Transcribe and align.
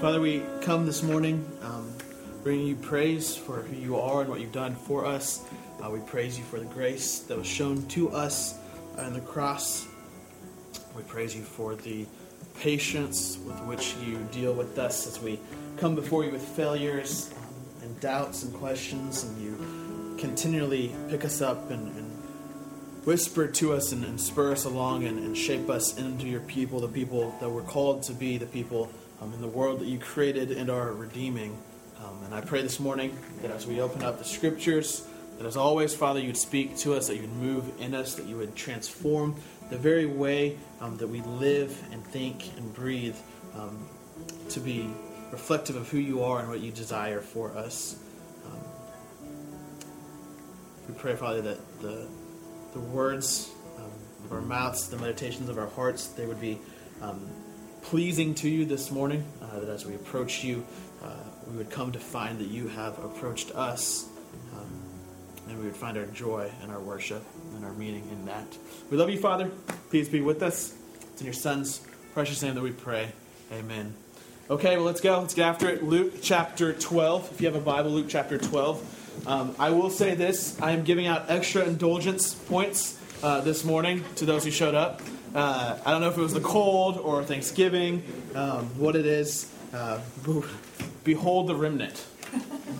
Father, 0.00 0.18
we 0.18 0.42
come 0.62 0.86
this 0.86 1.02
morning 1.02 1.46
um, 1.60 1.92
bringing 2.42 2.66
you 2.66 2.74
praise 2.74 3.36
for 3.36 3.60
who 3.60 3.76
you 3.76 3.98
are 3.98 4.22
and 4.22 4.30
what 4.30 4.40
you've 4.40 4.50
done 4.50 4.74
for 4.74 5.04
us. 5.04 5.44
Uh, 5.78 5.90
we 5.90 6.00
praise 6.00 6.38
you 6.38 6.44
for 6.44 6.58
the 6.58 6.64
grace 6.64 7.18
that 7.18 7.36
was 7.36 7.46
shown 7.46 7.86
to 7.88 8.08
us 8.08 8.58
on 8.96 9.12
the 9.12 9.20
cross. 9.20 9.86
We 10.96 11.02
praise 11.02 11.36
you 11.36 11.42
for 11.42 11.74
the 11.74 12.06
patience 12.60 13.36
with 13.44 13.60
which 13.64 13.94
you 13.96 14.26
deal 14.32 14.54
with 14.54 14.78
us 14.78 15.06
as 15.06 15.20
we 15.20 15.38
come 15.76 15.94
before 15.94 16.24
you 16.24 16.30
with 16.30 16.48
failures 16.48 17.30
um, 17.36 17.82
and 17.82 18.00
doubts 18.00 18.42
and 18.42 18.54
questions, 18.54 19.24
and 19.24 19.38
you 19.42 20.16
continually 20.16 20.94
pick 21.10 21.26
us 21.26 21.42
up 21.42 21.70
and, 21.70 21.94
and 21.98 22.10
whisper 23.04 23.46
to 23.46 23.74
us 23.74 23.92
and, 23.92 24.02
and 24.06 24.18
spur 24.18 24.52
us 24.52 24.64
along 24.64 25.04
and, 25.04 25.18
and, 25.18 25.36
shape 25.36 25.68
us 25.68 25.98
into 25.98 26.26
your 26.26 26.40
people, 26.40 26.80
the 26.80 26.88
people 26.88 27.34
that 27.40 27.50
we're 27.50 27.62
called 27.62 28.02
to 28.02 28.14
be, 28.14 28.38
the 28.38 28.46
people 28.46 28.90
um, 29.20 29.32
in 29.34 29.40
the 29.40 29.48
world 29.48 29.80
that 29.80 29.86
you 29.86 29.98
created 29.98 30.50
and 30.50 30.70
are 30.70 30.92
redeeming. 30.92 31.56
Um, 31.98 32.24
and 32.24 32.34
I 32.34 32.40
pray 32.40 32.62
this 32.62 32.80
morning 32.80 33.16
that 33.42 33.50
as 33.50 33.66
we 33.66 33.80
open 33.80 34.02
up 34.02 34.18
the 34.18 34.24
scriptures, 34.24 35.06
that 35.38 35.46
as 35.46 35.56
always, 35.56 35.94
Father, 35.94 36.20
you'd 36.20 36.36
speak 36.36 36.76
to 36.78 36.94
us, 36.94 37.08
that 37.08 37.16
you'd 37.16 37.32
move 37.32 37.70
in 37.80 37.94
us, 37.94 38.14
that 38.14 38.26
you 38.26 38.36
would 38.36 38.54
transform 38.56 39.34
the 39.70 39.78
very 39.78 40.06
way 40.06 40.58
um, 40.80 40.96
that 40.96 41.06
we 41.06 41.20
live 41.22 41.82
and 41.92 42.04
think 42.04 42.56
and 42.56 42.74
breathe 42.74 43.16
um, 43.54 43.86
to 44.48 44.60
be 44.60 44.88
reflective 45.30 45.76
of 45.76 45.88
who 45.88 45.98
you 45.98 46.22
are 46.22 46.40
and 46.40 46.48
what 46.48 46.60
you 46.60 46.72
desire 46.72 47.20
for 47.20 47.56
us. 47.56 47.96
Um, 48.44 48.60
we 50.88 50.94
pray, 50.94 51.14
Father, 51.14 51.40
that 51.42 51.80
the, 51.80 52.08
the 52.72 52.80
words 52.80 53.50
um, 53.78 53.90
of 54.24 54.32
our 54.32 54.40
mouths, 54.40 54.88
the 54.88 54.98
meditations 54.98 55.48
of 55.48 55.58
our 55.58 55.68
hearts, 55.68 56.08
they 56.08 56.26
would 56.26 56.40
be 56.40 56.58
um, 57.00 57.28
pleasing 57.82 58.34
to 58.36 58.48
you 58.48 58.64
this 58.64 58.90
morning, 58.90 59.24
uh, 59.42 59.60
that 59.60 59.68
as 59.68 59.86
we 59.86 59.94
approach 59.94 60.44
you, 60.44 60.66
uh, 61.02 61.08
we 61.50 61.56
would 61.56 61.70
come 61.70 61.92
to 61.92 61.98
find 61.98 62.38
that 62.38 62.48
you 62.48 62.68
have 62.68 62.98
approached 63.04 63.50
us, 63.52 64.08
um, 64.54 64.70
and 65.48 65.58
we 65.58 65.64
would 65.64 65.76
find 65.76 65.96
our 65.96 66.06
joy 66.06 66.50
and 66.62 66.70
our 66.70 66.80
worship 66.80 67.22
and 67.56 67.64
our 67.64 67.72
meaning 67.72 68.08
in 68.10 68.26
that. 68.26 68.46
We 68.90 68.96
love 68.96 69.10
you, 69.10 69.18
Father. 69.18 69.50
Please 69.90 70.08
be 70.08 70.20
with 70.20 70.42
us. 70.42 70.74
It's 71.12 71.20
in 71.20 71.26
your 71.26 71.34
Son's 71.34 71.80
precious 72.14 72.42
name 72.42 72.54
that 72.54 72.62
we 72.62 72.72
pray. 72.72 73.12
Amen. 73.52 73.94
Okay, 74.48 74.76
well, 74.76 74.86
let's 74.86 75.00
go. 75.00 75.20
Let's 75.20 75.34
get 75.34 75.46
after 75.46 75.68
it. 75.68 75.84
Luke 75.84 76.14
chapter 76.22 76.72
12. 76.72 77.32
If 77.32 77.40
you 77.40 77.46
have 77.46 77.56
a 77.56 77.64
Bible, 77.64 77.90
Luke 77.90 78.06
chapter 78.08 78.36
12. 78.36 79.26
Um, 79.26 79.54
I 79.58 79.70
will 79.70 79.90
say 79.90 80.14
this 80.14 80.60
I 80.60 80.72
am 80.72 80.84
giving 80.84 81.06
out 81.06 81.26
extra 81.28 81.64
indulgence 81.64 82.34
points 82.34 82.98
uh, 83.22 83.40
this 83.42 83.64
morning 83.64 84.04
to 84.16 84.24
those 84.24 84.44
who 84.44 84.50
showed 84.50 84.74
up. 84.74 85.02
Uh, 85.34 85.78
I 85.86 85.92
don't 85.92 86.00
know 86.00 86.08
if 86.08 86.18
it 86.18 86.20
was 86.20 86.34
the 86.34 86.40
cold 86.40 86.98
or 86.98 87.22
Thanksgiving, 87.22 88.02
um, 88.34 88.66
what 88.76 88.96
it 88.96 89.06
is. 89.06 89.52
Uh, 89.72 90.00
behold 91.04 91.46
the 91.46 91.54
remnant 91.54 92.04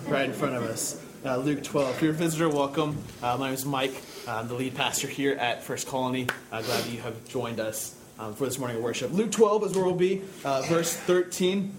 right 0.07 0.25
in 0.25 0.33
front 0.33 0.55
of 0.55 0.63
us. 0.63 1.01
Uh, 1.23 1.37
Luke 1.37 1.63
12. 1.63 1.95
If 1.95 2.01
you're 2.01 2.11
a 2.11 2.13
visitor, 2.13 2.49
welcome. 2.49 3.01
Uh, 3.23 3.37
my 3.37 3.45
name 3.45 3.53
is 3.53 3.65
Mike. 3.65 3.93
I'm 4.27 4.49
the 4.49 4.55
lead 4.55 4.75
pastor 4.75 5.07
here 5.07 5.35
at 5.35 5.63
First 5.63 5.87
Colony. 5.87 6.27
Uh, 6.51 6.61
glad 6.61 6.83
that 6.83 6.91
you 6.91 6.99
have 6.99 7.25
joined 7.29 7.61
us 7.61 7.95
um, 8.19 8.33
for 8.33 8.43
this 8.43 8.59
morning 8.59 8.77
of 8.77 8.83
worship. 8.83 9.11
Luke 9.13 9.31
12 9.31 9.63
is 9.65 9.75
where 9.75 9.85
we'll 9.85 9.95
be, 9.95 10.21
uh, 10.43 10.61
verse 10.63 10.93
13. 10.93 11.73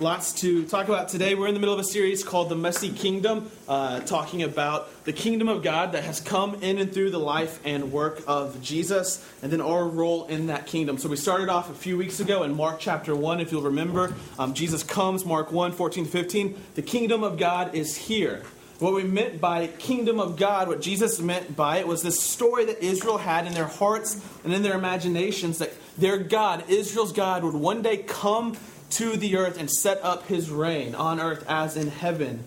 Lots 0.00 0.32
to 0.40 0.66
talk 0.66 0.88
about 0.88 1.08
today. 1.08 1.36
We're 1.36 1.46
in 1.46 1.54
the 1.54 1.60
middle 1.60 1.72
of 1.72 1.78
a 1.78 1.84
series 1.84 2.24
called 2.24 2.48
The 2.48 2.56
Messy 2.56 2.90
Kingdom, 2.90 3.48
uh, 3.68 4.00
talking 4.00 4.42
about 4.42 5.04
the 5.04 5.12
kingdom 5.12 5.48
of 5.48 5.62
God 5.62 5.92
that 5.92 6.02
has 6.02 6.18
come 6.18 6.56
in 6.64 6.78
and 6.78 6.92
through 6.92 7.10
the 7.10 7.20
life 7.20 7.60
and 7.64 7.92
work 7.92 8.20
of 8.26 8.60
Jesus, 8.60 9.24
and 9.40 9.52
then 9.52 9.60
our 9.60 9.86
role 9.86 10.26
in 10.26 10.48
that 10.48 10.66
kingdom. 10.66 10.98
So 10.98 11.08
we 11.08 11.14
started 11.14 11.48
off 11.48 11.70
a 11.70 11.74
few 11.74 11.96
weeks 11.96 12.18
ago 12.18 12.42
in 12.42 12.56
Mark 12.56 12.80
chapter 12.80 13.14
1, 13.14 13.38
if 13.38 13.52
you'll 13.52 13.62
remember. 13.62 14.12
Um, 14.36 14.52
Jesus 14.52 14.82
comes, 14.82 15.24
Mark 15.24 15.52
1, 15.52 15.70
14 15.70 16.06
to 16.06 16.10
15. 16.10 16.60
The 16.74 16.82
kingdom 16.82 17.22
of 17.22 17.38
God 17.38 17.76
is 17.76 17.96
here. 17.96 18.42
What 18.80 18.94
we 18.94 19.04
meant 19.04 19.40
by 19.40 19.68
kingdom 19.68 20.18
of 20.18 20.36
God, 20.36 20.66
what 20.66 20.80
Jesus 20.80 21.20
meant 21.20 21.54
by 21.54 21.78
it, 21.78 21.86
was 21.86 22.02
this 22.02 22.20
story 22.20 22.64
that 22.64 22.82
Israel 22.82 23.18
had 23.18 23.46
in 23.46 23.54
their 23.54 23.68
hearts 23.68 24.20
and 24.42 24.52
in 24.52 24.64
their 24.64 24.74
imaginations 24.74 25.58
that 25.58 25.72
their 25.96 26.18
God, 26.18 26.68
Israel's 26.68 27.12
God, 27.12 27.44
would 27.44 27.54
one 27.54 27.82
day 27.82 27.98
come 27.98 28.56
to 28.94 29.16
the 29.16 29.36
earth 29.36 29.58
and 29.58 29.70
set 29.70 30.02
up 30.04 30.26
his 30.26 30.50
reign 30.50 30.94
on 30.94 31.20
earth 31.20 31.44
as 31.48 31.76
in 31.76 31.88
heaven. 31.88 32.44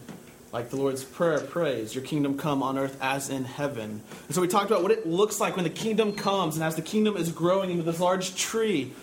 Like 0.53 0.69
the 0.69 0.77
Lord's 0.77 1.03
Prayer 1.03 1.41
prays, 1.41 1.93
Your 1.93 2.03
kingdom 2.03 2.37
come 2.37 2.63
on 2.63 2.77
earth 2.77 2.97
as 3.01 3.29
in 3.29 3.43
heaven. 3.43 4.01
And 4.27 4.35
so 4.35 4.41
we 4.41 4.47
talked 4.47 4.71
about 4.71 4.81
what 4.81 4.91
it 4.91 5.05
looks 5.05 5.41
like 5.41 5.55
when 5.57 5.63
the 5.63 5.69
kingdom 5.69 6.13
comes, 6.13 6.55
and 6.55 6.63
as 6.63 6.75
the 6.75 6.81
kingdom 6.81 7.17
is 7.17 7.31
growing 7.31 7.69
into 7.69 7.83
this 7.83 7.99
large 7.99 8.35
tree, 8.35 8.93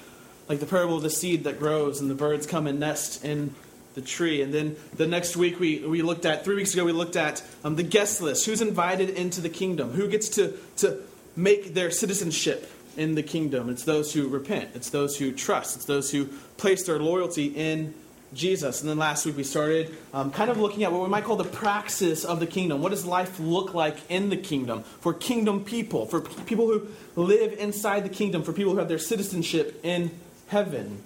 like 0.48 0.58
the 0.58 0.66
parable 0.66 0.96
of 0.96 1.02
the 1.02 1.10
seed 1.10 1.44
that 1.44 1.58
grows, 1.58 2.00
and 2.00 2.10
the 2.10 2.14
birds 2.14 2.46
come 2.46 2.66
and 2.66 2.80
nest 2.80 3.24
in 3.24 3.54
the 3.94 4.00
tree. 4.00 4.40
And 4.40 4.52
then 4.52 4.76
the 4.96 5.06
next 5.06 5.36
week, 5.36 5.60
we, 5.60 5.80
we 5.80 6.00
looked 6.00 6.24
at, 6.24 6.44
three 6.44 6.56
weeks 6.56 6.72
ago, 6.72 6.84
we 6.84 6.92
looked 6.92 7.16
at 7.16 7.42
um, 7.62 7.76
the 7.76 7.82
guest 7.82 8.22
list. 8.22 8.46
Who's 8.46 8.62
invited 8.62 9.10
into 9.10 9.42
the 9.42 9.50
kingdom? 9.50 9.92
Who 9.92 10.08
gets 10.08 10.30
to, 10.30 10.54
to 10.78 10.98
make 11.36 11.74
their 11.74 11.90
citizenship 11.90 12.70
in 12.96 13.14
the 13.14 13.22
kingdom. 13.22 13.68
It's 13.68 13.84
those 13.84 14.12
who 14.12 14.28
repent, 14.28 14.70
it's 14.74 14.90
those 14.90 15.16
who 15.16 15.32
trust, 15.32 15.76
it's 15.76 15.84
those 15.84 16.10
who 16.10 16.26
place 16.56 16.84
their 16.84 16.98
loyalty 16.98 17.46
in 17.46 17.94
Jesus. 18.32 18.80
And 18.80 18.90
then 18.90 18.98
last 18.98 19.24
week 19.26 19.36
we 19.36 19.44
started 19.44 19.96
um, 20.12 20.30
kind 20.30 20.50
of 20.50 20.58
looking 20.58 20.84
at 20.84 20.92
what 20.92 21.02
we 21.02 21.08
might 21.08 21.24
call 21.24 21.36
the 21.36 21.44
praxis 21.44 22.24
of 22.24 22.40
the 22.40 22.46
kingdom. 22.46 22.82
What 22.82 22.90
does 22.90 23.06
life 23.06 23.38
look 23.38 23.74
like 23.74 23.96
in 24.10 24.28
the 24.28 24.36
kingdom 24.36 24.82
for 24.82 25.14
kingdom 25.14 25.64
people, 25.64 26.06
for 26.06 26.20
people 26.20 26.66
who 26.66 26.88
live 27.14 27.52
inside 27.54 28.04
the 28.04 28.08
kingdom, 28.08 28.42
for 28.42 28.52
people 28.52 28.72
who 28.72 28.78
have 28.78 28.88
their 28.88 28.98
citizenship 28.98 29.80
in 29.82 30.10
heaven? 30.48 31.02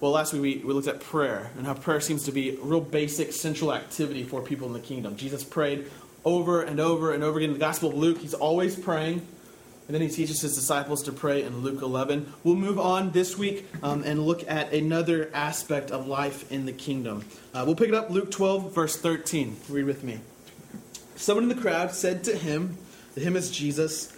Well, 0.00 0.12
last 0.12 0.32
week 0.32 0.42
we, 0.42 0.56
we 0.58 0.74
looked 0.74 0.88
at 0.88 1.00
prayer 1.00 1.50
and 1.56 1.66
how 1.66 1.74
prayer 1.74 2.00
seems 2.00 2.24
to 2.24 2.32
be 2.32 2.50
a 2.50 2.60
real 2.60 2.80
basic 2.80 3.32
central 3.32 3.72
activity 3.72 4.24
for 4.24 4.42
people 4.42 4.66
in 4.66 4.72
the 4.72 4.80
kingdom. 4.80 5.16
Jesus 5.16 5.42
prayed 5.42 5.90
over 6.24 6.62
and 6.62 6.80
over 6.80 7.12
and 7.12 7.22
over 7.22 7.38
again. 7.38 7.50
In 7.50 7.54
the 7.54 7.60
Gospel 7.60 7.90
of 7.90 7.96
Luke, 7.96 8.18
he's 8.18 8.34
always 8.34 8.76
praying. 8.76 9.26
And 9.86 9.94
then 9.94 10.02
he 10.02 10.08
teaches 10.08 10.40
his 10.40 10.54
disciples 10.54 11.04
to 11.04 11.12
pray 11.12 11.42
in 11.42 11.60
Luke 11.60 11.82
11. 11.82 12.32
We'll 12.42 12.56
move 12.56 12.78
on 12.78 13.12
this 13.12 13.38
week 13.38 13.66
um, 13.82 14.02
and 14.02 14.26
look 14.26 14.48
at 14.48 14.72
another 14.72 15.30
aspect 15.32 15.90
of 15.90 16.08
life 16.08 16.50
in 16.50 16.66
the 16.66 16.72
kingdom. 16.72 17.24
Uh, 17.54 17.62
we'll 17.64 17.76
pick 17.76 17.88
it 17.88 17.94
up 17.94 18.10
Luke 18.10 18.30
12, 18.30 18.74
verse 18.74 18.96
13. 18.96 19.56
Read 19.68 19.84
with 19.84 20.02
me. 20.02 20.18
Someone 21.14 21.44
in 21.44 21.48
the 21.48 21.62
crowd 21.62 21.92
said 21.92 22.24
to 22.24 22.36
him, 22.36 22.76
to 23.14 23.20
him 23.20 23.36
is 23.36 23.50
Jesus, 23.50 24.12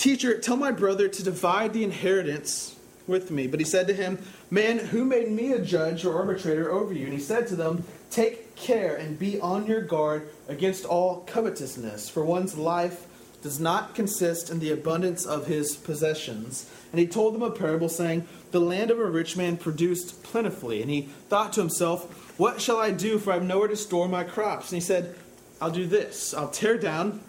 Teacher, 0.00 0.38
tell 0.38 0.56
my 0.56 0.72
brother 0.72 1.08
to 1.08 1.22
divide 1.22 1.74
the 1.74 1.84
inheritance 1.84 2.74
with 3.06 3.30
me. 3.30 3.46
But 3.46 3.60
he 3.60 3.66
said 3.66 3.86
to 3.88 3.92
him, 3.92 4.18
Man, 4.50 4.78
who 4.78 5.04
made 5.04 5.30
me 5.30 5.52
a 5.52 5.58
judge 5.58 6.06
or 6.06 6.16
arbitrator 6.16 6.70
over 6.70 6.94
you? 6.94 7.04
And 7.04 7.12
he 7.12 7.20
said 7.20 7.46
to 7.48 7.56
them, 7.56 7.84
Take 8.10 8.56
care 8.56 8.96
and 8.96 9.18
be 9.18 9.38
on 9.40 9.66
your 9.66 9.82
guard 9.82 10.30
against 10.48 10.86
all 10.86 11.20
covetousness, 11.26 12.08
for 12.08 12.24
one's 12.24 12.56
life 12.56 13.06
does 13.42 13.58
not 13.58 13.94
consist 13.94 14.50
in 14.50 14.58
the 14.58 14.70
abundance 14.70 15.24
of 15.24 15.46
his 15.46 15.76
possessions. 15.76 16.70
And 16.92 17.00
he 17.00 17.06
told 17.06 17.34
them 17.34 17.42
a 17.42 17.50
parable, 17.50 17.88
saying, 17.88 18.26
The 18.50 18.60
land 18.60 18.90
of 18.90 18.98
a 18.98 19.04
rich 19.04 19.36
man 19.36 19.56
produced 19.56 20.22
plentifully. 20.22 20.82
And 20.82 20.90
he 20.90 21.02
thought 21.28 21.52
to 21.54 21.60
himself, 21.60 22.38
What 22.38 22.60
shall 22.60 22.78
I 22.78 22.90
do, 22.90 23.18
for 23.18 23.30
I 23.30 23.34
have 23.34 23.44
nowhere 23.44 23.68
to 23.68 23.76
store 23.76 24.08
my 24.08 24.24
crops? 24.24 24.70
And 24.70 24.76
he 24.76 24.86
said, 24.86 25.14
I'll 25.60 25.70
do 25.70 25.86
this 25.86 26.32
I'll 26.32 26.48
tear 26.48 26.78
down 26.78 27.20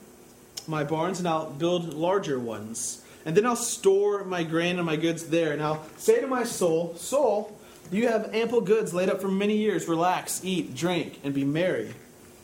my 0.68 0.84
barns, 0.84 1.20
and 1.20 1.28
I'll 1.28 1.50
build 1.50 1.94
larger 1.94 2.40
ones. 2.40 3.04
And 3.26 3.36
then 3.36 3.46
I'll 3.46 3.56
store 3.56 4.24
my 4.24 4.44
grain 4.44 4.78
and 4.78 4.86
my 4.86 4.96
goods 4.96 5.26
there. 5.26 5.52
And 5.52 5.62
I'll 5.62 5.86
say 5.98 6.22
to 6.22 6.28
my 6.28 6.44
soul, 6.44 6.96
Soul, 6.96 7.58
you 7.92 8.08
have 8.08 8.34
ample 8.34 8.62
goods 8.62 8.94
laid 8.94 9.10
up 9.10 9.22
for 9.22 9.28
many 9.28 9.58
years. 9.58 9.88
Relax, 9.88 10.42
eat, 10.44 10.76
drink, 10.76 11.20
and 11.24 11.34
be 11.34 11.44
merry. 11.44 11.94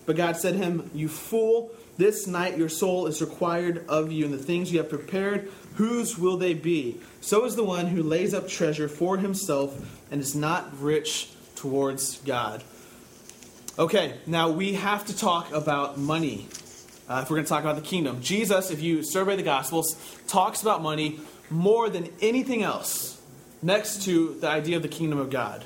But 0.06 0.16
God 0.16 0.38
said 0.38 0.53
to 0.53 0.59
him, 0.59 0.89
You 0.94 1.09
fool. 1.09 1.72
This 1.97 2.28
night 2.28 2.58
your 2.58 2.69
soul 2.69 3.08
is 3.08 3.22
required 3.22 3.85
of 3.88 4.12
you, 4.12 4.25
and 4.25 4.34
the 4.34 4.38
things 4.38 4.72
you 4.72 4.78
have 4.78 4.90
prepared, 4.90 5.51
whose 5.75 6.18
will 6.18 6.38
they 6.38 6.54
be? 6.54 7.00
So 7.21 7.45
is 7.45 7.56
the 7.56 7.63
one 7.63 7.88
who 7.88 8.04
lays 8.04 8.33
up 8.33 8.48
treasure 8.48 8.88
for 8.88 9.18
himself 9.18 10.04
and 10.12 10.21
is 10.21 10.36
not 10.36 10.80
rich 10.81 11.30
towards 11.56 12.18
God. 12.19 12.63
Okay, 13.80 14.16
now 14.25 14.50
we 14.50 14.74
have 14.74 15.06
to 15.06 15.16
talk 15.16 15.51
about 15.51 15.98
money 15.98 16.48
uh, 17.10 17.21
if 17.24 17.30
we're 17.30 17.38
going 17.38 17.45
to 17.45 17.50
talk 17.50 17.63
about 17.63 17.75
the 17.75 17.81
kingdom. 17.81 18.21
Jesus, 18.21 18.69
if 18.71 18.81
you 18.81 19.04
survey 19.04 19.36
the 19.36 19.44
Gospels, 19.44 19.95
talks 20.27 20.62
about 20.62 20.81
money 20.81 21.19
more 21.50 21.89
than 21.89 22.10
anything 22.21 22.63
else 22.63 23.21
next 23.62 24.04
to 24.04 24.38
the 24.39 24.48
idea 24.48 24.77
of 24.77 24.81
the 24.81 24.89
kingdom 24.89 25.19
of 25.19 25.30
God. 25.30 25.63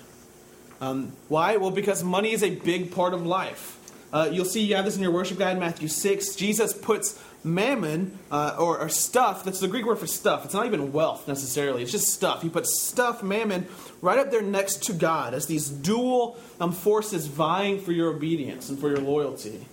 Um, 0.80 1.14
why? 1.28 1.58
Well, 1.58 1.72
because 1.72 2.04
money 2.04 2.32
is 2.32 2.44
a 2.44 2.50
big 2.56 2.92
part 2.92 3.14
of 3.14 3.26
life. 3.26 3.78
Uh, 4.14 4.30
you'll 4.32 4.46
see 4.46 4.62
you 4.62 4.76
have 4.76 4.86
this 4.86 4.98
in 4.98 5.02
your 5.02 5.12
worship 5.12 5.38
guide, 5.38 5.58
Matthew 5.58 5.88
6. 5.88 6.36
Jesus 6.36 6.74
puts 6.74 7.18
mammon 7.44 8.20
uh, 8.30 8.56
or, 8.60 8.80
or, 8.80 8.90
stuff, 8.90 9.44
that's 9.44 9.60
the 9.60 9.68
Greek 9.68 9.86
word 9.86 9.98
for 9.98 10.08
stuff. 10.08 10.46
It's 10.46 10.54
not 10.54 10.66
even 10.66 10.92
wealth 10.92 11.28
necessarily, 11.28 11.82
it's 11.82 11.92
just 11.92 12.14
stuff. 12.14 12.42
He 12.42 12.50
puts 12.50 12.82
stuff, 12.82 13.24
mammon, 13.24 13.68
right 14.02 14.20
up 14.20 14.32
there 14.32 14.42
next 14.42 14.84
to 14.84 14.94
God 14.94 15.34
as 15.34 15.48
these 15.48 15.68
dual 15.70 16.38
um, 16.60 16.72
forces 16.72 17.28
vying 17.28 17.80
for 17.80 17.92
your 17.92 18.10
obedience 18.10 18.70
and 18.70 18.78
for 18.78 18.90
your 18.90 19.00
loyalty. 19.00 19.66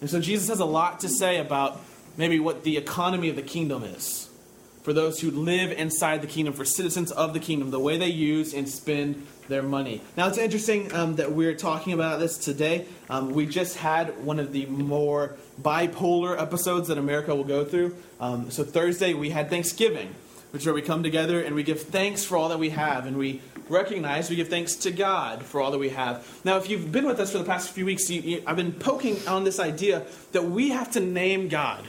And 0.00 0.08
so 0.08 0.20
Jesus 0.20 0.48
has 0.48 0.60
a 0.60 0.64
lot 0.64 1.00
to 1.00 1.08
say 1.08 1.38
about 1.38 1.80
maybe 2.16 2.40
what 2.40 2.62
the 2.64 2.76
economy 2.76 3.28
of 3.28 3.36
the 3.36 3.42
kingdom 3.42 3.84
is. 3.84 4.24
for 4.82 4.94
those 4.94 5.20
who 5.20 5.30
live 5.30 5.70
inside 5.72 6.22
the 6.22 6.26
kingdom, 6.26 6.54
for 6.54 6.64
citizens 6.64 7.12
of 7.12 7.34
the 7.34 7.40
kingdom, 7.40 7.70
the 7.70 7.78
way 7.78 7.98
they 7.98 8.08
use 8.08 8.54
and 8.54 8.66
spend 8.66 9.26
their 9.48 9.62
money. 9.62 10.02
Now, 10.16 10.28
it's 10.28 10.38
interesting 10.38 10.94
um, 10.94 11.16
that 11.16 11.32
we're 11.32 11.54
talking 11.54 11.92
about 11.92 12.20
this 12.20 12.38
today. 12.38 12.86
Um, 13.10 13.32
we 13.32 13.46
just 13.46 13.76
had 13.76 14.24
one 14.24 14.38
of 14.38 14.52
the 14.52 14.66
more 14.66 15.36
bipolar 15.60 16.40
episodes 16.40 16.88
that 16.88 16.98
America 16.98 17.34
will 17.34 17.44
go 17.44 17.64
through. 17.64 17.96
Um, 18.20 18.50
so, 18.50 18.62
Thursday, 18.64 19.14
we 19.14 19.30
had 19.30 19.50
Thanksgiving, 19.50 20.14
which 20.50 20.62
is 20.62 20.66
where 20.66 20.74
we 20.74 20.82
come 20.82 21.02
together 21.02 21.40
and 21.40 21.54
we 21.54 21.62
give 21.62 21.82
thanks 21.82 22.24
for 22.24 22.36
all 22.36 22.50
that 22.50 22.58
we 22.58 22.70
have, 22.70 23.06
and 23.06 23.16
we 23.16 23.40
recognize 23.68 24.30
we 24.30 24.36
give 24.36 24.48
thanks 24.48 24.76
to 24.76 24.90
God 24.90 25.42
for 25.42 25.60
all 25.60 25.70
that 25.70 25.78
we 25.78 25.90
have. 25.90 26.26
Now, 26.44 26.56
if 26.56 26.70
you've 26.70 26.92
been 26.92 27.06
with 27.06 27.20
us 27.20 27.32
for 27.32 27.38
the 27.38 27.44
past 27.44 27.70
few 27.70 27.84
weeks, 27.84 28.08
you, 28.10 28.20
you, 28.20 28.42
I've 28.46 28.56
been 28.56 28.72
poking 28.72 29.16
on 29.26 29.44
this 29.44 29.58
idea 29.60 30.04
that 30.32 30.44
we 30.44 30.70
have 30.70 30.90
to 30.92 31.00
name 31.00 31.48
God. 31.48 31.84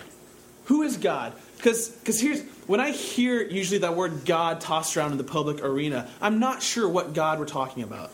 Who 0.66 0.82
is 0.84 0.98
God? 0.98 1.34
Because 1.58 2.22
here's 2.22 2.42
when 2.69 2.80
I 2.80 2.92
hear 2.92 3.42
usually 3.42 3.80
that 3.80 3.95
word 3.95 4.25
God 4.25 4.62
tossed 4.62 4.95
around 4.95 5.12
in 5.12 5.18
the 5.18 5.24
public 5.24 5.63
arena, 5.63 6.07
I'm 6.21 6.38
not 6.38 6.62
sure 6.62 6.88
what 6.88 7.16
God 7.16 7.39
we're 7.39 7.48
talking 7.48 7.81
about. 7.81 8.12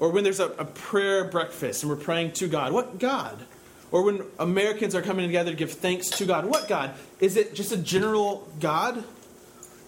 Or 0.00 0.10
when 0.10 0.24
there's 0.24 0.40
a, 0.40 0.46
a 0.46 0.64
prayer 0.64 1.22
breakfast 1.22 1.84
and 1.84 1.90
we're 1.90 2.02
praying 2.02 2.32
to 2.32 2.48
God, 2.48 2.72
what 2.72 2.98
God? 2.98 3.38
Or 3.92 4.02
when 4.02 4.22
Americans 4.40 4.96
are 4.96 5.02
coming 5.02 5.24
together 5.28 5.52
to 5.52 5.56
give 5.56 5.70
thanks 5.70 6.10
to 6.18 6.26
God, 6.26 6.46
what 6.46 6.66
God? 6.66 6.94
Is 7.20 7.36
it 7.36 7.54
just 7.54 7.70
a 7.70 7.76
general 7.76 8.50
God 8.58 9.04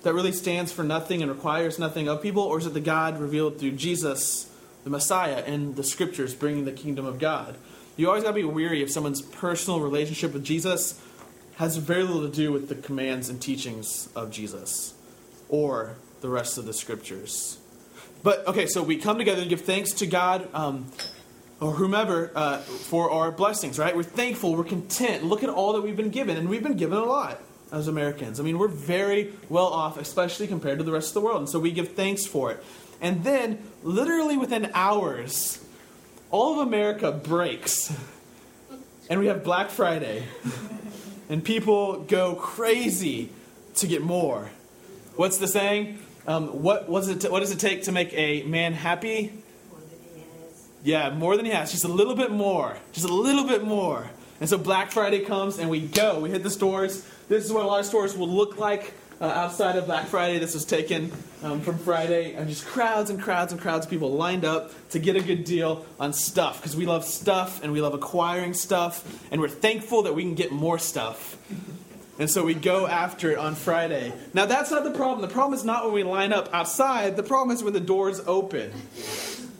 that 0.04 0.14
really 0.14 0.30
stands 0.30 0.70
for 0.70 0.84
nothing 0.84 1.20
and 1.20 1.28
requires 1.28 1.76
nothing 1.76 2.06
of 2.06 2.22
people? 2.22 2.44
Or 2.44 2.58
is 2.58 2.66
it 2.66 2.74
the 2.74 2.80
God 2.80 3.18
revealed 3.18 3.58
through 3.58 3.72
Jesus, 3.72 4.48
the 4.84 4.90
Messiah, 4.90 5.42
in 5.44 5.74
the 5.74 5.82
scriptures 5.82 6.36
bringing 6.36 6.66
the 6.66 6.72
kingdom 6.72 7.04
of 7.04 7.18
God? 7.18 7.56
You 7.96 8.06
always 8.06 8.22
got 8.22 8.30
to 8.30 8.34
be 8.36 8.44
weary 8.44 8.80
of 8.84 8.92
someone's 8.92 9.22
personal 9.22 9.80
relationship 9.80 10.34
with 10.34 10.44
Jesus 10.44 11.02
has 11.60 11.76
very 11.76 12.02
little 12.02 12.22
to 12.22 12.34
do 12.34 12.50
with 12.50 12.70
the 12.70 12.74
commands 12.74 13.28
and 13.28 13.38
teachings 13.38 14.08
of 14.16 14.30
Jesus 14.30 14.94
or 15.50 15.94
the 16.22 16.28
rest 16.30 16.56
of 16.56 16.64
the 16.64 16.72
scriptures. 16.72 17.58
But, 18.22 18.46
okay, 18.46 18.66
so 18.66 18.82
we 18.82 18.96
come 18.96 19.18
together 19.18 19.42
and 19.42 19.50
give 19.50 19.60
thanks 19.60 19.92
to 19.92 20.06
God 20.06 20.48
um, 20.54 20.90
or 21.60 21.72
whomever 21.72 22.32
uh, 22.34 22.60
for 22.60 23.10
our 23.10 23.30
blessings, 23.30 23.78
right? 23.78 23.94
We're 23.94 24.04
thankful, 24.04 24.56
we're 24.56 24.64
content. 24.64 25.22
Look 25.22 25.42
at 25.42 25.50
all 25.50 25.74
that 25.74 25.82
we've 25.82 25.98
been 25.98 26.08
given, 26.08 26.38
and 26.38 26.48
we've 26.48 26.62
been 26.62 26.78
given 26.78 26.96
a 26.96 27.04
lot 27.04 27.38
as 27.70 27.88
Americans. 27.88 28.40
I 28.40 28.42
mean, 28.42 28.56
we're 28.56 28.68
very 28.68 29.34
well 29.50 29.66
off, 29.66 29.98
especially 29.98 30.46
compared 30.46 30.78
to 30.78 30.84
the 30.84 30.92
rest 30.92 31.08
of 31.08 31.14
the 31.14 31.20
world, 31.20 31.40
and 31.40 31.48
so 31.50 31.58
we 31.58 31.72
give 31.72 31.92
thanks 31.92 32.24
for 32.24 32.52
it. 32.52 32.64
And 33.02 33.22
then, 33.22 33.58
literally 33.82 34.38
within 34.38 34.70
hours, 34.72 35.62
all 36.30 36.58
of 36.58 36.66
America 36.66 37.12
breaks, 37.12 37.94
and 39.10 39.20
we 39.20 39.26
have 39.26 39.44
Black 39.44 39.68
Friday 39.68 40.24
and 41.30 41.42
people 41.42 42.00
go 42.00 42.34
crazy 42.34 43.30
to 43.76 43.86
get 43.86 44.02
more. 44.02 44.50
What's 45.16 45.38
the 45.38 45.48
saying? 45.48 46.00
Um, 46.26 46.48
what, 46.62 46.86
it 47.08 47.20
t- 47.20 47.28
what 47.28 47.40
does 47.40 47.52
it 47.52 47.60
take 47.60 47.84
to 47.84 47.92
make 47.92 48.12
a 48.12 48.42
man 48.42 48.74
happy? 48.74 49.32
More. 49.70 49.80
Yeah, 50.82 51.10
more 51.10 51.36
than 51.36 51.46
he 51.46 51.52
has. 51.52 51.70
Just 51.70 51.84
a 51.84 51.88
little 51.88 52.16
bit 52.16 52.32
more. 52.32 52.76
Just 52.92 53.08
a 53.08 53.12
little 53.12 53.44
bit 53.44 53.62
more. 53.62 54.10
And 54.40 54.50
so 54.50 54.58
Black 54.58 54.90
Friday 54.90 55.20
comes 55.20 55.58
and 55.58 55.70
we 55.70 55.80
go. 55.80 56.18
We 56.20 56.30
hit 56.30 56.42
the 56.42 56.50
stores. 56.50 57.06
This 57.28 57.44
is 57.44 57.52
what 57.52 57.64
a 57.64 57.66
lot 57.66 57.80
of 57.80 57.86
stores 57.86 58.16
will 58.16 58.28
look 58.28 58.58
like 58.58 58.92
uh, 59.20 59.24
outside 59.24 59.76
of 59.76 59.86
Black 59.86 60.06
Friday. 60.06 60.38
This 60.38 60.54
was 60.54 60.64
taken 60.64 61.12
um, 61.42 61.60
from 61.60 61.78
Friday, 61.78 62.34
and 62.34 62.48
just 62.48 62.66
crowds 62.66 63.10
and 63.10 63.20
crowds 63.20 63.52
and 63.52 63.60
crowds 63.60 63.86
of 63.86 63.90
people 63.90 64.12
lined 64.12 64.44
up 64.44 64.72
to 64.90 64.98
get 64.98 65.16
a 65.16 65.20
good 65.20 65.44
deal 65.44 65.84
on 65.98 66.12
stuff 66.12 66.60
because 66.60 66.76
we 66.76 66.86
love 66.86 67.04
stuff 67.04 67.62
and 67.62 67.72
we 67.72 67.80
love 67.80 67.94
acquiring 67.94 68.54
stuff, 68.54 69.04
and 69.30 69.40
we're 69.40 69.48
thankful 69.48 70.02
that 70.02 70.14
we 70.14 70.22
can 70.22 70.34
get 70.34 70.52
more 70.52 70.78
stuff. 70.78 71.36
And 72.18 72.28
so 72.28 72.44
we 72.44 72.52
go 72.52 72.86
after 72.86 73.32
it 73.32 73.38
on 73.38 73.54
Friday. 73.54 74.12
Now, 74.34 74.44
that's 74.44 74.70
not 74.70 74.84
the 74.84 74.90
problem. 74.90 75.22
The 75.22 75.32
problem 75.32 75.58
is 75.58 75.64
not 75.64 75.86
when 75.86 75.94
we 75.94 76.02
line 76.02 76.34
up 76.34 76.50
outside, 76.52 77.16
the 77.16 77.22
problem 77.22 77.56
is 77.56 77.64
when 77.64 77.72
the 77.72 77.80
doors 77.80 78.20
open. 78.26 78.72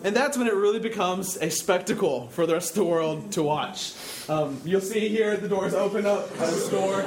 And 0.03 0.17
that's 0.17 0.39
when 0.39 0.47
it 0.47 0.55
really 0.55 0.79
becomes 0.79 1.37
a 1.37 1.51
spectacle 1.51 2.29
for 2.29 2.47
the 2.47 2.55
rest 2.55 2.71
of 2.71 2.77
the 2.77 2.85
world 2.85 3.33
to 3.33 3.43
watch. 3.43 3.95
Um, 4.31 4.59
you'll 4.65 4.81
see 4.81 5.09
here 5.09 5.37
the 5.37 5.49
doors 5.49 5.75
open 5.75 6.07
up 6.07 6.31
at 6.33 6.39
the 6.39 6.47
store. 6.47 7.05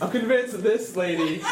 I'm 0.00 0.10
convinced 0.10 0.62
this 0.62 0.96
lady 0.96 1.42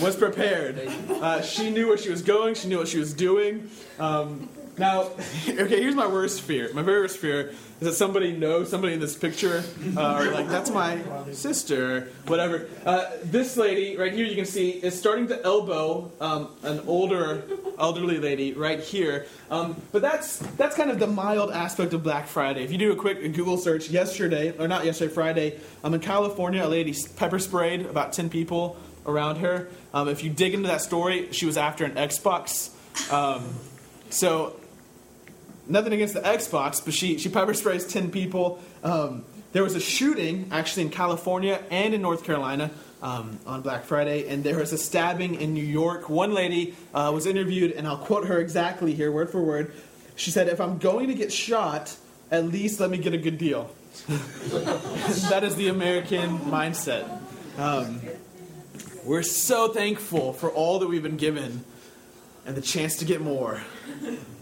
was 0.00 0.16
prepared. 0.16 0.80
Uh, 1.10 1.42
she 1.42 1.70
knew 1.70 1.88
where 1.88 1.98
she 1.98 2.08
was 2.08 2.22
going, 2.22 2.54
she 2.54 2.68
knew 2.68 2.78
what 2.78 2.88
she 2.88 2.98
was 2.98 3.12
doing. 3.12 3.70
Um, 3.98 4.48
now, 4.78 5.02
okay, 5.48 5.80
here's 5.80 5.94
my 5.94 6.06
worst 6.06 6.40
fear. 6.40 6.70
My 6.72 6.82
very 6.82 7.00
worst 7.00 7.18
fear 7.18 7.52
is 7.80 7.88
that 7.88 7.92
somebody 7.94 8.32
knows 8.32 8.70
somebody 8.70 8.94
in 8.94 9.00
this 9.00 9.14
picture, 9.14 9.62
uh, 9.96 10.16
or 10.16 10.30
like, 10.30 10.48
that's 10.48 10.70
my 10.70 10.98
sister, 11.32 12.08
whatever. 12.26 12.66
Uh, 12.86 13.10
this 13.24 13.56
lady, 13.58 13.96
right 13.96 14.12
here, 14.12 14.24
you 14.24 14.34
can 14.34 14.46
see, 14.46 14.70
is 14.70 14.98
starting 14.98 15.28
to 15.28 15.42
elbow 15.44 16.10
um, 16.20 16.48
an 16.62 16.80
older, 16.86 17.44
elderly 17.78 18.18
lady 18.18 18.54
right 18.54 18.80
here. 18.80 19.26
Um, 19.50 19.80
but 19.92 20.00
that's 20.00 20.38
that's 20.56 20.74
kind 20.74 20.90
of 20.90 20.98
the 20.98 21.06
mild 21.06 21.50
aspect 21.50 21.92
of 21.92 22.02
Black 22.02 22.26
Friday. 22.26 22.64
If 22.64 22.72
you 22.72 22.78
do 22.78 22.92
a 22.92 22.96
quick 22.96 23.20
Google 23.34 23.58
search, 23.58 23.90
yesterday, 23.90 24.56
or 24.58 24.68
not 24.68 24.86
yesterday, 24.86 25.12
Friday, 25.12 25.60
um, 25.84 25.92
in 25.92 26.00
California, 26.00 26.64
a 26.64 26.68
lady 26.68 26.94
pepper 27.16 27.38
sprayed 27.38 27.84
about 27.84 28.14
10 28.14 28.30
people 28.30 28.78
around 29.06 29.36
her. 29.36 29.68
Um, 29.92 30.08
if 30.08 30.24
you 30.24 30.30
dig 30.30 30.54
into 30.54 30.68
that 30.68 30.80
story, 30.80 31.28
she 31.32 31.44
was 31.44 31.56
after 31.56 31.84
an 31.84 31.92
Xbox. 31.92 32.70
Um, 33.12 33.54
so 34.08 34.56
nothing 35.68 35.92
against 35.92 36.14
the 36.14 36.20
Xbox, 36.20 36.84
but 36.84 36.94
she, 36.94 37.18
she 37.18 37.28
pepper 37.28 37.54
sprays 37.54 37.86
10 37.86 38.10
people. 38.10 38.62
Um, 38.82 39.24
there 39.52 39.62
was 39.62 39.74
a 39.74 39.80
shooting 39.80 40.48
actually 40.52 40.84
in 40.84 40.90
California 40.90 41.62
and 41.70 41.94
in 41.94 42.02
North 42.02 42.24
Carolina 42.24 42.70
um, 43.02 43.38
on 43.46 43.62
Black 43.62 43.84
Friday, 43.84 44.28
and 44.28 44.42
there 44.44 44.58
was 44.58 44.72
a 44.72 44.78
stabbing 44.78 45.40
in 45.40 45.54
New 45.54 45.64
York. 45.64 46.08
One 46.08 46.34
lady 46.34 46.74
uh, 46.94 47.10
was 47.14 47.26
interviewed, 47.26 47.72
and 47.72 47.86
I'll 47.86 47.98
quote 47.98 48.26
her 48.26 48.38
exactly 48.38 48.94
here, 48.94 49.12
word 49.12 49.30
for 49.30 49.42
word. 49.42 49.72
She 50.16 50.30
said, 50.30 50.48
If 50.48 50.60
I'm 50.60 50.78
going 50.78 51.08
to 51.08 51.14
get 51.14 51.32
shot, 51.32 51.94
at 52.30 52.44
least 52.46 52.80
let 52.80 52.90
me 52.90 52.98
get 52.98 53.14
a 53.14 53.18
good 53.18 53.38
deal. 53.38 53.70
that 54.08 55.42
is 55.42 55.56
the 55.56 55.68
American 55.68 56.38
mindset. 56.40 57.08
Um, 57.58 58.00
we're 59.04 59.22
so 59.22 59.72
thankful 59.72 60.32
for 60.32 60.50
all 60.50 60.80
that 60.80 60.88
we've 60.88 61.02
been 61.02 61.16
given 61.16 61.64
and 62.46 62.56
the 62.56 62.62
chance 62.62 62.96
to 62.96 63.04
get 63.04 63.20
more. 63.20 63.60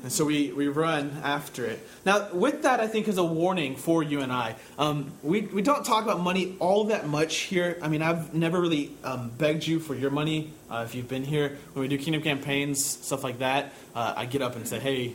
And 0.02 0.12
so 0.12 0.26
we, 0.26 0.52
we 0.52 0.68
run 0.68 1.22
after 1.24 1.64
it. 1.64 1.80
Now, 2.04 2.30
with 2.34 2.62
that, 2.64 2.78
I 2.78 2.86
think 2.86 3.08
is 3.08 3.16
a 3.16 3.24
warning 3.24 3.76
for 3.76 4.02
you 4.02 4.20
and 4.20 4.30
I. 4.30 4.56
Um, 4.78 5.12
we, 5.22 5.40
we 5.40 5.62
don't 5.62 5.86
talk 5.86 6.04
about 6.04 6.20
money 6.20 6.56
all 6.58 6.84
that 6.84 7.08
much 7.08 7.36
here. 7.36 7.78
I 7.80 7.88
mean, 7.88 8.02
I've 8.02 8.34
never 8.34 8.60
really 8.60 8.90
um, 9.02 9.30
begged 9.30 9.66
you 9.66 9.80
for 9.80 9.94
your 9.94 10.10
money. 10.10 10.52
Uh, 10.70 10.84
if 10.86 10.94
you've 10.94 11.08
been 11.08 11.24
here, 11.24 11.56
when 11.72 11.80
we 11.80 11.88
do 11.88 11.96
kingdom 11.96 12.20
campaigns, 12.20 12.84
stuff 12.84 13.24
like 13.24 13.38
that, 13.38 13.72
uh, 13.94 14.12
I 14.14 14.26
get 14.26 14.42
up 14.42 14.56
and 14.56 14.68
say, 14.68 14.78
hey, 14.78 15.14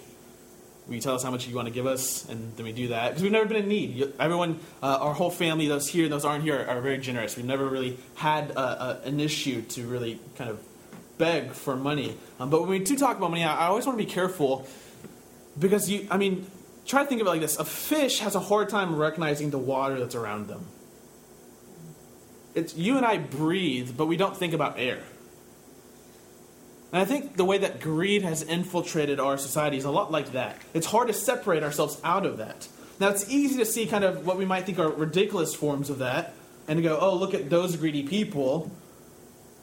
will 0.87 0.95
you 0.95 1.01
tell 1.01 1.13
us 1.13 1.21
how 1.21 1.29
much 1.29 1.47
you 1.47 1.55
want 1.55 1.67
to 1.67 1.73
give 1.73 1.85
us? 1.85 2.27
And 2.27 2.55
then 2.55 2.65
we 2.65 2.71
do 2.71 2.87
that. 2.87 3.09
Because 3.09 3.21
we've 3.21 3.31
never 3.31 3.45
been 3.45 3.57
in 3.57 3.67
need. 3.67 4.13
Everyone, 4.19 4.59
uh, 4.81 4.97
our 5.01 5.13
whole 5.13 5.29
family, 5.29 5.67
those 5.67 5.87
here 5.87 6.09
those 6.09 6.25
aren't 6.25 6.43
here, 6.43 6.65
are 6.67 6.81
very 6.81 6.97
generous. 6.97 7.37
We've 7.37 7.45
never 7.45 7.67
really 7.67 7.99
had 8.15 8.53
an 8.55 9.19
issue 9.19 9.61
to 9.61 9.85
really 9.85 10.19
kind 10.35 10.49
of 10.49 10.59
beg 11.19 11.51
for 11.51 11.75
money. 11.75 12.17
Um, 12.39 12.49
but 12.49 12.61
when 12.61 12.71
we 12.71 12.79
do 12.79 12.97
talk 12.97 13.17
about 13.17 13.29
money, 13.29 13.43
I, 13.43 13.65
I 13.65 13.67
always 13.67 13.85
want 13.85 13.99
to 13.99 14.03
be 14.03 14.09
careful 14.09 14.67
because 15.59 15.87
you, 15.87 16.07
I 16.09 16.17
mean, 16.17 16.49
try 16.87 17.03
to 17.03 17.07
think 17.07 17.21
of 17.21 17.27
it 17.27 17.29
like 17.29 17.41
this: 17.41 17.59
a 17.59 17.65
fish 17.65 18.21
has 18.21 18.33
a 18.33 18.39
hard 18.39 18.69
time 18.69 18.95
recognizing 18.95 19.51
the 19.51 19.59
water 19.59 19.99
that's 19.99 20.15
around 20.15 20.47
them. 20.47 20.65
It's 22.55 22.75
you 22.75 22.97
and 22.97 23.05
I 23.05 23.17
breathe, 23.17 23.95
but 23.95 24.07
we 24.07 24.17
don't 24.17 24.35
think 24.35 24.53
about 24.53 24.79
air. 24.79 25.03
And 26.91 26.99
I 26.99 27.05
think 27.05 27.37
the 27.37 27.45
way 27.45 27.59
that 27.59 27.81
greed 27.81 28.23
has 28.23 28.41
infiltrated 28.41 29.19
our 29.19 29.37
society 29.37 29.77
is 29.77 29.85
a 29.85 29.91
lot 29.91 30.11
like 30.11 30.31
that. 30.31 30.59
It's 30.73 30.87
hard 30.87 31.07
to 31.09 31.13
separate 31.13 31.61
ourselves 31.61 32.01
out 32.03 32.25
of 32.25 32.37
that. 32.37 32.67
Now, 32.99 33.09
it's 33.09 33.29
easy 33.29 33.57
to 33.59 33.65
see 33.65 33.85
kind 33.85 34.03
of 34.03 34.25
what 34.25 34.37
we 34.37 34.45
might 34.45 34.65
think 34.65 34.79
are 34.79 34.89
ridiculous 34.89 35.53
forms 35.53 35.91
of 35.91 35.99
that 35.99 36.33
and 36.67 36.77
to 36.77 36.83
go, 36.83 36.97
oh, 36.99 37.15
look 37.15 37.35
at 37.35 37.49
those 37.49 37.75
greedy 37.75 38.03
people 38.03 38.71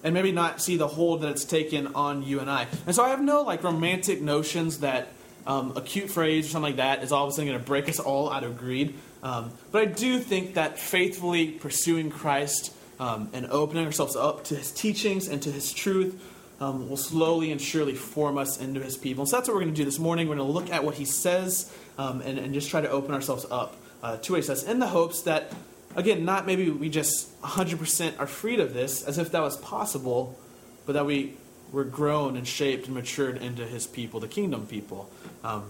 and 0.02 0.14
maybe 0.14 0.32
not 0.32 0.60
see 0.60 0.76
the 0.76 0.88
hold 0.88 1.22
that 1.22 1.30
it's 1.30 1.44
taken 1.44 1.88
on 1.88 2.22
you 2.22 2.40
and 2.40 2.50
I. 2.50 2.66
And 2.86 2.94
so 2.94 3.04
I 3.04 3.10
have 3.10 3.22
no 3.22 3.42
like 3.42 3.62
romantic 3.62 4.20
notions 4.20 4.80
that 4.80 5.08
um, 5.46 5.72
a 5.76 5.80
cute 5.80 6.10
phrase 6.10 6.46
or 6.46 6.48
something 6.50 6.72
like 6.72 6.76
that 6.76 7.02
is 7.02 7.12
all 7.12 7.24
of 7.24 7.30
a 7.30 7.32
sudden 7.32 7.46
going 7.46 7.58
to 7.58 7.64
break 7.64 7.88
us 7.88 8.00
all 8.00 8.30
out 8.30 8.44
of 8.44 8.58
greed. 8.58 8.94
Um, 9.22 9.52
but 9.72 9.82
I 9.82 9.84
do 9.86 10.18
think 10.18 10.54
that 10.54 10.78
faithfully 10.78 11.50
pursuing 11.52 12.10
Christ 12.10 12.74
um, 12.98 13.30
and 13.32 13.46
opening 13.46 13.86
ourselves 13.86 14.16
up 14.16 14.44
to 14.44 14.56
His 14.56 14.72
teachings 14.72 15.28
and 15.28 15.42
to 15.42 15.50
His 15.50 15.72
truth 15.72 16.20
um, 16.60 16.88
will 16.88 16.96
slowly 16.96 17.52
and 17.52 17.60
surely 17.60 17.94
form 17.94 18.38
us 18.38 18.60
into 18.60 18.80
His 18.80 18.96
people. 18.96 19.22
And 19.22 19.28
so 19.28 19.36
that's 19.36 19.48
what 19.48 19.54
we're 19.54 19.62
going 19.62 19.74
to 19.74 19.80
do 19.80 19.84
this 19.84 19.98
morning. 19.98 20.28
We're 20.28 20.36
going 20.36 20.48
to 20.48 20.52
look 20.52 20.70
at 20.70 20.84
what 20.84 20.94
He 20.94 21.04
says 21.04 21.72
um, 21.98 22.20
and, 22.22 22.38
and 22.38 22.54
just 22.54 22.70
try 22.70 22.80
to 22.80 22.90
open 22.90 23.14
ourselves 23.14 23.46
up 23.50 23.76
uh, 24.02 24.16
to 24.18 24.32
what 24.32 24.38
He 24.38 24.46
says 24.46 24.64
in 24.64 24.78
the 24.78 24.88
hopes 24.88 25.22
that 25.22 25.52
again, 25.96 26.24
not 26.24 26.46
maybe 26.46 26.70
we 26.70 26.88
just 26.88 27.40
100% 27.42 28.20
are 28.20 28.26
freed 28.26 28.60
of 28.60 28.74
this, 28.74 29.02
as 29.02 29.18
if 29.18 29.32
that 29.32 29.42
was 29.42 29.56
possible, 29.56 30.38
but 30.84 30.92
that 30.92 31.06
we 31.06 31.34
were 31.72 31.84
grown 31.84 32.36
and 32.36 32.46
shaped 32.46 32.86
and 32.86 32.94
matured 32.94 33.38
into 33.38 33.66
His 33.66 33.86
people, 33.86 34.20
the 34.20 34.28
kingdom 34.28 34.66
people. 34.66 35.10
Um, 35.42 35.64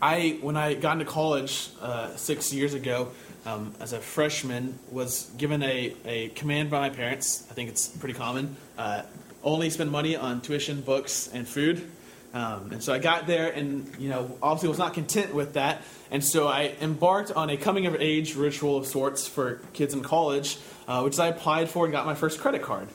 I, 0.00 0.38
when 0.40 0.56
I 0.56 0.74
got 0.74 0.94
into 0.94 1.04
college 1.04 1.68
uh, 1.80 2.16
six 2.16 2.52
years 2.52 2.74
ago, 2.74 3.12
um, 3.46 3.74
as 3.78 3.92
a 3.92 4.00
freshman, 4.00 4.78
was 4.90 5.30
given 5.36 5.62
a, 5.62 5.94
a 6.04 6.28
command 6.30 6.70
by 6.70 6.80
my 6.80 6.90
parents. 6.90 7.46
I 7.50 7.54
think 7.54 7.70
it's 7.70 7.88
pretty 7.88 8.14
common. 8.14 8.56
Uh, 8.78 9.02
only 9.44 9.70
spend 9.70 9.90
money 9.90 10.16
on 10.16 10.40
tuition, 10.40 10.80
books, 10.80 11.28
and 11.32 11.46
food. 11.46 11.88
Um, 12.34 12.72
and 12.72 12.82
so 12.82 12.94
I 12.94 12.98
got 12.98 13.26
there, 13.26 13.50
and 13.50 13.90
you 13.98 14.08
know, 14.08 14.36
obviously 14.42 14.70
was 14.70 14.78
not 14.78 14.94
content 14.94 15.34
with 15.34 15.54
that, 15.54 15.82
and 16.10 16.24
so 16.24 16.48
I 16.48 16.74
embarked 16.80 17.30
on 17.32 17.50
a 17.50 17.56
coming 17.56 17.86
of 17.86 17.94
age 18.00 18.36
ritual 18.36 18.78
of 18.78 18.86
sorts 18.86 19.28
for 19.28 19.60
kids 19.74 19.92
in 19.92 20.02
college, 20.02 20.58
uh, 20.88 21.02
which 21.02 21.18
I 21.18 21.28
applied 21.28 21.68
for 21.68 21.84
and 21.84 21.92
got 21.92 22.06
my 22.06 22.14
first 22.14 22.40
credit 22.40 22.62
card. 22.62 22.88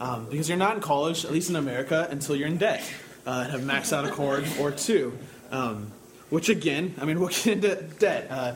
Um, 0.00 0.26
because 0.28 0.48
you're 0.48 0.58
not 0.58 0.74
in 0.74 0.82
college, 0.82 1.24
at 1.24 1.30
least 1.30 1.48
in 1.48 1.56
America, 1.56 2.08
until 2.10 2.34
you're 2.34 2.48
in 2.48 2.58
debt 2.58 2.82
uh, 3.26 3.44
and 3.44 3.52
have 3.52 3.60
maxed 3.60 3.92
out 3.92 4.04
a 4.04 4.10
card 4.10 4.44
or 4.58 4.72
two. 4.72 5.16
Um, 5.50 5.92
which 6.30 6.48
again, 6.48 6.94
I 7.00 7.04
mean, 7.04 7.20
we'll 7.20 7.28
get 7.28 7.46
into 7.46 7.76
debt. 7.98 8.26
Uh, 8.30 8.54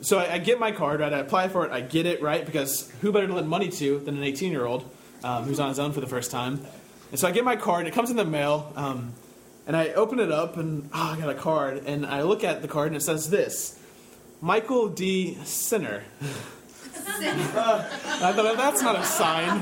so 0.00 0.18
I, 0.18 0.34
I, 0.34 0.38
get 0.38 0.60
my 0.60 0.70
card, 0.70 1.00
right? 1.00 1.12
I 1.12 1.18
apply 1.18 1.48
for 1.48 1.66
it, 1.66 1.72
I 1.72 1.80
get 1.80 2.06
it, 2.06 2.22
right? 2.22 2.46
Because 2.46 2.90
who 3.00 3.10
better 3.10 3.26
to 3.26 3.34
lend 3.34 3.48
money 3.48 3.68
to 3.68 3.98
than 3.98 4.16
an 4.16 4.22
18 4.22 4.52
year 4.52 4.64
old 4.64 4.88
um, 5.24 5.44
who's 5.44 5.58
on 5.58 5.68
his 5.68 5.78
own 5.78 5.92
for 5.92 6.00
the 6.00 6.06
first 6.06 6.30
time? 6.30 6.64
And 7.10 7.18
so 7.18 7.26
I 7.26 7.32
get 7.32 7.44
my 7.44 7.56
card, 7.56 7.80
and 7.80 7.88
it 7.88 7.94
comes 7.94 8.10
in 8.10 8.16
the 8.16 8.24
mail, 8.24 8.72
um, 8.76 9.12
and 9.68 9.76
I 9.76 9.90
open 9.90 10.18
it 10.18 10.32
up, 10.32 10.56
and 10.56 10.88
oh, 10.94 11.14
I 11.16 11.20
got 11.20 11.28
a 11.28 11.34
card, 11.34 11.84
and 11.84 12.06
I 12.06 12.22
look 12.22 12.42
at 12.42 12.62
the 12.62 12.68
card, 12.68 12.88
and 12.88 12.96
it 12.96 13.02
says 13.02 13.28
this 13.28 13.78
Michael 14.40 14.88
D. 14.88 15.36
Sinner. 15.44 16.02
uh, 16.22 17.86
I 18.22 18.32
thought, 18.32 18.56
that's 18.56 18.82
not 18.82 18.96
a 18.96 19.04
sign. 19.04 19.60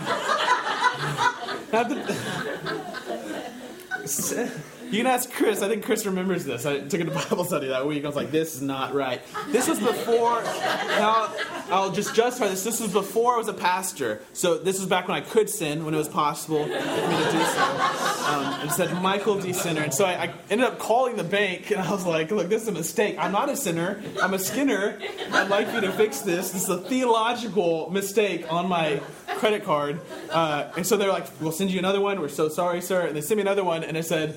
You 4.91 4.99
can 4.99 5.07
ask 5.07 5.31
Chris. 5.33 5.63
I 5.63 5.69
think 5.69 5.85
Chris 5.85 6.07
remembers 6.07 6.45
this. 6.45 6.65
I 6.65 6.81
took 6.81 7.01
it 7.01 7.05
to 7.05 7.11
Bible 7.11 7.45
study 7.45 7.69
that 7.69 7.87
week. 7.87 8.05
I 8.05 8.07
was 8.07 8.17
like, 8.17 8.31
this 8.31 8.55
is 8.55 8.63
not 8.63 8.95
right. 8.95 9.21
This 9.49 9.69
was 9.69 9.81
before. 9.81 10.43
Now, 10.43 11.33
I'll 11.71 11.91
just 11.91 12.15
justify 12.15 12.49
this. 12.49 12.63
This 12.63 12.81
was 12.81 12.93
before 12.93 13.35
I 13.35 13.39
was 13.39 13.49
a 13.49 13.55
pastor. 13.55 14.23
So 14.33 14.59
this 14.59 14.79
was 14.79 14.89
back 14.89 15.09
when 15.09 15.17
I 15.17 15.21
could 15.21 15.51
sin, 15.51 15.85
when 15.85 15.95
it 15.95 15.97
was 15.97 16.09
possible 16.09 16.65
for 16.65 16.69
me 16.69 16.75
to 16.75 17.33
do 17.33 17.45
so. 17.45 18.27
Um, 18.27 18.61
and 18.61 18.71
said 18.71 19.03
Michael 19.03 19.41
D. 19.41 19.53
Sinner. 19.53 19.83
And 19.83 19.93
so 19.93 20.05
I, 20.05 20.25
I, 20.25 20.35
ended 20.51 20.67
up 20.67 20.79
calling 20.79 21.17
the 21.17 21.25
bank, 21.25 21.71
and 21.71 21.81
I 21.81 21.91
was 21.91 22.07
like, 22.07 22.31
look, 22.31 22.49
this 22.49 22.63
is 22.63 22.69
a 22.69 22.73
mistake. 22.73 23.17
I'm 23.19 23.33
not 23.33 23.49
a 23.49 23.57
sinner. 23.57 24.03
I'm 24.23 24.35
a 24.35 24.39
skinner. 24.39 24.99
I'd 25.33 25.49
like 25.49 25.73
you 25.73 25.81
to 25.81 25.93
fix 25.93 26.21
this. 26.21 26.51
This 26.51 26.65
is 26.65 26.69
a 26.69 26.79
theological 26.79 27.91
mistake 27.91 28.51
on 28.53 28.69
my 28.69 29.01
credit 29.37 29.65
card. 29.65 30.01
Uh, 30.31 30.71
and 30.77 30.87
so 30.87 30.97
they're 30.97 31.09
like, 31.09 31.27
we'll 31.41 31.53
send 31.53 31.71
you 31.71 31.79
another 31.79 32.01
one. 32.01 32.21
We're 32.21 32.29
so 32.29 32.49
sorry, 32.49 32.81
sir. 32.81 33.07
And 33.07 33.17
they 33.17 33.21
sent 33.21 33.39
me 33.39 33.43
another 33.43 33.65
one, 33.65 33.85
and 33.85 33.97
it 33.97 34.05
said, 34.05 34.37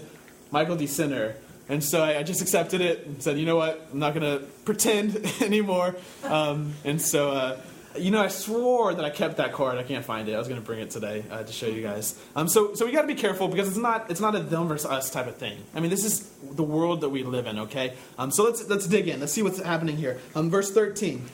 Michael 0.51 0.75
D. 0.75 0.88
Sinner. 0.88 1.36
And 1.68 1.84
so 1.84 2.01
I, 2.01 2.18
I, 2.18 2.24
just 2.24 2.41
accepted 2.41 2.82
it 2.82 3.06
and 3.06 3.22
said, 3.22 3.38
you 3.38 3.46
know 3.46 3.56
what, 3.56 3.89
I'm 3.91 4.00
not 4.00 4.15
going 4.15 4.39
to 4.39 4.46
pretend 4.65 5.24
anymore. 5.41 5.96
Um, 6.24 6.74
and 6.84 7.00
so, 7.00 7.29
uh, 7.29 7.62
you 7.96 8.10
know, 8.10 8.22
I 8.22 8.27
swore 8.27 8.94
that 8.94 9.06
I 9.06 9.10
kept 9.12 9.38
that 9.38 9.53
card. 9.53 9.77
I 9.77 9.84
can't 9.84 10.06
find 10.06 10.27
it. 10.27 10.34
I 10.34 10.39
was 10.39 10.48
going 10.48 10.60
to 10.60 10.65
bring 10.65 10.79
it 10.79 10.89
today 10.89 11.24
uh, 11.29 11.44
to 11.44 11.51
show 11.51 11.68
you 11.68 11.82
guys. 11.82 12.20
Um, 12.36 12.48
so, 12.48 12.74
so 12.74 12.86
we 12.86 12.91
got 12.91 13.01
to 13.01 13.08
be 13.08 13.15
careful 13.15 13.48
because 13.48 13.68
it's 13.68 13.77
not 13.77 14.10
it's 14.10 14.20
not 14.20 14.36
a 14.36 14.39
them 14.39 14.68
versus 14.68 14.89
us 14.89 15.10
type 15.10 15.27
of 15.27 15.38
thing. 15.38 15.58
I 15.74 15.79
mean, 15.79 15.89
this 15.89 16.06
is 16.06 16.29
the 16.41 16.63
world 16.63 17.01
that 17.01 17.10
we 17.10 17.24
live 17.24 17.48
in. 17.48 17.60
Okay. 17.60 17.94
Um, 18.18 18.32
so 18.32 18.44
let's 18.44 18.68
let's 18.70 18.88
dig 18.88 19.08
in. 19.08 19.20
Let's 19.20 19.34
see 19.34 19.41
what's 19.41 19.62
happening 19.62 19.98
here. 19.98 20.20
Um, 20.36 20.50
verse 20.50 20.72
13. 20.72 21.25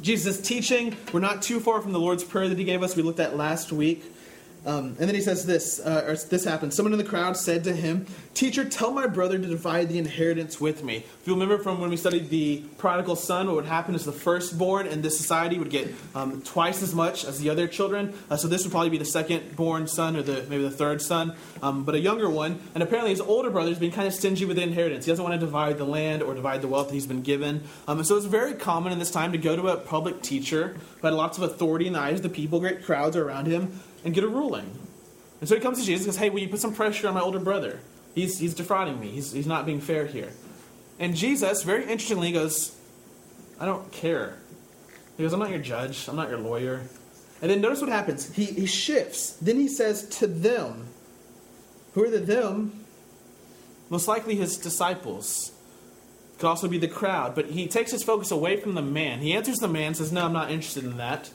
Jesus 0.00 0.40
teaching. 0.40 0.96
We're 1.12 1.20
not 1.20 1.42
too 1.42 1.60
far 1.60 1.80
from 1.80 1.92
the 1.92 2.00
Lord's 2.00 2.24
prayer 2.24 2.48
that 2.48 2.58
He 2.58 2.64
gave 2.64 2.82
us. 2.82 2.96
We 2.96 3.02
looked 3.02 3.20
at 3.20 3.36
last 3.36 3.72
week. 3.72 4.04
Um, 4.64 4.96
and 4.98 5.08
then 5.08 5.14
he 5.14 5.20
says 5.20 5.44
this, 5.44 5.80
uh, 5.80 6.04
or 6.06 6.16
this 6.16 6.44
happened. 6.44 6.72
Someone 6.72 6.92
in 6.92 6.98
the 6.98 7.04
crowd 7.04 7.36
said 7.36 7.64
to 7.64 7.72
him, 7.72 8.06
Teacher, 8.34 8.64
tell 8.64 8.92
my 8.92 9.06
brother 9.06 9.38
to 9.38 9.46
divide 9.46 9.88
the 9.88 9.98
inheritance 9.98 10.60
with 10.60 10.82
me. 10.84 10.98
If 10.98 11.22
you 11.26 11.34
remember 11.34 11.58
from 11.58 11.80
when 11.80 11.90
we 11.90 11.96
studied 11.96 12.30
the 12.30 12.62
prodigal 12.78 13.16
son, 13.16 13.46
what 13.46 13.56
would 13.56 13.66
happen 13.66 13.94
is 13.94 14.04
the 14.04 14.12
firstborn 14.12 14.86
in 14.86 15.02
this 15.02 15.18
society 15.18 15.58
would 15.58 15.68
get 15.68 15.92
um, 16.14 16.40
twice 16.42 16.82
as 16.82 16.94
much 16.94 17.24
as 17.24 17.40
the 17.40 17.50
other 17.50 17.66
children. 17.66 18.14
Uh, 18.30 18.36
so 18.36 18.48
this 18.48 18.62
would 18.64 18.70
probably 18.70 18.88
be 18.88 18.98
the 18.98 19.04
second-born 19.04 19.86
son 19.86 20.16
or 20.16 20.22
the 20.22 20.46
maybe 20.48 20.62
the 20.62 20.70
third 20.70 21.02
son, 21.02 21.34
um, 21.62 21.84
but 21.84 21.94
a 21.94 22.00
younger 22.00 22.30
one. 22.30 22.60
And 22.74 22.82
apparently 22.82 23.10
his 23.10 23.20
older 23.20 23.50
brother's 23.50 23.78
been 23.78 23.92
kind 23.92 24.06
of 24.06 24.14
stingy 24.14 24.44
with 24.44 24.56
the 24.56 24.62
inheritance. 24.62 25.04
He 25.04 25.12
doesn't 25.12 25.24
want 25.24 25.38
to 25.38 25.44
divide 25.44 25.76
the 25.76 25.84
land 25.84 26.22
or 26.22 26.34
divide 26.34 26.62
the 26.62 26.68
wealth 26.68 26.88
that 26.88 26.94
he's 26.94 27.06
been 27.06 27.22
given. 27.22 27.64
Um, 27.86 27.98
and 27.98 28.06
so 28.06 28.16
it's 28.16 28.26
very 28.26 28.54
common 28.54 28.92
in 28.92 28.98
this 28.98 29.10
time 29.10 29.32
to 29.32 29.38
go 29.38 29.56
to 29.56 29.68
a 29.68 29.76
public 29.76 30.22
teacher 30.22 30.76
who 31.00 31.06
had 31.06 31.14
lots 31.14 31.36
of 31.36 31.44
authority 31.44 31.86
in 31.88 31.92
the 31.92 31.98
eyes 31.98 32.16
of 32.16 32.22
the 32.22 32.28
people, 32.28 32.60
great 32.60 32.84
crowds 32.84 33.16
around 33.16 33.46
him 33.46 33.80
and 34.04 34.14
get 34.14 34.24
a 34.24 34.28
ruling. 34.28 34.78
And 35.40 35.48
so 35.48 35.54
he 35.54 35.60
comes 35.60 35.78
to 35.80 35.84
Jesus 35.84 36.06
and 36.06 36.14
goes, 36.14 36.18
Hey, 36.18 36.30
will 36.30 36.40
you 36.40 36.48
put 36.48 36.60
some 36.60 36.74
pressure 36.74 37.08
on 37.08 37.14
my 37.14 37.20
older 37.20 37.40
brother? 37.40 37.80
He's, 38.14 38.38
he's 38.38 38.54
defrauding 38.54 39.00
me. 39.00 39.08
He's, 39.08 39.32
he's 39.32 39.46
not 39.46 39.66
being 39.66 39.80
fair 39.80 40.06
here. 40.06 40.32
And 40.98 41.16
Jesus, 41.16 41.62
very 41.62 41.82
interestingly, 41.82 42.32
goes, 42.32 42.76
I 43.58 43.66
don't 43.66 43.90
care. 43.90 44.36
He 45.16 45.22
goes, 45.22 45.32
I'm 45.32 45.40
not 45.40 45.50
your 45.50 45.58
judge. 45.58 46.08
I'm 46.08 46.16
not 46.16 46.28
your 46.28 46.38
lawyer. 46.38 46.82
And 47.40 47.50
then 47.50 47.60
notice 47.60 47.80
what 47.80 47.90
happens. 47.90 48.32
He, 48.32 48.44
he 48.44 48.66
shifts. 48.66 49.32
Then 49.32 49.56
he 49.56 49.68
says 49.68 50.08
to 50.18 50.26
them, 50.26 50.86
Who 51.94 52.04
are 52.04 52.10
the 52.10 52.18
them? 52.18 52.84
Most 53.90 54.06
likely 54.08 54.36
his 54.36 54.56
disciples. 54.56 55.52
Could 56.38 56.46
also 56.46 56.68
be 56.68 56.78
the 56.78 56.88
crowd. 56.88 57.34
But 57.34 57.46
he 57.46 57.66
takes 57.66 57.90
his 57.90 58.04
focus 58.04 58.30
away 58.30 58.58
from 58.58 58.74
the 58.74 58.82
man. 58.82 59.20
He 59.20 59.32
answers 59.32 59.58
the 59.58 59.68
man, 59.68 59.94
says, 59.94 60.12
No, 60.12 60.24
I'm 60.24 60.32
not 60.32 60.50
interested 60.50 60.84
in 60.84 60.98
that. 60.98 61.30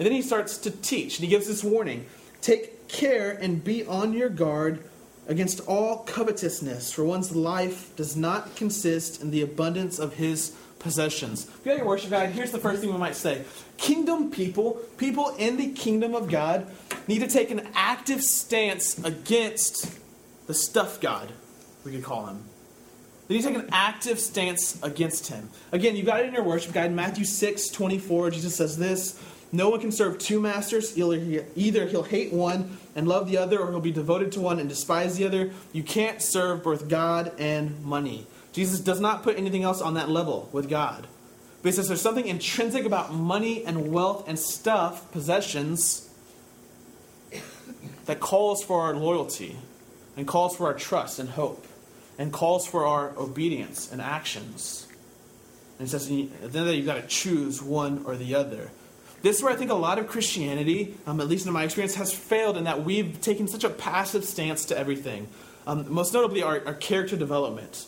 And 0.00 0.06
then 0.06 0.14
he 0.14 0.22
starts 0.22 0.56
to 0.56 0.70
teach, 0.70 1.18
and 1.18 1.24
he 1.24 1.30
gives 1.30 1.46
this 1.46 1.62
warning 1.62 2.06
Take 2.40 2.88
care 2.88 3.32
and 3.32 3.62
be 3.62 3.84
on 3.84 4.14
your 4.14 4.30
guard 4.30 4.82
against 5.28 5.60
all 5.66 5.98
covetousness, 6.04 6.90
for 6.90 7.04
one's 7.04 7.36
life 7.36 7.94
does 7.96 8.16
not 8.16 8.56
consist 8.56 9.20
in 9.20 9.30
the 9.30 9.42
abundance 9.42 9.98
of 9.98 10.14
his 10.14 10.56
possessions. 10.78 11.44
If 11.44 11.60
you 11.66 11.72
got 11.72 11.76
your 11.76 11.86
worship 11.86 12.08
guide, 12.08 12.30
here's 12.30 12.50
the 12.50 12.58
first 12.58 12.80
thing 12.80 12.90
we 12.90 12.98
might 12.98 13.14
say 13.14 13.44
Kingdom 13.76 14.30
people, 14.30 14.80
people 14.96 15.34
in 15.36 15.58
the 15.58 15.70
kingdom 15.72 16.14
of 16.14 16.30
God, 16.30 16.66
need 17.06 17.18
to 17.18 17.28
take 17.28 17.50
an 17.50 17.68
active 17.74 18.22
stance 18.22 18.98
against 19.04 19.98
the 20.46 20.54
stuff 20.54 20.98
God, 21.02 21.30
we 21.84 21.92
could 21.92 22.04
call 22.04 22.24
him. 22.24 22.42
They 23.28 23.34
need 23.34 23.42
to 23.42 23.48
take 23.48 23.58
an 23.58 23.68
active 23.70 24.18
stance 24.18 24.82
against 24.82 25.28
him. 25.28 25.50
Again, 25.72 25.94
you 25.94 26.04
got 26.04 26.20
it 26.20 26.26
in 26.26 26.32
your 26.32 26.42
worship 26.42 26.72
guide, 26.72 26.90
Matthew 26.90 27.26
6 27.26 27.68
24. 27.68 28.30
Jesus 28.30 28.56
says 28.56 28.78
this 28.78 29.20
no 29.52 29.68
one 29.68 29.80
can 29.80 29.92
serve 29.92 30.18
two 30.18 30.40
masters. 30.40 30.96
Either 30.96 31.86
he'll 31.86 32.02
hate 32.02 32.32
one 32.32 32.78
and 32.94 33.08
love 33.08 33.28
the 33.28 33.38
other, 33.38 33.58
or 33.58 33.70
he'll 33.70 33.80
be 33.80 33.90
devoted 33.90 34.32
to 34.32 34.40
one 34.40 34.58
and 34.60 34.68
despise 34.68 35.16
the 35.16 35.24
other. 35.24 35.50
You 35.72 35.82
can't 35.82 36.22
serve 36.22 36.62
both 36.62 36.88
God 36.88 37.32
and 37.38 37.82
money. 37.84 38.26
Jesus 38.52 38.80
does 38.80 39.00
not 39.00 39.22
put 39.22 39.38
anything 39.38 39.62
else 39.62 39.80
on 39.80 39.94
that 39.94 40.08
level 40.08 40.48
with 40.52 40.68
God. 40.68 41.06
But 41.62 41.70
he 41.70 41.72
says 41.72 41.88
there's 41.88 42.00
something 42.00 42.26
intrinsic 42.26 42.84
about 42.84 43.12
money 43.12 43.64
and 43.64 43.92
wealth 43.92 44.28
and 44.28 44.38
stuff, 44.38 45.10
possessions, 45.12 46.08
that 48.06 48.18
calls 48.18 48.64
for 48.64 48.80
our 48.82 48.94
loyalty 48.94 49.56
and 50.16 50.26
calls 50.26 50.56
for 50.56 50.66
our 50.66 50.74
trust 50.74 51.18
and 51.18 51.28
hope 51.28 51.66
and 52.18 52.32
calls 52.32 52.66
for 52.66 52.86
our 52.86 53.12
obedience 53.16 53.90
and 53.92 54.00
actions. 54.00 54.86
And 55.78 55.86
he 55.86 55.90
says, 55.90 56.06
at 56.06 56.08
the 56.08 56.22
end 56.22 56.44
of 56.44 56.52
the 56.52 56.64
day, 56.64 56.74
you've 56.74 56.86
got 56.86 57.00
to 57.00 57.06
choose 57.06 57.62
one 57.62 58.04
or 58.04 58.16
the 58.16 58.34
other. 58.34 58.70
This 59.22 59.36
is 59.36 59.42
where 59.42 59.52
I 59.52 59.56
think 59.56 59.70
a 59.70 59.74
lot 59.74 59.98
of 59.98 60.08
Christianity, 60.08 60.94
um, 61.06 61.20
at 61.20 61.28
least 61.28 61.46
in 61.46 61.52
my 61.52 61.64
experience, 61.64 61.94
has 61.96 62.12
failed 62.12 62.56
in 62.56 62.64
that 62.64 62.84
we've 62.84 63.20
taken 63.20 63.48
such 63.48 63.64
a 63.64 63.70
passive 63.70 64.24
stance 64.24 64.64
to 64.66 64.78
everything. 64.78 65.28
Um, 65.66 65.92
most 65.92 66.14
notably, 66.14 66.42
our, 66.42 66.62
our 66.66 66.74
character 66.74 67.16
development. 67.16 67.86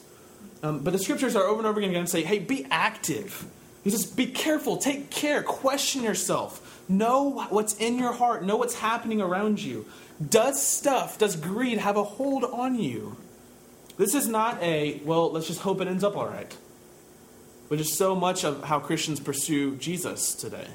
Um, 0.63 0.81
but 0.81 0.93
the 0.93 0.99
scriptures 0.99 1.35
are 1.35 1.45
over 1.45 1.59
and 1.59 1.67
over 1.67 1.81
again 1.81 1.93
going 1.93 2.05
to 2.05 2.11
say, 2.11 2.23
hey, 2.23 2.39
be 2.39 2.67
active. 2.71 3.47
He 3.83 3.91
says, 3.91 4.07
be 4.07 4.27
careful, 4.27 4.77
take 4.77 5.11
care, 5.11 5.43
question 5.43 6.03
yourself, 6.05 6.85
know 6.89 7.47
what's 7.49 7.75
in 7.79 7.99
your 7.99 8.13
heart, 8.13 8.45
know 8.45 8.57
what's 8.57 8.75
happening 8.75 9.21
around 9.21 9.61
you. 9.61 9.87
Does 10.29 10.63
stuff, 10.63 11.19
does 11.19 11.35
greed 11.35 11.79
have 11.79 11.97
a 11.97 12.05
hold 12.05 12.45
on 12.45 12.79
you? 12.79 13.17
This 13.97 14.15
is 14.15 14.29
not 14.29 14.63
a, 14.63 15.01
well, 15.05 15.33
let's 15.33 15.49
just 15.49 15.61
hope 15.61 15.81
it 15.81 15.89
ends 15.89 16.05
up 16.05 16.17
all 16.17 16.29
right, 16.29 16.57
which 17.69 17.81
is 17.81 17.97
so 17.97 18.15
much 18.15 18.45
of 18.45 18.63
how 18.65 18.79
Christians 18.79 19.19
pursue 19.19 19.75
Jesus 19.77 20.35
today. 20.35 20.69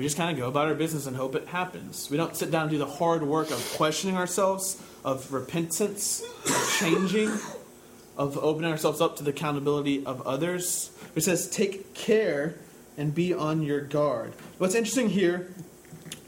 We 0.00 0.06
just 0.06 0.16
kind 0.16 0.30
of 0.30 0.38
go 0.38 0.48
about 0.48 0.66
our 0.66 0.74
business 0.74 1.04
and 1.04 1.14
hope 1.14 1.34
it 1.34 1.46
happens. 1.48 2.08
We 2.10 2.16
don't 2.16 2.34
sit 2.34 2.50
down 2.50 2.62
and 2.62 2.70
do 2.70 2.78
the 2.78 2.86
hard 2.86 3.22
work 3.22 3.50
of 3.50 3.62
questioning 3.76 4.16
ourselves, 4.16 4.80
of 5.04 5.30
repentance, 5.30 6.22
of 6.46 6.76
changing, 6.78 7.28
of 8.16 8.38
opening 8.38 8.70
ourselves 8.70 9.02
up 9.02 9.16
to 9.16 9.22
the 9.22 9.28
accountability 9.28 10.06
of 10.06 10.26
others. 10.26 10.90
It 11.14 11.20
says, 11.20 11.50
take 11.50 11.92
care 11.92 12.54
and 12.96 13.14
be 13.14 13.34
on 13.34 13.62
your 13.62 13.82
guard. 13.82 14.32
What's 14.56 14.74
interesting 14.74 15.10
here, 15.10 15.52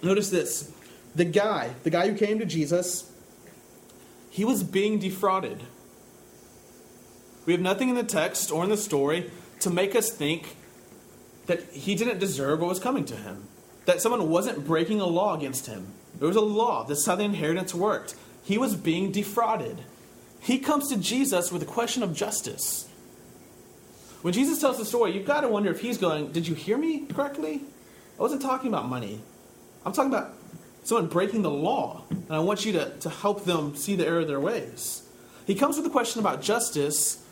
notice 0.02 0.28
this. 0.28 0.70
The 1.14 1.24
guy, 1.24 1.70
the 1.82 1.88
guy 1.88 2.10
who 2.10 2.14
came 2.14 2.40
to 2.40 2.44
Jesus, 2.44 3.10
he 4.28 4.44
was 4.44 4.62
being 4.62 4.98
defrauded. 4.98 5.62
We 7.46 7.54
have 7.54 7.62
nothing 7.62 7.88
in 7.88 7.94
the 7.94 8.04
text 8.04 8.52
or 8.52 8.64
in 8.64 8.68
the 8.68 8.76
story 8.76 9.30
to 9.60 9.70
make 9.70 9.96
us 9.96 10.10
think 10.10 10.56
that 11.46 11.62
he 11.72 11.94
didn't 11.94 12.18
deserve 12.18 12.60
what 12.60 12.68
was 12.68 12.78
coming 12.78 13.06
to 13.06 13.16
him 13.16 13.48
that 13.84 14.00
someone 14.00 14.30
wasn't 14.30 14.66
breaking 14.66 15.00
a 15.00 15.06
law 15.06 15.36
against 15.36 15.66
him. 15.66 15.88
There 16.18 16.28
was 16.28 16.36
a 16.36 16.40
law. 16.40 16.84
This 16.84 16.98
is 16.98 17.06
how 17.06 17.16
the 17.16 17.24
inheritance 17.24 17.74
worked. 17.74 18.14
He 18.44 18.58
was 18.58 18.74
being 18.74 19.12
defrauded. 19.12 19.78
He 20.40 20.58
comes 20.58 20.88
to 20.88 20.96
Jesus 20.96 21.52
with 21.52 21.62
a 21.62 21.66
question 21.66 22.02
of 22.02 22.14
justice. 22.14 22.88
When 24.22 24.32
Jesus 24.32 24.60
tells 24.60 24.78
the 24.78 24.84
story, 24.84 25.12
you've 25.12 25.26
got 25.26 25.40
to 25.40 25.48
wonder 25.48 25.70
if 25.70 25.80
he's 25.80 25.98
going, 25.98 26.32
Did 26.32 26.46
you 26.46 26.54
hear 26.54 26.78
me 26.78 27.06
correctly? 27.06 27.62
I 28.18 28.22
wasn't 28.22 28.42
talking 28.42 28.68
about 28.68 28.88
money. 28.88 29.20
I'm 29.84 29.92
talking 29.92 30.12
about 30.12 30.34
someone 30.84 31.08
breaking 31.08 31.42
the 31.42 31.50
law. 31.50 32.04
And 32.10 32.30
I 32.30 32.38
want 32.40 32.64
you 32.64 32.72
to, 32.72 32.90
to 33.00 33.10
help 33.10 33.44
them 33.44 33.74
see 33.74 33.96
the 33.96 34.06
error 34.06 34.20
of 34.20 34.28
their 34.28 34.40
ways. 34.40 35.02
He 35.46 35.54
comes 35.54 35.76
with 35.76 35.86
a 35.86 35.90
question 35.90 36.20
about 36.20 36.40
justice, 36.40 37.24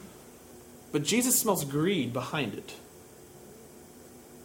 but 0.91 1.05
Jesus 1.05 1.39
smells 1.39 1.65
greed 1.65 2.13
behind 2.13 2.55
it. 2.55 2.75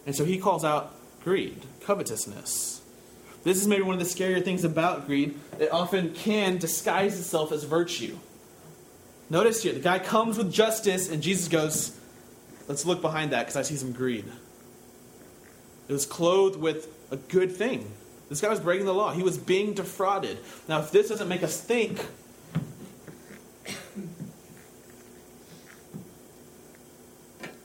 And 0.06 0.16
so 0.16 0.24
he 0.24 0.38
calls 0.38 0.64
out 0.64 0.94
greed, 1.24 1.64
covetousness. 1.86 2.82
This 3.44 3.62
is 3.62 3.68
maybe 3.68 3.84
one 3.84 3.94
of 3.94 4.00
the 4.00 4.06
scarier 4.06 4.44
things 4.44 4.64
about 4.64 5.06
greed. 5.06 5.40
It 5.60 5.72
often 5.72 6.14
can 6.14 6.58
disguise 6.58 7.20
itself 7.20 7.52
as 7.52 7.64
virtue. 7.64 8.18
Notice 9.30 9.64
here, 9.64 9.74
the 9.74 9.80
guy 9.80 10.00
comes 10.00 10.38
with 10.38 10.52
justice, 10.52 11.10
and 11.10 11.22
Jesus 11.22 11.48
goes, 11.48 11.98
Let's 12.68 12.86
look 12.86 13.02
behind 13.02 13.32
that 13.32 13.42
because 13.42 13.56
I 13.56 13.62
see 13.62 13.76
some 13.76 13.92
greed. 13.92 14.26
It 15.88 15.94
was 15.94 16.08
clothed 16.08 16.60
with 16.60 16.88
a 17.12 17.18
good 17.18 17.52
thing. 17.52 17.92
This 18.28 18.42
guy 18.42 18.50
was 18.50 18.60
breaking 18.60 18.88
the 18.88 18.94
law. 18.94 19.14
He 19.14 19.22
was 19.22 19.38
being 19.38 19.74
defrauded. 19.74 20.40
Now, 20.68 20.80
if 20.80 20.90
this 20.90 21.10
doesn't 21.10 21.28
make 21.28 21.44
us 21.44 21.62
think, 21.62 22.04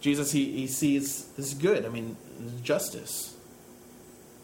Jesus, 0.03 0.33
he, 0.33 0.53
he 0.53 0.67
sees 0.67 1.25
this 1.37 1.49
is 1.49 1.55
good. 1.55 1.87
I 1.87 1.89
mean, 1.89 2.17
justice. 2.62 3.30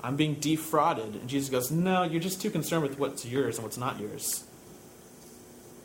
I'm 0.07 0.15
being 0.15 0.35
defrauded. 0.35 1.17
And 1.17 1.29
Jesus 1.29 1.49
goes, 1.49 1.73
No, 1.73 2.05
you're 2.05 2.21
just 2.21 2.41
too 2.41 2.51
concerned 2.51 2.85
with 2.85 2.97
what's 2.97 3.27
yours 3.27 3.57
and 3.57 3.65
what's 3.65 3.77
not 3.77 3.99
yours. 3.99 4.45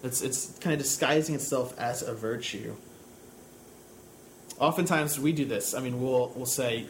It's, 0.04 0.22
it's 0.22 0.60
kind 0.60 0.74
of 0.74 0.80
disguising 0.80 1.34
itself 1.34 1.78
as 1.80 2.04
a 2.04 2.14
virtue. 2.14 2.76
Oftentimes 4.60 5.20
we 5.20 5.32
do 5.32 5.46
this. 5.46 5.74
I 5.74 5.80
mean, 5.80 6.00
we'll, 6.00 6.32
we'll 6.36 6.46
say, 6.46 6.86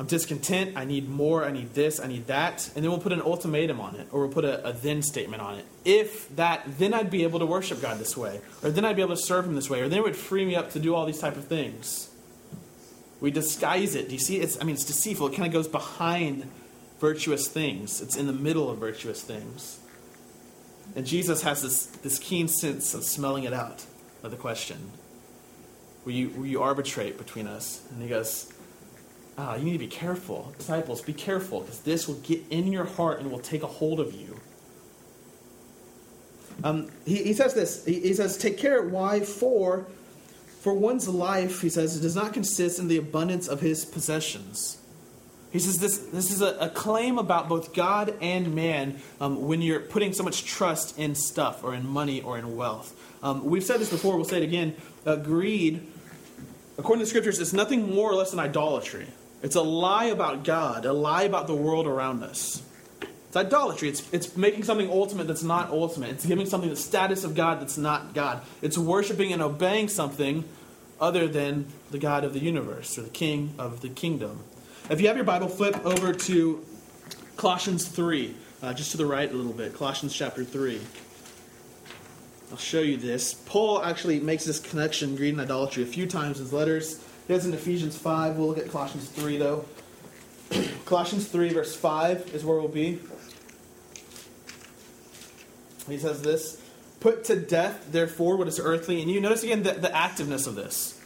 I'm 0.00 0.06
discontent, 0.06 0.76
I 0.76 0.84
need 0.84 1.08
more, 1.08 1.44
I 1.44 1.52
need 1.52 1.74
this, 1.74 2.00
I 2.00 2.08
need 2.08 2.26
that, 2.26 2.70
and 2.74 2.84
then 2.84 2.90
we'll 2.90 3.00
put 3.00 3.12
an 3.12 3.22
ultimatum 3.22 3.80
on 3.80 3.94
it, 3.94 4.08
or 4.10 4.22
we'll 4.22 4.32
put 4.32 4.44
a, 4.44 4.68
a, 4.68 4.72
then 4.72 5.02
statement 5.02 5.40
on 5.40 5.58
it. 5.58 5.64
If 5.84 6.34
that, 6.34 6.64
then 6.78 6.92
I'd 6.92 7.10
be 7.10 7.22
able 7.22 7.38
to 7.38 7.46
worship 7.46 7.80
God 7.80 7.98
this 7.98 8.16
way, 8.16 8.40
or 8.64 8.70
then 8.70 8.84
I'd 8.84 8.96
be 8.96 9.02
able 9.02 9.14
to 9.14 9.22
serve 9.22 9.46
Him 9.46 9.54
this 9.54 9.70
way, 9.70 9.80
or 9.80 9.88
then 9.88 10.00
it 10.00 10.02
would 10.02 10.16
free 10.16 10.44
me 10.44 10.56
up 10.56 10.72
to 10.72 10.80
do 10.80 10.94
all 10.94 11.06
these 11.06 11.20
type 11.20 11.36
of 11.36 11.46
things. 11.46 12.10
We 13.20 13.30
disguise 13.30 13.94
it. 13.94 14.08
Do 14.08 14.14
you 14.14 14.20
see? 14.20 14.38
It's, 14.38 14.60
I 14.60 14.64
mean, 14.64 14.74
it's 14.74 14.84
deceitful. 14.84 15.28
It 15.28 15.36
kind 15.36 15.46
of 15.46 15.52
goes 15.52 15.68
behind 15.68 16.48
virtuous 17.00 17.48
things. 17.48 18.00
It's 18.00 18.16
in 18.16 18.26
the 18.26 18.32
middle 18.32 18.70
of 18.70 18.78
virtuous 18.78 19.22
things. 19.22 19.78
And 20.94 21.06
Jesus 21.06 21.42
has 21.42 21.62
this, 21.62 21.86
this 21.86 22.18
keen 22.18 22.48
sense 22.48 22.94
of 22.94 23.04
smelling 23.04 23.44
it 23.44 23.52
out 23.52 23.84
of 24.22 24.30
the 24.30 24.36
question. 24.36 24.90
Will 26.04 26.12
you, 26.12 26.28
will 26.30 26.46
you 26.46 26.62
arbitrate 26.62 27.18
between 27.18 27.46
us? 27.46 27.82
And 27.90 28.02
he 28.02 28.08
goes, 28.08 28.52
ah, 29.36 29.56
you 29.56 29.64
need 29.64 29.72
to 29.72 29.78
be 29.78 29.88
careful. 29.88 30.54
Disciples, 30.58 31.02
be 31.02 31.12
careful, 31.12 31.60
because 31.60 31.80
this 31.80 32.06
will 32.06 32.14
get 32.16 32.42
in 32.50 32.72
your 32.72 32.84
heart 32.84 33.20
and 33.20 33.30
will 33.30 33.38
take 33.38 33.62
a 33.62 33.66
hold 33.66 34.00
of 34.00 34.14
you. 34.14 34.40
Um, 36.64 36.90
he, 37.04 37.22
he 37.22 37.32
says 37.32 37.54
this. 37.54 37.84
He, 37.84 38.00
he 38.00 38.14
says, 38.14 38.38
Take 38.38 38.56
care. 38.56 38.82
Why? 38.82 39.20
For, 39.20 39.86
for 40.66 40.74
one's 40.74 41.08
life, 41.08 41.60
he 41.60 41.68
says, 41.68 41.96
it 41.96 42.00
does 42.00 42.16
not 42.16 42.32
consist 42.32 42.80
in 42.80 42.88
the 42.88 42.96
abundance 42.96 43.46
of 43.46 43.60
his 43.60 43.84
possessions. 43.84 44.78
He 45.52 45.60
says 45.60 45.78
this, 45.78 45.96
this 45.98 46.32
is 46.32 46.42
a, 46.42 46.56
a 46.58 46.68
claim 46.68 47.18
about 47.18 47.48
both 47.48 47.72
God 47.72 48.14
and 48.20 48.52
man 48.52 48.98
um, 49.20 49.46
when 49.46 49.62
you're 49.62 49.78
putting 49.78 50.12
so 50.12 50.24
much 50.24 50.44
trust 50.44 50.98
in 50.98 51.14
stuff 51.14 51.62
or 51.62 51.72
in 51.72 51.86
money 51.86 52.20
or 52.20 52.36
in 52.36 52.56
wealth. 52.56 53.00
Um, 53.22 53.44
we've 53.44 53.62
said 53.62 53.78
this 53.78 53.90
before, 53.90 54.16
we'll 54.16 54.24
say 54.24 54.38
it 54.38 54.42
again. 54.42 54.74
Uh, 55.06 55.14
greed, 55.14 55.86
according 56.78 56.98
to 56.98 57.04
the 57.04 57.10
scriptures, 57.10 57.38
is 57.38 57.54
nothing 57.54 57.94
more 57.94 58.10
or 58.10 58.16
less 58.16 58.32
than 58.32 58.40
idolatry. 58.40 59.06
It's 59.44 59.54
a 59.54 59.62
lie 59.62 60.06
about 60.06 60.42
God, 60.42 60.84
a 60.84 60.92
lie 60.92 61.22
about 61.22 61.46
the 61.46 61.54
world 61.54 61.86
around 61.86 62.24
us. 62.24 62.60
It's 63.36 63.46
idolatry. 63.46 63.90
It's, 63.90 64.02
it's 64.14 64.34
making 64.34 64.64
something 64.64 64.88
ultimate 64.90 65.26
that's 65.26 65.42
not 65.42 65.68
ultimate. 65.68 66.08
It's 66.10 66.24
giving 66.24 66.46
something 66.46 66.70
the 66.70 66.76
status 66.76 67.22
of 67.22 67.34
God 67.34 67.60
that's 67.60 67.76
not 67.76 68.14
God. 68.14 68.40
It's 68.62 68.78
worshiping 68.78 69.30
and 69.34 69.42
obeying 69.42 69.88
something 69.88 70.44
other 70.98 71.28
than 71.28 71.66
the 71.90 71.98
God 71.98 72.24
of 72.24 72.32
the 72.32 72.38
universe 72.38 72.96
or 72.96 73.02
the 73.02 73.10
King 73.10 73.52
of 73.58 73.82
the 73.82 73.90
kingdom. 73.90 74.42
If 74.88 75.02
you 75.02 75.08
have 75.08 75.16
your 75.16 75.26
Bible, 75.26 75.48
flip 75.48 75.84
over 75.84 76.14
to 76.14 76.64
Colossians 77.36 77.86
3, 77.86 78.34
uh, 78.62 78.72
just 78.72 78.92
to 78.92 78.96
the 78.96 79.04
right 79.04 79.30
a 79.30 79.34
little 79.34 79.52
bit. 79.52 79.74
Colossians 79.74 80.14
chapter 80.14 80.42
3. 80.42 80.80
I'll 82.50 82.56
show 82.56 82.80
you 82.80 82.96
this. 82.96 83.34
Paul 83.34 83.82
actually 83.82 84.18
makes 84.18 84.44
this 84.44 84.60
connection, 84.60 85.14
greed 85.14 85.34
and 85.34 85.42
idolatry, 85.42 85.82
a 85.82 85.86
few 85.86 86.06
times 86.06 86.38
in 86.38 86.44
his 86.44 86.54
letters. 86.54 87.04
He 87.28 87.34
does 87.34 87.44
in 87.44 87.52
Ephesians 87.52 87.98
5. 87.98 88.38
We'll 88.38 88.48
look 88.48 88.58
at 88.58 88.70
Colossians 88.70 89.10
3, 89.10 89.36
though. 89.36 89.66
Colossians 90.86 91.28
3, 91.28 91.50
verse 91.50 91.76
5 91.76 92.30
is 92.32 92.42
where 92.42 92.58
we'll 92.58 92.68
be. 92.68 92.98
He 95.88 95.98
says 95.98 96.22
this 96.22 96.60
Put 97.00 97.24
to 97.24 97.36
death, 97.36 97.92
therefore, 97.92 98.36
what 98.36 98.48
is 98.48 98.58
earthly. 98.58 99.02
And 99.02 99.10
you 99.10 99.20
notice 99.20 99.42
again 99.42 99.62
the, 99.62 99.72
the 99.72 99.88
activeness 99.88 100.46
of 100.46 100.54
this. 100.54 101.00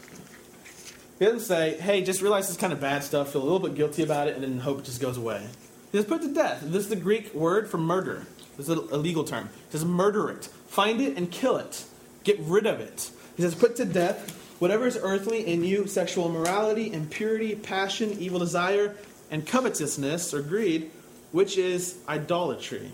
He 1.18 1.26
doesn't 1.26 1.40
say, 1.40 1.78
hey, 1.78 2.02
just 2.02 2.22
realize 2.22 2.48
this 2.48 2.56
kind 2.56 2.72
of 2.72 2.80
bad 2.80 3.04
stuff, 3.04 3.32
feel 3.32 3.42
a 3.42 3.44
little 3.44 3.58
bit 3.58 3.74
guilty 3.74 4.02
about 4.02 4.26
it, 4.26 4.36
and 4.36 4.42
then 4.42 4.58
hope 4.58 4.78
it 4.78 4.84
just 4.86 5.02
goes 5.02 5.18
away. 5.18 5.46
He 5.92 5.98
says, 5.98 6.06
put 6.06 6.22
to 6.22 6.32
death. 6.32 6.62
This 6.62 6.84
is 6.84 6.88
the 6.88 6.96
Greek 6.96 7.34
word 7.34 7.68
for 7.68 7.76
murder. 7.76 8.26
This 8.56 8.70
is 8.70 8.74
a 8.74 8.96
legal 8.96 9.24
term. 9.24 9.50
He 9.68 9.72
says, 9.72 9.84
murder 9.84 10.30
it. 10.30 10.46
Find 10.68 10.98
it 11.00 11.18
and 11.18 11.30
kill 11.30 11.58
it. 11.58 11.84
Get 12.24 12.38
rid 12.40 12.66
of 12.66 12.80
it. 12.80 13.10
He 13.36 13.42
says, 13.42 13.54
put 13.54 13.76
to 13.76 13.84
death 13.84 14.30
whatever 14.60 14.86
is 14.86 14.98
earthly 15.02 15.46
in 15.46 15.64
you 15.64 15.86
sexual 15.86 16.26
immorality, 16.26 16.90
impurity, 16.90 17.54
passion, 17.54 18.12
evil 18.18 18.38
desire, 18.38 18.96
and 19.30 19.46
covetousness 19.46 20.32
or 20.32 20.40
greed, 20.40 20.90
which 21.32 21.58
is 21.58 21.98
idolatry. 22.08 22.90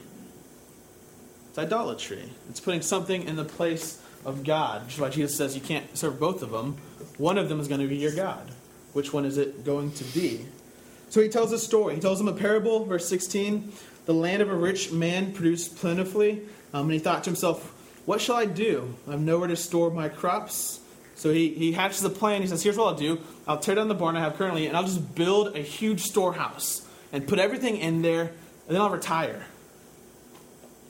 It's 1.56 1.72
idolatry. 1.72 2.22
It's 2.50 2.60
putting 2.60 2.82
something 2.82 3.22
in 3.22 3.36
the 3.36 3.44
place 3.44 3.98
of 4.26 4.44
God, 4.44 4.84
which 4.84 4.96
is 4.96 5.00
why 5.00 5.08
Jesus 5.08 5.34
says 5.34 5.54
you 5.54 5.62
can't 5.62 5.96
serve 5.96 6.20
both 6.20 6.42
of 6.42 6.50
them. 6.50 6.76
One 7.16 7.38
of 7.38 7.48
them 7.48 7.60
is 7.60 7.66
going 7.66 7.80
to 7.80 7.86
be 7.86 7.96
your 7.96 8.14
God. 8.14 8.50
Which 8.92 9.14
one 9.14 9.24
is 9.24 9.38
it 9.38 9.64
going 9.64 9.92
to 9.92 10.04
be? 10.04 10.44
So 11.08 11.22
he 11.22 11.30
tells 11.30 11.52
a 11.52 11.58
story. 11.58 11.94
He 11.94 12.00
tells 12.02 12.18
them 12.18 12.28
a 12.28 12.34
parable, 12.34 12.84
verse 12.84 13.08
16. 13.08 13.72
The 14.04 14.12
land 14.12 14.42
of 14.42 14.50
a 14.50 14.54
rich 14.54 14.92
man 14.92 15.32
produced 15.32 15.76
plentifully, 15.76 16.42
um, 16.74 16.82
and 16.82 16.92
he 16.92 16.98
thought 16.98 17.24
to 17.24 17.30
himself, 17.30 17.72
What 18.04 18.20
shall 18.20 18.36
I 18.36 18.44
do? 18.44 18.94
I 19.08 19.12
have 19.12 19.22
nowhere 19.22 19.48
to 19.48 19.56
store 19.56 19.90
my 19.90 20.10
crops. 20.10 20.80
So 21.14 21.32
he, 21.32 21.54
he 21.54 21.72
hatches 21.72 22.04
a 22.04 22.10
plan. 22.10 22.42
He 22.42 22.48
says, 22.48 22.62
Here's 22.62 22.76
what 22.76 22.88
I'll 22.88 22.98
do 22.98 23.18
I'll 23.48 23.60
tear 23.60 23.76
down 23.76 23.88
the 23.88 23.94
barn 23.94 24.14
I 24.14 24.20
have 24.20 24.36
currently, 24.36 24.66
and 24.66 24.76
I'll 24.76 24.84
just 24.84 25.14
build 25.14 25.56
a 25.56 25.60
huge 25.60 26.02
storehouse 26.02 26.86
and 27.14 27.26
put 27.26 27.38
everything 27.38 27.78
in 27.78 28.02
there, 28.02 28.24
and 28.24 28.76
then 28.76 28.82
I'll 28.82 28.90
retire. 28.90 29.46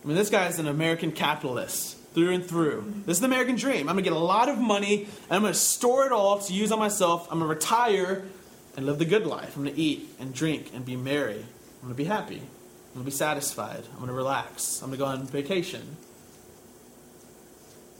I 0.06 0.08
mean, 0.08 0.18
this 0.18 0.30
guy 0.30 0.46
is 0.46 0.60
an 0.60 0.68
American 0.68 1.10
capitalist 1.10 1.98
through 2.14 2.30
and 2.30 2.46
through. 2.46 3.02
This 3.06 3.16
is 3.16 3.20
the 3.20 3.26
American 3.26 3.56
dream. 3.56 3.88
I'm 3.88 3.96
to 3.96 4.02
get 4.02 4.12
a 4.12 4.18
lot 4.18 4.48
of 4.48 4.56
money 4.56 5.08
and 5.28 5.32
I'm 5.32 5.42
to 5.42 5.52
store 5.52 6.06
it 6.06 6.12
all 6.12 6.38
to 6.38 6.52
use 6.52 6.70
on 6.70 6.78
myself. 6.78 7.26
I'm 7.28 7.40
to 7.40 7.44
retire 7.44 8.22
and 8.76 8.86
live 8.86 9.00
the 9.00 9.04
good 9.04 9.26
life. 9.26 9.56
I'm 9.56 9.64
to 9.64 9.76
eat 9.76 10.08
and 10.20 10.32
drink 10.32 10.70
and 10.72 10.84
be 10.84 10.94
merry. 10.94 11.44
I'm 11.82 11.88
to 11.88 11.94
be 11.96 12.04
happy. 12.04 12.40
I'm 12.94 13.00
to 13.00 13.04
be 13.04 13.10
satisfied. 13.10 13.82
I'm 13.98 14.06
to 14.06 14.12
relax. 14.12 14.80
I'm 14.80 14.92
to 14.92 14.96
go 14.96 15.06
on 15.06 15.26
vacation. 15.26 15.96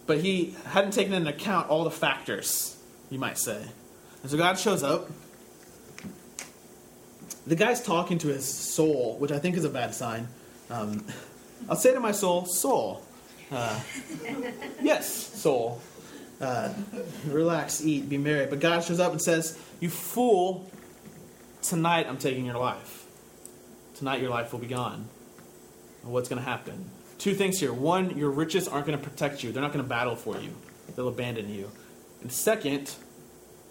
But 0.07 0.19
he 0.19 0.55
hadn't 0.67 0.93
taken 0.93 1.13
into 1.13 1.31
account 1.31 1.71
all 1.71 1.83
the 1.83 1.91
factors, 1.91 2.77
you 3.11 3.19
might 3.19 3.37
say. 3.37 3.61
And 4.23 4.31
so 4.31 4.37
God 4.37 4.61
shows 4.61 4.85
up. 4.85 5.11
The 7.49 7.57
guy's 7.57 7.83
talking 7.83 8.19
to 8.19 8.29
his 8.29 8.47
soul, 8.47 9.17
which 9.19 9.33
I 9.33 9.41
think 9.41 9.57
is 9.57 9.65
a 9.65 9.71
bad 9.71 9.93
sign. 9.93 10.29
Um, 10.71 11.05
I'll 11.69 11.77
say 11.77 11.93
to 11.93 12.01
my 12.01 12.13
soul, 12.13 12.47
Soul, 12.47 13.03
uh, 13.51 13.81
yes, 14.83 15.13
soul. 15.13 15.81
Uh, 16.41 16.73
relax, 17.27 17.83
eat, 17.83 18.09
be 18.09 18.19
merry. 18.19 18.47
But 18.47 18.61
God 18.61 18.85
shows 18.85 19.01
up 19.01 19.13
and 19.13 19.23
says, 19.23 19.59
You 19.81 19.89
fool, 19.89 20.71
tonight 21.63 22.07
I'm 22.09 22.19
taking 22.19 22.45
your 22.45 22.59
life. 22.59 23.07
Tonight 23.95 24.21
your 24.21 24.31
life 24.31 24.53
will 24.53 24.61
be 24.61 24.67
gone. 24.67 25.09
And 26.03 26.13
what's 26.13 26.29
going 26.29 26.43
to 26.43 26.49
happen? 26.49 26.91
Two 27.19 27.35
things 27.35 27.59
here. 27.59 27.73
One, 27.73 28.17
your 28.19 28.31
riches 28.31 28.69
aren't 28.69 28.87
going 28.87 28.99
to 28.99 29.05
protect 29.05 29.43
you, 29.43 29.53
they're 29.53 29.63
not 29.63 29.73
going 29.73 29.85
to 29.85 29.89
battle 29.89 30.17
for 30.17 30.39
you, 30.39 30.55
they'll 30.95 31.09
abandon 31.09 31.49
you. 31.49 31.71
And 32.21 32.31
second, 32.31 32.95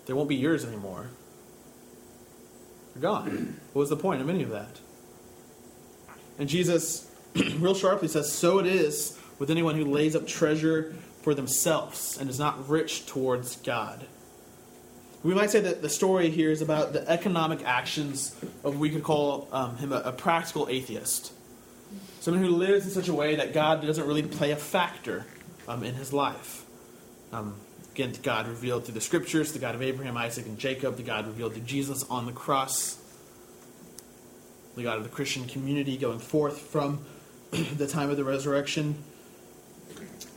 they 0.05 0.13
won't 0.13 0.29
be 0.29 0.35
yours 0.35 0.65
anymore. 0.65 1.09
They're 2.93 3.01
gone. 3.01 3.59
What 3.73 3.81
was 3.81 3.89
the 3.89 3.97
point 3.97 4.21
of 4.21 4.29
any 4.29 4.43
of 4.43 4.49
that? 4.49 4.79
And 6.39 6.49
Jesus, 6.49 7.09
real 7.59 7.75
sharply, 7.75 8.07
says, 8.07 8.31
So 8.31 8.59
it 8.59 8.65
is 8.65 9.17
with 9.39 9.49
anyone 9.49 9.75
who 9.75 9.85
lays 9.85 10.15
up 10.15 10.27
treasure 10.27 10.95
for 11.21 11.33
themselves 11.33 12.17
and 12.17 12.29
is 12.29 12.39
not 12.39 12.69
rich 12.69 13.05
towards 13.05 13.57
God. 13.57 14.05
We 15.23 15.33
might 15.33 15.49
say 15.49 15.59
that 15.61 15.81
the 15.81 15.89
story 15.89 16.29
here 16.29 16.51
is 16.51 16.61
about 16.61 16.93
the 16.93 17.07
economic 17.09 17.63
actions 17.65 18.35
of 18.63 18.79
we 18.79 18.89
could 18.89 19.03
call 19.03 19.47
um, 19.51 19.77
him 19.77 19.91
a, 19.91 19.97
a 19.97 20.11
practical 20.11 20.67
atheist. 20.69 21.33
Someone 22.19 22.43
who 22.43 22.49
lives 22.49 22.85
in 22.85 22.91
such 22.91 23.07
a 23.07 23.13
way 23.13 23.35
that 23.35 23.53
God 23.53 23.81
doesn't 23.81 24.07
really 24.07 24.23
play 24.23 24.51
a 24.51 24.55
factor 24.55 25.25
um, 25.67 25.83
in 25.83 25.95
his 25.95 26.13
life. 26.13 26.63
Um, 27.31 27.55
Again, 27.95 28.11
God 28.23 28.49
revealed 28.49 28.83
through 28.83 28.95
the 28.95 28.99
scriptures, 28.99 29.53
the 29.53 29.59
God 29.59 29.73
of 29.73 29.81
Abraham, 29.81 30.17
Isaac, 30.17 30.47
and 30.47 30.59
Jacob, 30.59 30.97
the 30.97 31.03
God 31.03 31.27
revealed 31.27 31.53
through 31.53 31.63
Jesus 31.63 32.03
on 32.09 32.25
the 32.25 32.33
cross, 32.33 32.97
the 34.75 34.83
God 34.83 34.97
of 34.97 35.03
the 35.03 35.09
Christian 35.09 35.45
community 35.47 35.95
going 35.95 36.19
forth 36.19 36.59
from 36.59 37.05
the 37.77 37.87
time 37.87 38.09
of 38.09 38.17
the 38.17 38.23
resurrection. 38.23 38.95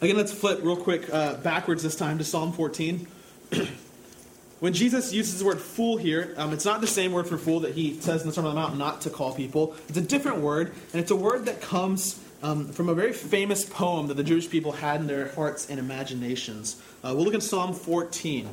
Again, 0.00 0.16
let's 0.16 0.32
flip 0.32 0.60
real 0.62 0.76
quick 0.76 1.12
uh, 1.12 1.34
backwards 1.34 1.82
this 1.82 1.96
time 1.96 2.18
to 2.18 2.24
Psalm 2.24 2.52
14. 2.52 3.08
when 4.60 4.72
Jesus 4.72 5.12
uses 5.12 5.40
the 5.40 5.44
word 5.44 5.60
fool 5.60 5.96
here, 5.96 6.34
um, 6.36 6.52
it's 6.52 6.64
not 6.64 6.80
the 6.80 6.86
same 6.86 7.12
word 7.12 7.26
for 7.26 7.36
fool 7.36 7.60
that 7.60 7.74
he 7.74 7.98
says 8.00 8.20
in 8.22 8.28
the 8.28 8.32
Sermon 8.32 8.50
on 8.50 8.54
the 8.54 8.60
Mount 8.60 8.78
not 8.78 9.00
to 9.02 9.10
call 9.10 9.34
people. 9.34 9.74
It's 9.88 9.98
a 9.98 10.02
different 10.02 10.38
word, 10.38 10.72
and 10.92 11.00
it's 11.02 11.10
a 11.10 11.16
word 11.16 11.46
that 11.46 11.60
comes 11.60 12.20
um, 12.42 12.68
from 12.68 12.88
a 12.88 12.94
very 12.94 13.12
famous 13.12 13.64
poem 13.64 14.06
that 14.08 14.14
the 14.14 14.22
Jewish 14.22 14.48
people 14.48 14.72
had 14.72 15.00
in 15.00 15.08
their 15.08 15.32
hearts 15.32 15.68
and 15.68 15.80
imaginations. 15.80 16.80
Uh, 17.02 17.12
we'll 17.16 17.24
look 17.24 17.34
at 17.34 17.42
Psalm 17.42 17.74
14. 17.74 18.48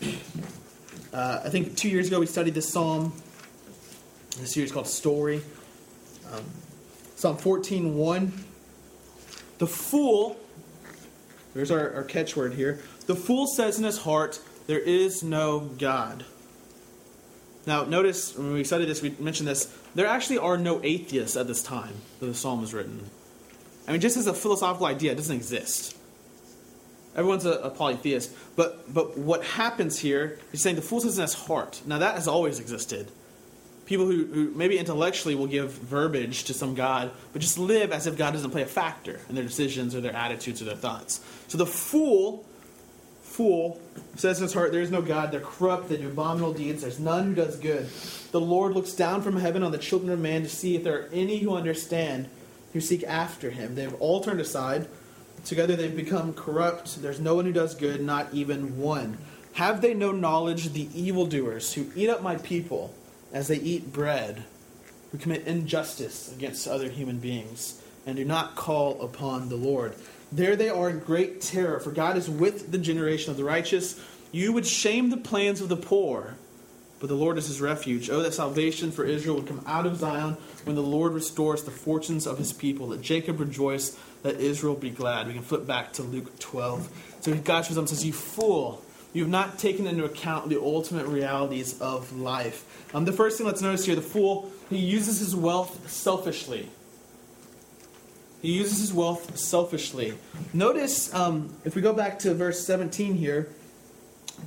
Uh, 1.10 1.40
I 1.42 1.48
think 1.48 1.74
two 1.74 1.88
years 1.88 2.08
ago 2.08 2.20
we 2.20 2.26
studied 2.26 2.52
this 2.52 2.68
psalm 2.68 3.14
a 4.42 4.46
series 4.46 4.70
called 4.70 4.86
Story. 4.86 5.42
Um, 6.30 6.44
psalm 7.18 7.36
14 7.36 7.96
1. 7.96 8.32
The 9.58 9.66
fool, 9.66 10.36
there's 11.52 11.72
our, 11.72 11.92
our 11.94 12.04
catchword 12.04 12.54
here. 12.54 12.80
The 13.06 13.16
fool 13.16 13.48
says 13.48 13.76
in 13.76 13.84
his 13.84 13.98
heart, 13.98 14.40
There 14.68 14.78
is 14.78 15.24
no 15.24 15.58
God. 15.58 16.24
Now, 17.66 17.84
notice 17.84 18.36
when 18.36 18.52
we 18.52 18.62
studied 18.62 18.86
this, 18.86 19.02
we 19.02 19.10
mentioned 19.18 19.48
this. 19.48 19.66
There 19.96 20.06
actually 20.06 20.38
are 20.38 20.56
no 20.56 20.80
atheists 20.84 21.36
at 21.36 21.48
this 21.48 21.60
time 21.60 21.94
that 22.20 22.26
the 22.26 22.34
psalm 22.34 22.60
was 22.60 22.72
written. 22.72 23.10
I 23.88 23.92
mean, 23.92 24.00
just 24.00 24.16
as 24.16 24.28
a 24.28 24.32
philosophical 24.32 24.86
idea, 24.86 25.12
it 25.12 25.16
doesn't 25.16 25.34
exist. 25.34 25.96
Everyone's 27.16 27.46
a, 27.46 27.52
a 27.52 27.70
polytheist. 27.70 28.30
But, 28.54 28.94
but 28.94 29.18
what 29.18 29.42
happens 29.42 29.98
here, 29.98 30.38
he's 30.52 30.62
saying 30.62 30.76
the 30.76 30.82
fool 30.82 31.00
says 31.00 31.18
in 31.18 31.22
his 31.22 31.34
heart. 31.34 31.82
Now, 31.84 31.98
that 31.98 32.14
has 32.14 32.28
always 32.28 32.60
existed 32.60 33.10
people 33.88 34.04
who, 34.04 34.26
who 34.26 34.50
maybe 34.50 34.78
intellectually 34.78 35.34
will 35.34 35.46
give 35.46 35.72
verbiage 35.72 36.44
to 36.44 36.52
some 36.52 36.74
God, 36.74 37.10
but 37.32 37.40
just 37.40 37.58
live 37.58 37.90
as 37.90 38.06
if 38.06 38.18
God 38.18 38.32
doesn't 38.32 38.50
play 38.50 38.60
a 38.60 38.66
factor 38.66 39.18
in 39.30 39.34
their 39.34 39.44
decisions 39.44 39.94
or 39.94 40.02
their 40.02 40.14
attitudes 40.14 40.60
or 40.60 40.66
their 40.66 40.76
thoughts. 40.76 41.24
So 41.48 41.56
the 41.56 41.64
fool, 41.64 42.44
fool, 43.22 43.80
says 44.14 44.38
in 44.38 44.42
his 44.42 44.52
heart, 44.52 44.72
There 44.72 44.82
is 44.82 44.90
no 44.90 45.00
God. 45.00 45.32
They're 45.32 45.40
corrupt. 45.40 45.88
They 45.88 45.96
do 45.96 46.08
abominable 46.08 46.52
deeds. 46.52 46.82
There's 46.82 47.00
none 47.00 47.28
who 47.28 47.34
does 47.34 47.56
good. 47.56 47.88
The 48.30 48.40
Lord 48.40 48.74
looks 48.74 48.92
down 48.92 49.22
from 49.22 49.38
heaven 49.38 49.62
on 49.62 49.72
the 49.72 49.78
children 49.78 50.12
of 50.12 50.20
man 50.20 50.42
to 50.42 50.50
see 50.50 50.76
if 50.76 50.84
there 50.84 51.00
are 51.00 51.08
any 51.10 51.38
who 51.38 51.56
understand, 51.56 52.28
who 52.74 52.82
seek 52.82 53.02
after 53.04 53.48
him. 53.48 53.74
They've 53.74 53.94
all 54.00 54.20
turned 54.20 54.40
aside. 54.40 54.86
Together 55.46 55.76
they've 55.76 55.96
become 55.96 56.34
corrupt. 56.34 57.00
There's 57.00 57.20
no 57.20 57.36
one 57.36 57.46
who 57.46 57.52
does 57.52 57.74
good, 57.74 58.02
not 58.02 58.34
even 58.34 58.76
one. 58.76 59.16
Have 59.54 59.80
they 59.80 59.94
no 59.94 60.12
knowledge, 60.12 60.74
the 60.74 60.90
evildoers 60.92 61.72
who 61.72 61.90
eat 61.96 62.10
up 62.10 62.22
my 62.22 62.36
people? 62.36 62.92
As 63.32 63.48
they 63.48 63.56
eat 63.56 63.92
bread, 63.92 64.44
who 65.12 65.18
commit 65.18 65.46
injustice 65.46 66.32
against 66.32 66.66
other 66.66 66.88
human 66.88 67.18
beings, 67.18 67.80
and 68.06 68.16
do 68.16 68.24
not 68.24 68.56
call 68.56 69.00
upon 69.02 69.48
the 69.48 69.56
Lord. 69.56 69.94
There 70.30 70.56
they 70.56 70.68
are 70.68 70.90
in 70.90 70.98
great 70.98 71.40
terror, 71.40 71.80
for 71.80 71.90
God 71.90 72.16
is 72.16 72.28
with 72.28 72.70
the 72.70 72.78
generation 72.78 73.30
of 73.30 73.36
the 73.36 73.44
righteous. 73.44 74.00
You 74.30 74.52
would 74.52 74.66
shame 74.66 75.10
the 75.10 75.16
plans 75.16 75.60
of 75.60 75.68
the 75.68 75.76
poor, 75.76 76.36
but 77.00 77.08
the 77.08 77.14
Lord 77.14 77.38
is 77.38 77.46
his 77.46 77.60
refuge. 77.60 78.10
Oh, 78.10 78.22
that 78.22 78.34
salvation 78.34 78.90
for 78.90 79.04
Israel 79.04 79.36
would 79.36 79.46
come 79.46 79.62
out 79.66 79.86
of 79.86 79.96
Zion 79.96 80.36
when 80.64 80.76
the 80.76 80.82
Lord 80.82 81.12
restores 81.12 81.62
the 81.62 81.70
fortunes 81.70 82.26
of 82.26 82.38
his 82.38 82.52
people. 82.52 82.88
Let 82.88 83.00
Jacob 83.00 83.40
rejoice, 83.40 83.98
let 84.24 84.40
Israel 84.40 84.74
be 84.74 84.90
glad. 84.90 85.28
We 85.28 85.34
can 85.34 85.42
flip 85.42 85.66
back 85.66 85.92
to 85.94 86.02
Luke 86.02 86.38
12. 86.38 87.16
So 87.20 87.34
God 87.34 87.64
shows 87.64 87.78
up 87.78 87.82
and 87.82 87.88
says, 87.88 88.04
You 88.04 88.12
fool, 88.12 88.84
you 89.12 89.22
have 89.22 89.30
not 89.30 89.58
taken 89.58 89.86
into 89.86 90.04
account 90.04 90.48
the 90.48 90.60
ultimate 90.60 91.06
realities 91.06 91.80
of 91.80 92.12
life. 92.12 92.64
Um, 92.94 93.04
the 93.04 93.12
first 93.12 93.38
thing 93.38 93.46
let's 93.46 93.62
notice 93.62 93.84
here 93.84 93.94
the 93.94 94.02
fool, 94.02 94.50
he 94.70 94.78
uses 94.78 95.20
his 95.20 95.34
wealth 95.34 95.90
selfishly. 95.90 96.68
He 98.42 98.52
uses 98.52 98.78
his 98.80 98.92
wealth 98.92 99.36
selfishly. 99.36 100.14
Notice, 100.52 101.12
um, 101.12 101.56
if 101.64 101.74
we 101.74 101.82
go 101.82 101.92
back 101.92 102.20
to 102.20 102.34
verse 102.34 102.64
17 102.64 103.14
here, 103.14 103.48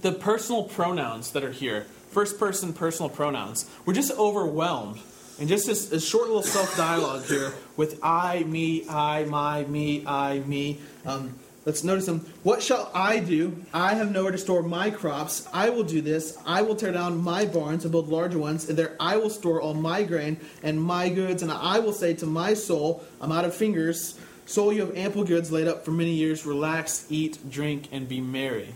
the 0.02 0.14
personal 0.14 0.64
pronouns 0.64 1.32
that 1.32 1.44
are 1.44 1.52
here 1.52 1.86
first 2.12 2.38
person 2.38 2.74
personal 2.74 3.10
pronouns. 3.10 3.70
We're 3.86 3.94
just 3.94 4.12
overwhelmed. 4.18 5.00
And 5.40 5.50
just 5.50 5.66
this, 5.66 5.88
this 5.88 6.08
short 6.08 6.28
little 6.28 6.44
self 6.44 6.78
dialogue 6.78 7.26
here 7.26 7.54
with 7.76 8.00
I, 8.04 8.44
me, 8.44 8.88
I, 8.88 9.24
my, 9.26 9.64
me, 9.64 10.06
I, 10.06 10.40
me. 10.40 10.80
Um, 11.06 11.34
Let's 11.64 11.84
notice 11.84 12.08
them. 12.08 12.26
What 12.42 12.64
shall 12.64 12.90
I 12.94 13.20
do? 13.20 13.64
I 13.72 13.94
have 13.94 14.12
nowhere 14.12 14.32
to 14.32 14.38
store 14.40 14.64
my 14.64 14.90
crops. 14.90 15.48
I 15.54 15.70
will 15.70 15.84
do 15.84 16.02
this. 16.02 16.38
I 16.44 16.64
will 16.64 16.76
tear 16.76 16.92
down 16.92 17.22
my 17.22 17.46
barns 17.46 17.84
and 17.84 17.92
build 17.92 18.10
larger 18.10 18.40
ones, 18.40 18.68
and 18.68 18.78
there 18.78 18.96
I 19.00 19.18
will 19.18 19.30
store 19.30 19.62
all 19.62 19.76
my 19.76 20.04
grain 20.04 20.38
and 20.64 20.82
my 20.82 21.10
goods. 21.10 21.44
And 21.44 21.52
I 21.52 21.78
will 21.78 21.94
say 21.94 22.16
to 22.16 22.26
my 22.26 22.56
soul, 22.56 23.04
I'm 23.20 23.32
out 23.32 23.46
of 23.46 23.54
fingers. 23.54 24.20
Soul, 24.48 24.74
you 24.74 24.82
have 24.82 24.98
ample 24.98 25.24
goods 25.24 25.52
laid 25.52 25.68
up 25.68 25.86
for 25.86 25.92
many 25.92 26.14
years. 26.14 26.48
Relax, 26.48 27.06
eat, 27.10 27.38
drink, 27.50 27.90
and 27.92 28.10
be 28.10 28.22
merry. 28.22 28.74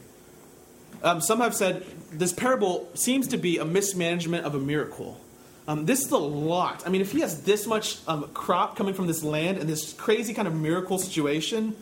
Um, 1.02 1.21
some 1.21 1.39
have 1.39 1.56
said 1.56 1.84
this 2.12 2.34
parable 2.34 2.88
seems 2.93 3.28
to 3.30 3.38
be 3.38 3.58
a 3.58 3.65
mismanagement 3.65 4.45
of 4.45 4.54
a 4.54 4.60
miracle. 4.60 5.19
Um, 5.67 5.88
this 5.88 6.06
is 6.06 6.12
a 6.12 6.17
lot. 6.17 6.84
I 6.86 6.89
mean, 6.89 7.02
if 7.02 7.12
he 7.12 7.21
has 7.21 7.41
this 7.41 7.65
much 7.65 7.98
um, 8.08 8.30
crop 8.36 8.76
coming 8.76 8.93
from 8.93 9.08
this 9.08 9.24
land 9.24 9.58
and 9.58 9.67
this 9.67 9.93
crazy 9.93 10.36
kind 10.36 10.48
of 10.48 10.54
miracle 10.54 11.00
situation, 11.00 11.76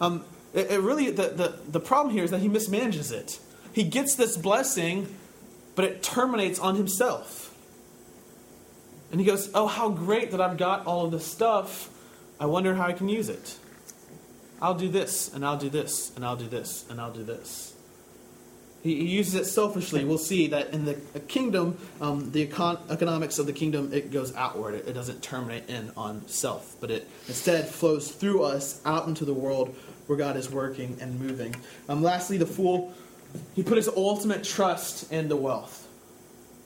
um, 0.00 0.24
it, 0.56 0.70
it 0.70 0.80
really, 0.80 1.10
the, 1.10 1.28
the, 1.28 1.54
the 1.68 1.80
problem 1.80 2.14
here 2.14 2.24
is 2.24 2.30
that 2.30 2.40
he 2.40 2.48
mismanages 2.48 3.12
it. 3.12 3.38
He 3.72 3.84
gets 3.84 4.14
this 4.14 4.36
blessing, 4.38 5.14
but 5.74 5.84
it 5.84 6.02
terminates 6.02 6.58
on 6.58 6.76
himself. 6.76 7.54
And 9.12 9.20
he 9.20 9.26
goes, 9.26 9.50
Oh, 9.54 9.66
how 9.66 9.90
great 9.90 10.30
that 10.30 10.40
I've 10.40 10.56
got 10.56 10.86
all 10.86 11.04
of 11.04 11.12
this 11.12 11.26
stuff. 11.26 11.90
I 12.40 12.46
wonder 12.46 12.74
how 12.74 12.86
I 12.86 12.92
can 12.94 13.08
use 13.08 13.28
it. 13.28 13.58
I'll 14.60 14.74
do 14.74 14.88
this, 14.88 15.32
and 15.32 15.44
I'll 15.44 15.58
do 15.58 15.68
this, 15.68 16.14
and 16.16 16.24
I'll 16.24 16.36
do 16.36 16.48
this, 16.48 16.86
and 16.88 17.00
I'll 17.00 17.12
do 17.12 17.22
this. 17.22 17.74
He, 18.82 18.96
he 19.00 19.08
uses 19.08 19.34
it 19.34 19.44
selfishly. 19.44 20.04
We'll 20.04 20.16
see 20.16 20.46
that 20.48 20.70
in 20.70 20.86
the 20.86 20.94
kingdom, 21.28 21.76
um, 22.00 22.30
the 22.32 22.46
econ- 22.46 22.78
economics 22.90 23.38
of 23.38 23.46
the 23.46 23.52
kingdom, 23.52 23.92
it 23.92 24.10
goes 24.10 24.34
outward. 24.34 24.74
It, 24.74 24.88
it 24.88 24.92
doesn't 24.94 25.22
terminate 25.22 25.68
in 25.68 25.92
on 25.96 26.26
self, 26.28 26.76
but 26.80 26.90
it 26.90 27.06
instead 27.28 27.68
flows 27.68 28.10
through 28.10 28.44
us 28.44 28.80
out 28.86 29.06
into 29.06 29.26
the 29.26 29.34
world 29.34 29.76
where 30.06 30.18
God 30.18 30.36
is 30.36 30.50
working 30.50 30.96
and 31.00 31.20
moving. 31.20 31.54
Um, 31.88 32.02
lastly, 32.02 32.38
the 32.38 32.46
fool, 32.46 32.94
he 33.54 33.62
put 33.62 33.76
his 33.76 33.88
ultimate 33.88 34.44
trust 34.44 35.12
in 35.12 35.28
the 35.28 35.36
wealth. 35.36 35.86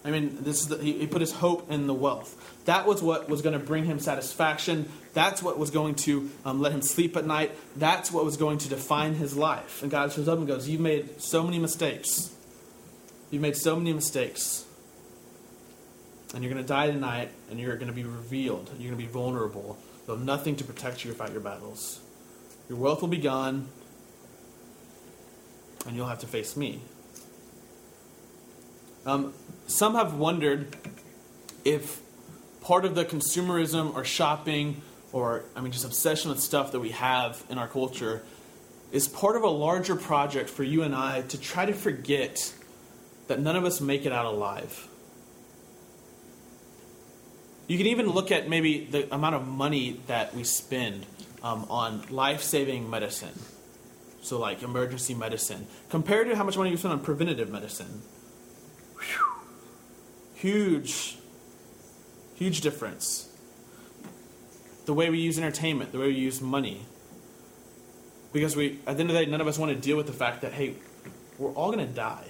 I 0.05 0.11
mean, 0.11 0.39
this 0.41 0.63
is 0.63 0.69
the, 0.69 0.79
he, 0.79 1.01
he 1.01 1.07
put 1.07 1.21
his 1.21 1.33
hope 1.33 1.71
in 1.71 1.87
the 1.87 1.95
wealth. 1.95 2.37
That 2.65 2.87
was 2.87 3.03
what 3.03 3.29
was 3.29 3.43
going 3.43 3.59
to 3.59 3.65
bring 3.65 3.85
him 3.85 3.99
satisfaction. 3.99 4.89
That's 5.13 5.43
what 5.43 5.59
was 5.59 5.71
going 5.71 5.97
to 5.97 6.31
um, 6.45 6.61
let 6.61 6.73
him 6.73 6.81
sleep 6.81 7.17
at 7.17 7.27
night. 7.27 7.53
That's 7.77 8.11
what 8.11 8.25
was 8.25 8.37
going 8.37 8.59
to 8.59 8.69
define 8.69 9.15
his 9.15 9.37
life. 9.37 9.83
And 9.83 9.91
God 9.91 10.13
shows 10.13 10.29
up 10.29 10.39
and 10.39 10.47
goes, 10.47 10.69
You've 10.69 10.81
made 10.81 11.21
so 11.21 11.43
many 11.43 11.59
mistakes. 11.59 12.35
You've 13.31 13.43
made 13.43 13.57
so 13.57 13.77
many 13.77 13.93
mistakes. 13.93 14.65
And 16.35 16.43
you're 16.43 16.53
going 16.53 16.65
to 16.65 16.69
die 16.69 16.87
tonight, 16.87 17.31
and 17.51 17.59
you're 17.59 17.75
going 17.75 17.89
to 17.89 17.93
be 17.93 18.05
revealed. 18.05 18.71
You're 18.79 18.93
going 18.93 19.01
to 19.01 19.07
be 19.07 19.13
vulnerable. 19.13 19.79
You'll 20.07 20.17
have 20.17 20.25
nothing 20.25 20.57
to 20.57 20.65
protect 20.65 21.05
you 21.05 21.11
or 21.11 21.15
fight 21.15 21.33
your 21.33 21.41
battles. 21.41 22.01
Your 22.71 22.79
wealth 22.79 23.01
will 23.01 23.09
be 23.09 23.19
gone, 23.19 23.67
and 25.89 25.97
you'll 25.97 26.07
have 26.07 26.21
to 26.21 26.29
face 26.29 26.57
me. 26.57 26.81
Um, 29.05 29.35
some 29.67 29.97
have 29.97 30.15
wondered 30.15 30.77
if 31.65 32.01
part 32.61 32.85
of 32.85 32.95
the 32.95 33.05
consumerism 33.05 33.93
or 33.97 34.05
shopping 34.05 34.83
or, 35.13 35.43
I 35.57 35.63
mean, 35.63 35.73
just 35.73 35.85
obsession 35.85 36.31
with 36.31 36.39
stuff 36.39 36.71
that 36.71 36.79
we 36.79 36.91
have 36.91 37.43
in 37.51 37.59
our 37.59 37.67
culture 37.67 38.23
is 38.93 39.09
part 39.09 39.35
of 39.35 39.43
a 39.43 39.49
larger 39.49 39.97
project 39.97 40.49
for 40.49 40.63
you 40.63 40.85
and 40.85 40.95
I 40.95 41.23
to 41.23 41.41
try 41.41 41.67
to 41.67 41.73
forget 41.73 42.55
that 43.27 43.41
none 43.41 43.57
of 43.57 43.65
us 43.65 43.81
make 43.81 44.07
it 44.07 44.13
out 44.13 44.27
alive. 44.27 44.87
You 47.67 47.77
can 47.79 47.89
even 47.89 48.11
look 48.11 48.31
at 48.31 48.49
maybe 48.49 48.85
the 48.85 49.13
amount 49.13 49.35
of 49.35 49.49
money 49.49 50.01
that 50.07 50.37
we 50.37 50.45
spend 50.45 51.05
um, 51.43 51.67
on 51.71 52.03
life 52.11 52.43
saving 52.43 52.89
medicine. 52.89 53.39
So, 54.23 54.39
like 54.39 54.63
emergency 54.63 55.15
medicine, 55.15 55.67
compared 55.89 56.29
to 56.29 56.37
how 56.37 56.45
much 56.45 56.57
money 56.57 56.71
you 56.71 56.77
spend 56.77 56.93
on 56.93 57.01
preventative 57.01 57.49
medicine. 57.51 58.03
Whew. 58.99 59.27
Huge, 60.35 61.17
huge 62.35 62.61
difference. 62.61 63.29
The 64.85 64.93
way 64.93 65.09
we 65.09 65.19
use 65.19 65.39
entertainment, 65.39 65.93
the 65.93 65.99
way 65.99 66.09
we 66.09 66.15
use 66.15 66.41
money. 66.41 66.83
Because 68.33 68.57
we, 68.57 68.79
at 68.87 68.97
the 68.97 69.01
end 69.01 69.11
of 69.11 69.17
the 69.17 69.25
day, 69.25 69.31
none 69.31 69.41
of 69.41 69.47
us 69.47 69.59
want 69.59 69.73
to 69.73 69.79
deal 69.79 69.97
with 69.97 70.07
the 70.07 70.13
fact 70.13 70.43
that, 70.43 70.53
hey, 70.53 70.75
we're 71.39 71.53
all 71.53 71.73
going 71.73 71.87
to 71.87 71.93
die. 71.93 72.25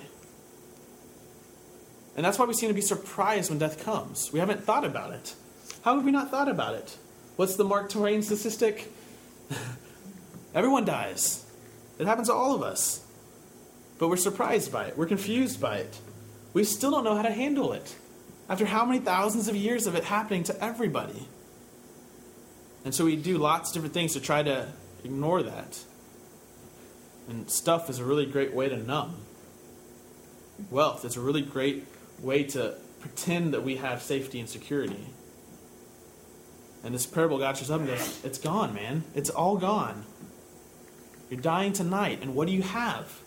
And 2.16 2.24
that's 2.24 2.38
why 2.38 2.44
we 2.44 2.54
seem 2.54 2.68
to 2.68 2.74
be 2.74 2.80
surprised 2.80 3.50
when 3.50 3.58
death 3.58 3.84
comes. 3.84 4.32
We 4.32 4.40
haven't 4.40 4.64
thought 4.64 4.84
about 4.84 5.12
it. 5.12 5.34
How 5.82 5.96
have 5.96 6.04
we 6.04 6.10
not 6.10 6.30
thought 6.30 6.48
about 6.48 6.74
it? 6.74 6.96
What's 7.36 7.56
the 7.56 7.64
Mark 7.64 7.90
Twain 7.90 8.22
statistic? 8.22 8.92
Everyone 10.54 10.84
dies. 10.84 11.44
It 11.98 12.06
happens 12.06 12.28
to 12.28 12.34
all 12.34 12.54
of 12.54 12.62
us. 12.62 13.04
but 13.98 14.08
we're 14.08 14.16
surprised 14.16 14.72
by 14.72 14.86
it. 14.86 14.96
We're 14.96 15.06
confused 15.06 15.60
by 15.60 15.78
it. 15.78 16.00
We 16.54 16.64
still 16.64 16.90
don't 16.90 17.04
know 17.04 17.14
how 17.14 17.22
to 17.22 17.30
handle 17.30 17.72
it. 17.72 17.94
After 18.48 18.64
how 18.66 18.84
many 18.84 18.98
thousands 19.00 19.46
of 19.46 19.54
years 19.54 19.86
of 19.86 19.94
it 19.94 20.04
happening 20.04 20.42
to 20.44 20.64
everybody? 20.64 21.28
And 22.84 22.94
so 22.94 23.04
we 23.04 23.16
do 23.16 23.38
lots 23.38 23.70
of 23.70 23.74
different 23.74 23.94
things 23.94 24.14
to 24.14 24.20
try 24.20 24.42
to 24.42 24.68
ignore 25.04 25.42
that. 25.42 25.78
And 27.28 27.48
stuff 27.50 27.90
is 27.90 27.98
a 27.98 28.04
really 28.04 28.26
great 28.26 28.54
way 28.54 28.68
to 28.68 28.76
numb. 28.76 29.16
Wealth 30.70 31.04
is 31.04 31.16
a 31.16 31.20
really 31.20 31.42
great 31.42 31.86
way 32.20 32.44
to 32.44 32.74
pretend 33.00 33.54
that 33.54 33.62
we 33.62 33.76
have 33.76 34.02
safety 34.02 34.40
and 34.40 34.48
security. 34.48 35.10
And 36.82 36.94
this 36.94 37.06
parable, 37.06 37.38
God 37.38 37.56
shows 37.56 37.70
up 37.70 37.80
and 37.80 37.88
goes, 37.88 38.24
It's 38.24 38.38
gone, 38.38 38.74
man. 38.74 39.04
It's 39.14 39.30
all 39.30 39.56
gone. 39.56 40.04
You're 41.28 41.40
dying 41.40 41.72
tonight. 41.72 42.20
And 42.22 42.34
what 42.34 42.48
do 42.48 42.54
you 42.54 42.62
have? 42.62 43.20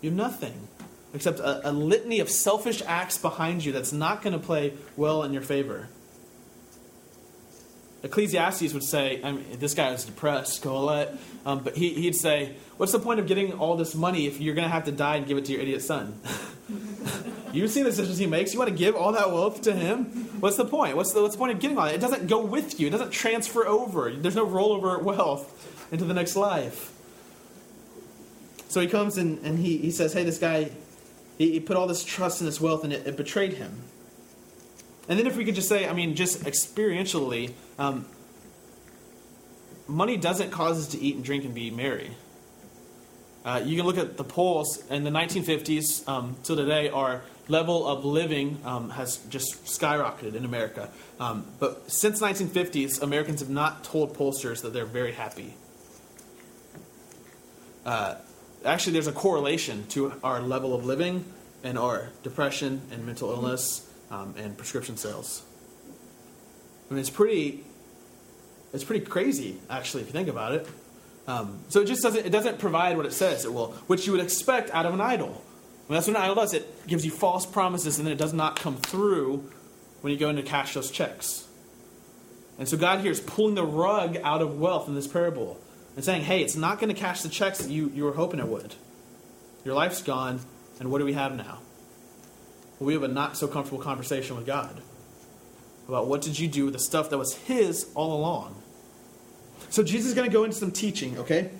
You 0.00 0.10
have 0.10 0.16
nothing 0.16 0.68
except 1.12 1.40
a, 1.40 1.68
a 1.68 1.72
litany 1.72 2.20
of 2.20 2.30
selfish 2.30 2.82
acts 2.86 3.18
behind 3.18 3.64
you 3.64 3.72
that's 3.72 3.92
not 3.92 4.22
going 4.22 4.32
to 4.32 4.38
play 4.38 4.74
well 4.96 5.22
in 5.24 5.32
your 5.32 5.42
favor. 5.42 5.88
Ecclesiastes 8.02 8.72
would 8.72 8.84
say, 8.84 9.20
I 9.22 9.32
mean, 9.32 9.44
this 9.58 9.74
guy 9.74 9.90
was 9.90 10.04
depressed, 10.04 10.62
Qoheleth, 10.62 11.18
um, 11.44 11.62
but 11.62 11.76
he, 11.76 11.94
he'd 11.94 12.14
say, 12.14 12.56
What's 12.78 12.92
the 12.92 12.98
point 12.98 13.20
of 13.20 13.26
getting 13.26 13.52
all 13.54 13.76
this 13.76 13.94
money 13.94 14.26
if 14.26 14.40
you're 14.40 14.54
going 14.54 14.66
to 14.66 14.72
have 14.72 14.84
to 14.84 14.92
die 14.92 15.16
and 15.16 15.26
give 15.26 15.36
it 15.36 15.44
to 15.46 15.52
your 15.52 15.60
idiot 15.60 15.82
son? 15.82 16.18
You've 17.52 17.70
seen 17.70 17.84
the 17.84 17.90
decisions 17.90 18.18
he 18.18 18.26
makes. 18.26 18.52
You 18.52 18.58
want 18.58 18.70
to 18.70 18.76
give 18.76 18.94
all 18.94 19.12
that 19.12 19.30
wealth 19.30 19.62
to 19.62 19.72
him? 19.72 20.04
What's 20.40 20.56
the 20.56 20.64
point? 20.64 20.96
What's 20.96 21.12
the, 21.12 21.22
what's 21.22 21.34
the 21.34 21.38
point 21.38 21.52
of 21.52 21.60
getting 21.60 21.78
all 21.78 21.84
that? 21.84 21.94
It 21.94 22.00
doesn't 22.00 22.26
go 22.26 22.44
with 22.44 22.80
you, 22.80 22.86
it 22.86 22.90
doesn't 22.90 23.10
transfer 23.10 23.66
over. 23.66 24.10
There's 24.10 24.36
no 24.36 24.46
rollover 24.46 25.02
wealth 25.02 25.88
into 25.92 26.04
the 26.04 26.14
next 26.14 26.36
life. 26.36 26.92
So 28.68 28.80
he 28.80 28.86
comes 28.86 29.18
and, 29.18 29.38
and 29.44 29.58
he, 29.58 29.78
he 29.78 29.90
says, 29.90 30.12
Hey, 30.12 30.22
this 30.22 30.38
guy, 30.38 30.70
he, 31.38 31.52
he 31.52 31.60
put 31.60 31.76
all 31.76 31.86
this 31.86 32.04
trust 32.04 32.40
in 32.40 32.46
this 32.46 32.60
wealth 32.60 32.84
and 32.84 32.92
it, 32.92 33.06
it 33.06 33.16
betrayed 33.16 33.54
him. 33.54 33.82
And 35.08 35.18
then 35.18 35.26
if 35.26 35.36
we 35.36 35.44
could 35.44 35.56
just 35.56 35.68
say, 35.68 35.88
I 35.88 35.92
mean, 35.92 36.14
just 36.14 36.44
experientially, 36.44 37.52
um, 37.78 38.06
money 39.88 40.16
doesn't 40.16 40.50
cause 40.50 40.78
us 40.78 40.86
to 40.88 41.00
eat 41.00 41.16
and 41.16 41.24
drink 41.24 41.44
and 41.44 41.52
be 41.52 41.70
merry. 41.70 42.12
Uh, 43.44 43.62
you 43.64 43.76
can 43.76 43.86
look 43.86 43.96
at 43.96 44.16
the 44.16 44.24
polls 44.24 44.84
in 44.90 45.04
the 45.04 45.10
1950s 45.10 46.06
um, 46.06 46.36
till 46.42 46.56
today. 46.56 46.90
Our 46.90 47.22
level 47.48 47.86
of 47.86 48.04
living 48.04 48.58
um, 48.64 48.90
has 48.90 49.16
just 49.28 49.64
skyrocketed 49.64 50.34
in 50.34 50.44
America. 50.44 50.90
Um, 51.18 51.46
but 51.58 51.90
since 51.90 52.20
1950s, 52.20 53.02
Americans 53.02 53.40
have 53.40 53.50
not 53.50 53.82
told 53.82 54.14
pollsters 54.14 54.62
that 54.62 54.72
they're 54.72 54.84
very 54.84 55.12
happy. 55.12 55.54
Uh, 57.84 58.16
actually, 58.64 58.92
there's 58.92 59.06
a 59.06 59.12
correlation 59.12 59.86
to 59.88 60.12
our 60.22 60.40
level 60.40 60.74
of 60.74 60.84
living 60.84 61.24
and 61.64 61.78
our 61.78 62.10
depression 62.22 62.82
and 62.92 63.06
mental 63.06 63.30
illness 63.30 63.88
um, 64.10 64.34
and 64.36 64.56
prescription 64.56 64.96
sales. 64.96 65.42
I 66.90 66.94
mean, 66.94 67.00
it's 67.00 67.10
pretty, 67.10 67.64
it's 68.72 68.84
pretty 68.84 69.04
crazy, 69.04 69.58
actually, 69.70 70.02
if 70.02 70.08
you 70.08 70.12
think 70.12 70.28
about 70.28 70.52
it. 70.52 70.68
Um, 71.30 71.60
so 71.68 71.80
it 71.80 71.86
just 71.86 72.02
doesn't, 72.02 72.26
it 72.26 72.30
doesn't 72.30 72.58
provide 72.58 72.96
what 72.96 73.06
it 73.06 73.12
says 73.12 73.44
it 73.44 73.52
will, 73.52 73.72
which 73.86 74.06
you 74.06 74.12
would 74.12 74.20
expect 74.20 74.70
out 74.70 74.84
of 74.84 74.94
an 74.94 75.00
idol. 75.00 75.42
That's 75.88 76.06
what 76.06 76.16
an 76.16 76.22
idol 76.22 76.36
does. 76.36 76.54
It 76.54 76.86
gives 76.86 77.04
you 77.04 77.10
false 77.10 77.46
promises 77.46 77.98
and 77.98 78.06
then 78.06 78.12
it 78.12 78.18
does 78.18 78.32
not 78.32 78.58
come 78.58 78.76
through 78.76 79.48
when 80.00 80.12
you 80.12 80.18
go 80.18 80.28
in 80.28 80.36
to 80.36 80.42
cash 80.42 80.74
those 80.74 80.90
checks. 80.90 81.46
And 82.58 82.68
so 82.68 82.76
God 82.76 83.00
here 83.00 83.12
is 83.12 83.20
pulling 83.20 83.54
the 83.54 83.64
rug 83.64 84.16
out 84.22 84.42
of 84.42 84.58
wealth 84.58 84.88
in 84.88 84.94
this 84.94 85.06
parable 85.06 85.60
and 85.96 86.04
saying, 86.04 86.22
hey, 86.22 86.42
it's 86.42 86.56
not 86.56 86.78
going 86.78 86.92
to 86.94 87.00
cash 87.00 87.22
the 87.22 87.28
checks 87.28 87.58
that 87.58 87.70
you, 87.70 87.90
you 87.94 88.04
were 88.04 88.12
hoping 88.12 88.40
it 88.40 88.48
would. 88.48 88.74
Your 89.64 89.74
life's 89.74 90.02
gone, 90.02 90.40
and 90.78 90.90
what 90.90 90.98
do 90.98 91.04
we 91.04 91.12
have 91.12 91.36
now? 91.36 91.58
Well, 92.78 92.86
we 92.86 92.94
have 92.94 93.02
a 93.02 93.08
not 93.08 93.36
so 93.36 93.46
comfortable 93.48 93.82
conversation 93.82 94.36
with 94.36 94.46
God 94.46 94.80
about 95.88 96.06
what 96.06 96.22
did 96.22 96.38
you 96.38 96.48
do 96.48 96.64
with 96.66 96.74
the 96.74 96.80
stuff 96.80 97.10
that 97.10 97.18
was 97.18 97.34
His 97.34 97.90
all 97.94 98.16
along. 98.16 98.59
So 99.70 99.84
Jesus 99.84 100.08
is 100.08 100.14
going 100.14 100.28
to 100.28 100.32
go 100.32 100.44
into 100.44 100.56
some 100.56 100.72
teaching, 100.72 101.16
okay? 101.18 101.50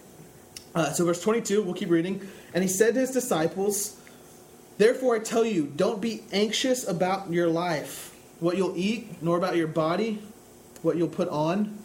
Uh, 0.74 0.92
so 0.92 1.04
verse 1.04 1.22
22, 1.22 1.62
we'll 1.62 1.74
keep 1.74 1.90
reading. 1.90 2.20
And 2.52 2.62
he 2.62 2.68
said 2.68 2.94
to 2.94 3.00
his 3.00 3.12
disciples, 3.12 3.96
Therefore 4.78 5.16
I 5.16 5.20
tell 5.20 5.44
you, 5.44 5.72
don't 5.76 6.00
be 6.00 6.22
anxious 6.32 6.86
about 6.86 7.32
your 7.32 7.48
life, 7.48 8.16
what 8.40 8.56
you'll 8.56 8.76
eat, 8.76 9.22
nor 9.22 9.38
about 9.38 9.56
your 9.56 9.68
body, 9.68 10.20
what 10.82 10.96
you'll 10.96 11.08
put 11.08 11.28
on. 11.28 11.78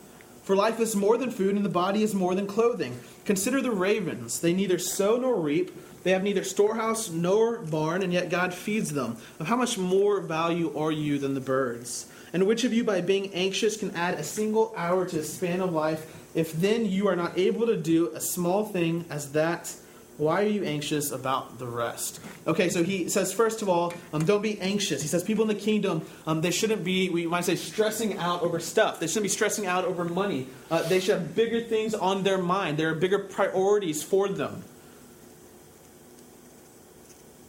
For 0.44 0.56
life 0.56 0.80
is 0.80 0.96
more 0.96 1.18
than 1.18 1.30
food, 1.30 1.56
and 1.56 1.66
the 1.66 1.70
body 1.70 2.04
is 2.04 2.16
more 2.16 2.36
than 2.36 2.48
clothing. 2.48 3.00
Consider 3.26 3.62
the 3.62 3.72
ravens. 3.72 4.40
They 4.40 4.54
neither 4.54 4.80
sow 4.80 5.18
nor 5.18 5.40
reap. 5.40 5.72
They 6.04 6.12
have 6.12 6.24
neither 6.24 6.44
storehouse 6.44 7.10
nor 7.10 7.58
barn, 7.58 8.04
and 8.04 8.14
yet 8.14 8.30
God 8.30 8.54
feeds 8.54 8.94
them. 8.94 9.18
Of 9.40 9.48
how 9.48 9.56
much 9.56 9.78
more 9.78 10.22
value 10.22 10.76
are 10.78 10.92
you 10.92 11.18
than 11.18 11.34
the 11.34 11.42
birds? 11.42 12.06
And 12.36 12.46
which 12.48 12.66
of 12.66 12.74
you, 12.74 12.84
by 12.84 13.00
being 13.00 13.34
anxious, 13.34 13.78
can 13.78 13.96
add 13.96 14.16
a 14.16 14.24
single 14.24 14.74
hour 14.76 15.06
to 15.06 15.16
the 15.16 15.24
span 15.24 15.62
of 15.62 15.72
life? 15.72 16.06
If 16.36 16.52
then 16.52 16.86
you 16.86 17.08
are 17.08 17.16
not 17.16 17.38
able 17.38 17.66
to 17.66 17.78
do 17.78 18.12
a 18.14 18.20
small 18.20 18.66
thing 18.66 19.06
as 19.10 19.32
that, 19.32 19.74
why 20.18 20.44
are 20.44 20.48
you 20.48 20.66
anxious 20.66 21.12
about 21.12 21.60
the 21.60 21.66
rest? 21.66 22.20
Okay, 22.46 22.68
so 22.68 22.84
he 22.84 23.08
says, 23.08 23.32
first 23.32 23.62
of 23.62 23.70
all, 23.70 23.94
um, 24.12 24.26
don't 24.26 24.42
be 24.42 24.60
anxious. 24.60 25.02
He 25.02 25.08
says, 25.08 25.24
people 25.24 25.44
in 25.44 25.48
the 25.48 25.64
kingdom, 25.64 26.06
um, 26.28 26.42
they 26.42 26.52
shouldn't 26.52 26.84
be, 26.84 27.10
we 27.10 27.26
might 27.26 27.46
say, 27.46 27.56
stressing 27.56 28.18
out 28.18 28.42
over 28.42 28.60
stuff. 28.60 29.00
They 29.00 29.08
shouldn't 29.08 29.24
be 29.24 29.30
stressing 29.30 29.66
out 29.66 29.86
over 29.86 30.04
money. 30.04 30.48
Uh, 30.70 30.84
they 30.90 31.00
should 31.00 31.18
have 31.18 31.36
bigger 31.36 31.62
things 31.62 31.94
on 31.94 32.24
their 32.24 32.38
mind. 32.38 32.78
There 32.78 32.90
are 32.90 32.96
bigger 32.96 33.20
priorities 33.20 34.04
for 34.04 34.28
them. 34.28 34.66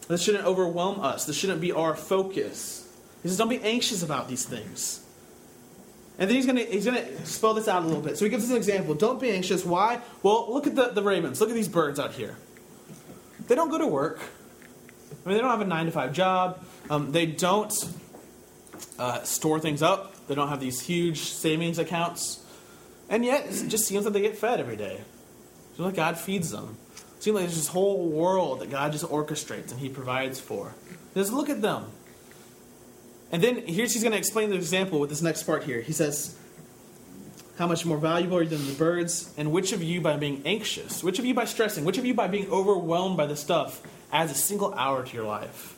This 0.07 0.23
shouldn't 0.23 0.45
overwhelm 0.45 1.01
us. 1.01 1.25
This 1.25 1.37
shouldn't 1.37 1.61
be 1.61 1.73
our 1.73 1.97
focus. 1.97 2.86
He 3.27 3.31
says, 3.31 3.39
don't 3.39 3.49
be 3.49 3.61
anxious 3.61 4.05
about 4.05 4.29
these 4.29 4.45
things. 4.45 5.05
And 6.17 6.31
then 6.31 6.37
he's 6.37 6.47
going 6.47 6.59
to 6.59 6.65
he's 6.65 6.85
gonna 6.85 7.27
spell 7.27 7.55
this 7.55 7.67
out 7.67 7.83
a 7.83 7.87
little 7.87 8.01
bit. 8.01 8.17
So 8.17 8.25
he 8.25 8.31
gives 8.31 8.45
us 8.45 8.51
an 8.51 8.57
example. 8.57 8.95
Don't 8.95 9.21
be 9.21 9.31
anxious. 9.31 9.65
Why? 9.65 10.01
Well, 10.23 10.53
look 10.53 10.69
at 10.69 10.77
the, 10.77 10.91
the 10.91 11.03
ravens. 11.03 11.41
Look 11.41 11.51
at 11.51 11.57
these 11.57 11.69
birds 11.69 11.99
out 11.99 12.13
here. 12.13 12.37
They 13.49 13.57
don't 13.57 13.69
go 13.69 13.79
to 13.79 13.87
work. 13.89 14.21
I 14.21 15.29
mean, 15.29 15.37
they 15.37 15.43
don't 15.43 15.51
have 15.51 15.61
a 15.61 15.65
nine 15.65 15.87
to 15.87 15.93
five 15.93 16.13
job. 16.13 16.65
Um, 16.89 17.11
they 17.11 17.27
don't 17.27 17.75
uh, 18.97 19.25
store 19.25 19.59
things 19.59 19.83
up. 19.83 20.27
They 20.29 20.37
don't 20.37 20.49
have 20.49 20.61
these 20.61 20.81
huge 20.81 21.19
savings 21.19 21.81
accounts. 21.81 22.45
And 23.09 23.25
yet, 23.25 23.47
it 23.47 23.69
just 23.69 23.87
seems 23.87 24.05
like 24.05 24.15
they 24.15 24.23
get 24.23 24.39
fed 24.39 24.61
every 24.61 24.77
day. 24.77 24.95
It 24.95 25.77
seems 25.77 25.81
like 25.81 25.97
God 25.97 26.17
feeds 26.17 26.53
them. 26.53 26.77
It 27.17 27.25
seems 27.25 27.35
like 27.35 27.45
there's 27.45 27.57
this 27.57 27.69
whole 27.69 28.09
world 28.09 28.61
that 28.61 28.71
God 28.71 28.93
just 28.93 29.05
orchestrates 29.05 29.73
and 29.73 29.81
He 29.81 29.89
provides 29.89 30.39
for. 30.39 30.75
Just 31.15 31.33
look 31.33 31.51
at 31.51 31.61
them. 31.61 31.87
And 33.37 33.45
then 33.45 33.67
here's 33.67 33.93
he's 33.93 34.03
going 34.03 34.13
to 34.13 34.19
explain 34.19 34.49
the 34.49 34.57
example 34.57 34.99
with 34.99 35.11
this 35.11 35.21
next 35.21 35.43
part 35.43 35.65
here. 35.65 35.83
He 35.83 35.93
says, 35.93 36.35
How 37.59 37.67
much 37.67 37.85
more 37.85 37.99
valuable 37.99 38.39
are 38.39 38.43
you 38.43 38.49
than 38.49 38.67
the 38.67 38.73
birds? 38.73 39.31
And 39.37 39.53
which 39.53 39.73
of 39.73 39.83
you, 39.83 40.01
by 40.01 40.17
being 40.17 40.41
anxious, 40.47 41.05
which 41.05 41.19
of 41.19 41.27
you 41.27 41.35
by 41.35 41.45
stressing, 41.45 41.85
which 41.85 41.99
of 41.99 42.07
you 42.07 42.15
by 42.15 42.29
being 42.29 42.51
overwhelmed 42.51 43.19
by 43.19 43.27
the 43.27 43.37
stuff, 43.37 43.83
adds 44.11 44.33
a 44.33 44.35
single 44.35 44.73
hour 44.73 45.05
to 45.05 45.15
your 45.15 45.27
life? 45.27 45.77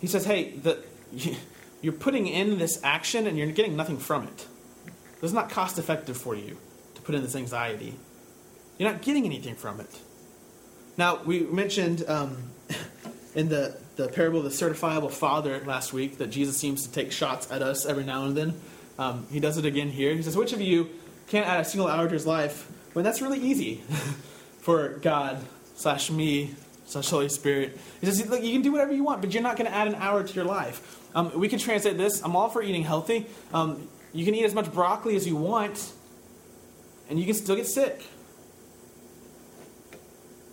He 0.00 0.06
says, 0.06 0.24
Hey, 0.24 0.52
the, 0.52 0.78
you're 1.82 1.92
putting 1.92 2.28
in 2.28 2.58
this 2.58 2.78
action 2.84 3.26
and 3.26 3.36
you're 3.36 3.48
getting 3.48 3.74
nothing 3.74 3.98
from 3.98 4.28
it. 4.28 4.46
This 5.20 5.30
is 5.30 5.32
not 5.32 5.50
cost 5.50 5.76
effective 5.76 6.16
for 6.16 6.36
you 6.36 6.56
to 6.94 7.02
put 7.02 7.16
in 7.16 7.22
this 7.22 7.34
anxiety. 7.34 7.96
You're 8.78 8.92
not 8.92 9.02
getting 9.02 9.24
anything 9.24 9.56
from 9.56 9.80
it. 9.80 9.98
Now, 10.96 11.20
we 11.24 11.40
mentioned 11.40 12.04
um, 12.06 12.53
in 13.34 13.48
the 13.48 13.76
the 13.96 14.08
parable 14.08 14.38
of 14.38 14.44
the 14.44 14.50
certifiable 14.50 15.10
father 15.10 15.62
last 15.66 15.92
week 15.92 16.18
that 16.18 16.28
Jesus 16.28 16.56
seems 16.56 16.86
to 16.86 16.92
take 16.92 17.12
shots 17.12 17.50
at 17.50 17.62
us 17.62 17.86
every 17.86 18.04
now 18.04 18.24
and 18.24 18.36
then. 18.36 18.60
Um, 18.98 19.26
he 19.30 19.40
does 19.40 19.56
it 19.56 19.64
again 19.64 19.88
here. 19.88 20.14
He 20.14 20.22
says, 20.22 20.36
Which 20.36 20.52
of 20.52 20.60
you 20.60 20.90
can't 21.28 21.46
add 21.46 21.60
a 21.60 21.64
single 21.64 21.88
hour 21.88 22.06
to 22.06 22.12
his 22.12 22.26
life? 22.26 22.70
When 22.92 23.04
that's 23.04 23.22
really 23.22 23.40
easy 23.40 23.76
for 24.60 24.88
God 25.00 25.40
slash 25.76 26.10
me 26.10 26.54
slash 26.86 27.08
Holy 27.08 27.28
Spirit. 27.28 27.78
He 28.00 28.06
says, 28.06 28.26
Look, 28.28 28.42
you 28.42 28.52
can 28.52 28.62
do 28.62 28.72
whatever 28.72 28.92
you 28.92 29.04
want, 29.04 29.20
but 29.20 29.32
you're 29.32 29.42
not 29.42 29.56
going 29.56 29.70
to 29.70 29.76
add 29.76 29.86
an 29.86 29.94
hour 29.96 30.22
to 30.24 30.34
your 30.34 30.44
life. 30.44 31.00
Um, 31.14 31.38
we 31.38 31.48
can 31.48 31.60
translate 31.60 31.96
this 31.96 32.22
I'm 32.24 32.34
all 32.34 32.48
for 32.48 32.62
eating 32.62 32.82
healthy. 32.82 33.26
Um, 33.52 33.88
you 34.12 34.24
can 34.24 34.34
eat 34.34 34.44
as 34.44 34.54
much 34.54 34.72
broccoli 34.72 35.16
as 35.16 35.26
you 35.26 35.36
want, 35.36 35.92
and 37.08 37.18
you 37.18 37.26
can 37.26 37.34
still 37.34 37.56
get 37.56 37.66
sick. 37.66 38.04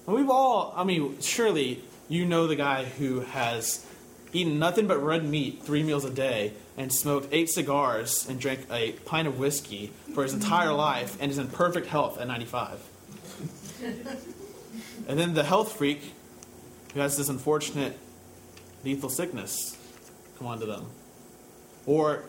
And 0.08 0.16
we've 0.16 0.30
all, 0.30 0.74
I 0.76 0.84
mean, 0.84 1.22
surely 1.22 1.84
you 2.12 2.26
know 2.26 2.46
the 2.46 2.58
guy 2.58 2.84
who 2.84 3.22
has 3.22 3.86
eaten 4.34 4.60
nothing 4.60 4.86
but 4.86 5.02
red 5.02 5.24
meat 5.24 5.64
three 5.64 5.82
meals 5.82 6.04
a 6.04 6.10
day 6.10 6.52
and 6.78 6.92
smoked 6.92 7.30
eight 7.32 7.50
cigars 7.50 8.28
and 8.28 8.38
drank 8.38 8.60
a 8.70 8.92
pint 9.06 9.30
of 9.30 9.40
whiskey 9.40 9.92
for 10.14 10.24
his 10.24 10.34
entire 10.34 10.74
life 10.74 11.18
and 11.22 11.32
is 11.32 11.38
in 11.38 11.48
perfect 11.48 11.88
health 11.88 12.20
at 12.20 12.28
95. 12.28 12.80
and 15.08 15.18
then 15.18 15.34
the 15.34 15.44
health 15.44 15.78
freak 15.78 16.14
who 16.94 17.00
has 17.00 17.16
this 17.16 17.30
unfortunate 17.30 17.98
lethal 18.84 19.10
sickness 19.10 19.78
come 20.38 20.48
onto 20.48 20.66
them. 20.66 20.88
Or, 21.86 22.24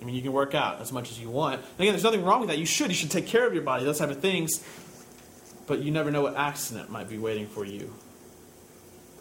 I 0.00 0.04
mean, 0.04 0.14
you 0.14 0.22
can 0.22 0.32
work 0.32 0.54
out 0.54 0.80
as 0.80 0.92
much 0.92 1.10
as 1.10 1.18
you 1.18 1.30
want. 1.30 1.56
And 1.56 1.80
again, 1.80 1.92
there's 1.92 2.04
nothing 2.04 2.24
wrong 2.24 2.40
with 2.40 2.48
that. 2.48 2.58
You 2.58 2.66
should. 2.66 2.88
You 2.88 2.94
should 2.94 3.10
take 3.10 3.26
care 3.26 3.46
of 3.46 3.54
your 3.54 3.62
body, 3.64 3.84
those 3.84 3.98
type 3.98 4.10
of 4.10 4.20
things. 4.20 4.64
but 5.66 5.80
you 5.80 5.90
never 5.90 6.12
know 6.12 6.22
what 6.22 6.36
accident 6.36 6.90
might 6.90 7.08
be 7.08 7.18
waiting 7.18 7.48
for 7.48 7.64
you. 7.64 7.92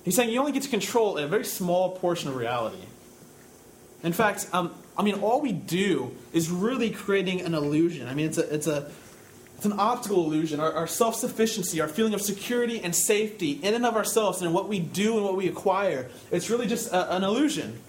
He's 0.04 0.16
saying 0.16 0.30
you 0.30 0.40
only 0.40 0.52
get 0.52 0.64
to 0.64 0.70
control 0.70 1.18
a 1.18 1.28
very 1.28 1.46
small 1.46 1.98
portion 1.98 2.30
of 2.30 2.36
reality. 2.36 2.84
In 4.04 4.12
fact, 4.12 4.48
um, 4.52 4.74
I 4.98 5.04
mean, 5.04 5.16
all 5.16 5.42
we 5.42 5.54
do 5.54 6.14
is 6.34 6.50
really 6.50 6.90
creating 6.90 7.42
an 7.42 7.54
illusion. 7.54 8.08
I 8.08 8.14
mean, 8.14 8.28
it's 8.28 8.38
a, 8.38 8.54
it's 8.54 8.68
a, 8.68 8.92
it's 9.56 9.66
an 9.66 9.80
optical 9.80 10.26
illusion. 10.26 10.60
Our, 10.60 10.74
our 10.74 10.88
self 10.88 11.16
sufficiency, 11.16 11.80
our 11.80 11.88
feeling 11.88 12.14
of 12.14 12.22
security 12.22 12.82
and 12.82 12.94
safety 12.94 13.52
in 13.52 13.74
and 13.74 13.86
of 13.86 13.96
ourselves 13.96 14.42
and 14.42 14.54
what 14.54 14.68
we 14.68 14.80
do 14.80 15.16
and 15.16 15.24
what 15.24 15.38
we 15.38 15.48
acquire, 15.48 16.10
it's 16.32 16.50
really 16.50 16.68
just 16.68 16.92
a, 16.92 17.16
an 17.16 17.24
illusion. 17.24 17.80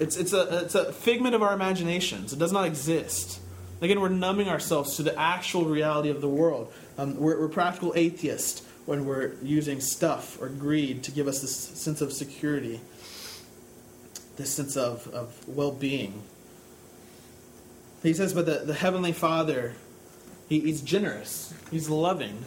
It's, 0.00 0.16
it's, 0.16 0.32
a, 0.32 0.64
it's 0.64 0.74
a 0.74 0.92
figment 0.92 1.34
of 1.34 1.42
our 1.42 1.52
imaginations. 1.52 2.32
It 2.32 2.38
does 2.38 2.52
not 2.52 2.64
exist. 2.64 3.40
Again, 3.80 4.00
we're 4.00 4.08
numbing 4.08 4.48
ourselves 4.48 4.96
to 4.96 5.02
the 5.02 5.18
actual 5.18 5.64
reality 5.66 6.08
of 6.08 6.20
the 6.20 6.28
world. 6.28 6.72
Um, 6.96 7.16
we're, 7.18 7.38
we're 7.38 7.48
practical 7.48 7.92
atheists 7.94 8.62
when 8.88 9.04
we're 9.04 9.34
using 9.42 9.82
stuff 9.82 10.40
or 10.40 10.48
greed 10.48 11.02
to 11.02 11.10
give 11.10 11.28
us 11.28 11.42
this 11.42 11.54
sense 11.54 12.00
of 12.00 12.10
security, 12.10 12.80
this 14.38 14.50
sense 14.50 14.78
of, 14.78 15.06
of 15.08 15.46
well 15.46 15.70
being. 15.70 16.22
He 18.02 18.14
says, 18.14 18.32
but 18.32 18.46
the, 18.46 18.60
the 18.64 18.72
Heavenly 18.72 19.12
Father, 19.12 19.74
he, 20.48 20.60
he's 20.60 20.80
generous, 20.80 21.52
he's 21.70 21.90
loving. 21.90 22.46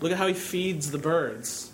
Look 0.00 0.12
at 0.12 0.16
how 0.16 0.26
he 0.26 0.32
feeds 0.32 0.92
the 0.92 0.98
birds. 0.98 1.70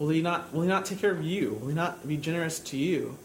Will 0.00 0.08
he 0.08 0.20
not, 0.20 0.52
will 0.52 0.62
he 0.62 0.68
not 0.68 0.86
take 0.86 0.98
care 0.98 1.12
of 1.12 1.22
you? 1.22 1.58
Will 1.60 1.68
he 1.68 1.74
not 1.74 2.08
be 2.08 2.16
generous 2.16 2.58
to 2.58 2.76
you? 2.76 3.18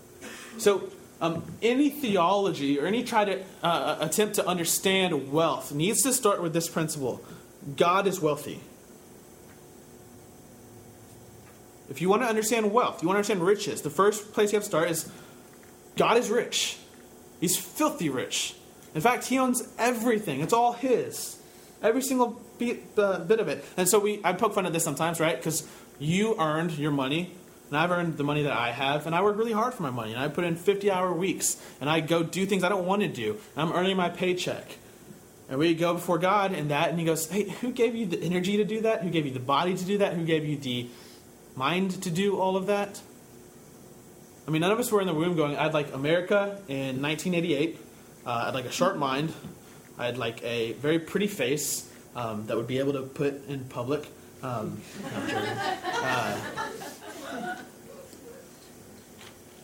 So, 0.60 0.92
um, 1.20 1.44
any 1.64 1.90
theology 1.90 2.80
or 2.80 2.86
any 2.86 3.04
try 3.04 3.26
to 3.26 3.40
uh, 3.40 3.44
uh, 3.64 3.98
attempt 4.02 4.36
to 4.36 4.46
understand 4.46 5.32
wealth 5.32 5.74
needs 5.74 6.04
to 6.04 6.14
start 6.14 6.44
with 6.44 6.54
this 6.54 6.70
principle 6.70 7.26
God 7.76 8.06
is 8.06 8.22
wealthy. 8.22 8.60
If 11.90 12.02
you 12.02 12.10
want 12.10 12.24
to 12.24 12.28
understand 12.28 12.72
wealth, 12.72 13.02
you 13.02 13.08
want 13.08 13.16
to 13.16 13.20
understand 13.20 13.42
riches, 13.42 13.82
the 13.82 13.90
first 13.90 14.34
place 14.34 14.52
you 14.52 14.58
have 14.58 14.64
to 14.64 14.70
start 14.70 14.90
is 14.90 15.10
God 15.96 16.18
is 16.18 16.30
rich. 16.30 16.78
He's 17.40 17.58
filthy 17.58 18.10
rich. 18.10 18.56
In 18.94 19.02
fact, 19.02 19.26
He 19.26 19.38
owns 19.38 19.68
everything, 19.78 20.42
it's 20.42 20.54
all 20.54 20.74
His. 20.74 21.38
Every 21.82 22.02
single 22.02 22.42
bit, 22.58 22.84
uh, 22.98 23.20
bit 23.20 23.40
of 23.40 23.48
it. 23.48 23.64
And 23.78 23.88
so 23.88 24.00
we, 24.00 24.22
I 24.24 24.34
poke 24.34 24.54
fun 24.54 24.66
at 24.66 24.74
this 24.74 24.84
sometimes, 24.84 25.20
right? 25.20 25.38
Because 25.38 25.68
you 26.00 26.40
earned 26.40 26.72
your 26.78 26.92
money 26.92 27.32
and 27.70 27.78
I've 27.78 27.92
earned 27.92 28.18
the 28.18 28.24
money 28.24 28.44
that 28.44 28.52
I 28.52 28.72
have, 28.72 29.08
and 29.08 29.16
I 29.16 29.24
work 29.24 29.38
really 29.38 29.52
hard 29.52 29.74
for 29.74 29.84
my 29.84 29.90
money, 29.90 30.12
and 30.12 30.22
I 30.22 30.28
put 30.28 30.44
in 30.44 30.56
50 30.56 30.92
hour 30.92 31.12
weeks, 31.12 31.62
and 31.82 31.90
I 31.90 32.00
go 32.00 32.22
do 32.22 32.46
things 32.46 32.64
I 32.64 32.70
don't 32.70 32.86
want 32.86 33.02
to 33.02 33.08
do, 33.08 33.38
and 33.56 33.70
I'm 33.70 33.76
earning 33.76 33.98
my 33.98 34.10
paycheck. 34.10 34.78
And 35.50 35.60
we 35.60 35.74
go 35.76 35.94
before 35.94 36.18
God 36.18 36.54
and 36.54 36.72
that, 36.72 36.90
and 36.90 37.00
He 37.00 37.06
goes, 37.06 37.30
Hey, 37.30 37.50
who 37.50 37.72
gave 37.72 37.96
you 37.96 38.06
the 38.06 38.22
energy 38.22 38.58
to 38.58 38.64
do 38.64 38.82
that? 38.82 39.02
Who 39.02 39.10
gave 39.10 39.26
you 39.26 39.32
the 39.32 39.40
body 39.40 39.76
to 39.76 39.86
do 39.86 39.98
that? 40.00 40.14
Who 40.14 40.26
gave 40.26 40.46
you 40.46 40.58
the 40.58 40.88
mind 41.56 42.04
to 42.04 42.12
do 42.12 42.38
all 42.38 42.58
of 42.58 42.68
that? 42.68 43.02
I 44.48 44.52
mean, 44.52 44.62
none 44.62 44.72
of 44.72 44.80
us 44.80 44.92
were 44.92 45.02
in 45.02 45.08
the 45.08 45.14
room 45.14 45.36
going, 45.36 45.58
I'd 45.58 45.74
like 45.74 45.94
America 45.94 46.62
in 46.68 47.02
1988. 47.02 47.80
Uh, 48.26 48.46
I'd 48.48 48.54
like 48.54 48.66
a 48.66 48.72
sharp 48.72 48.98
mind. 48.98 49.34
I'd 49.98 50.18
like 50.18 50.44
a 50.44 50.74
very 50.74 51.00
pretty 51.00 51.28
face 51.28 51.90
um, 52.16 52.46
that 52.48 52.58
would 52.58 52.68
be 52.68 52.80
able 52.80 52.94
to 52.94 53.02
put 53.02 53.48
in 53.48 53.66
public. 53.66 54.08
Um, 54.44 54.82
uh, 55.96 56.40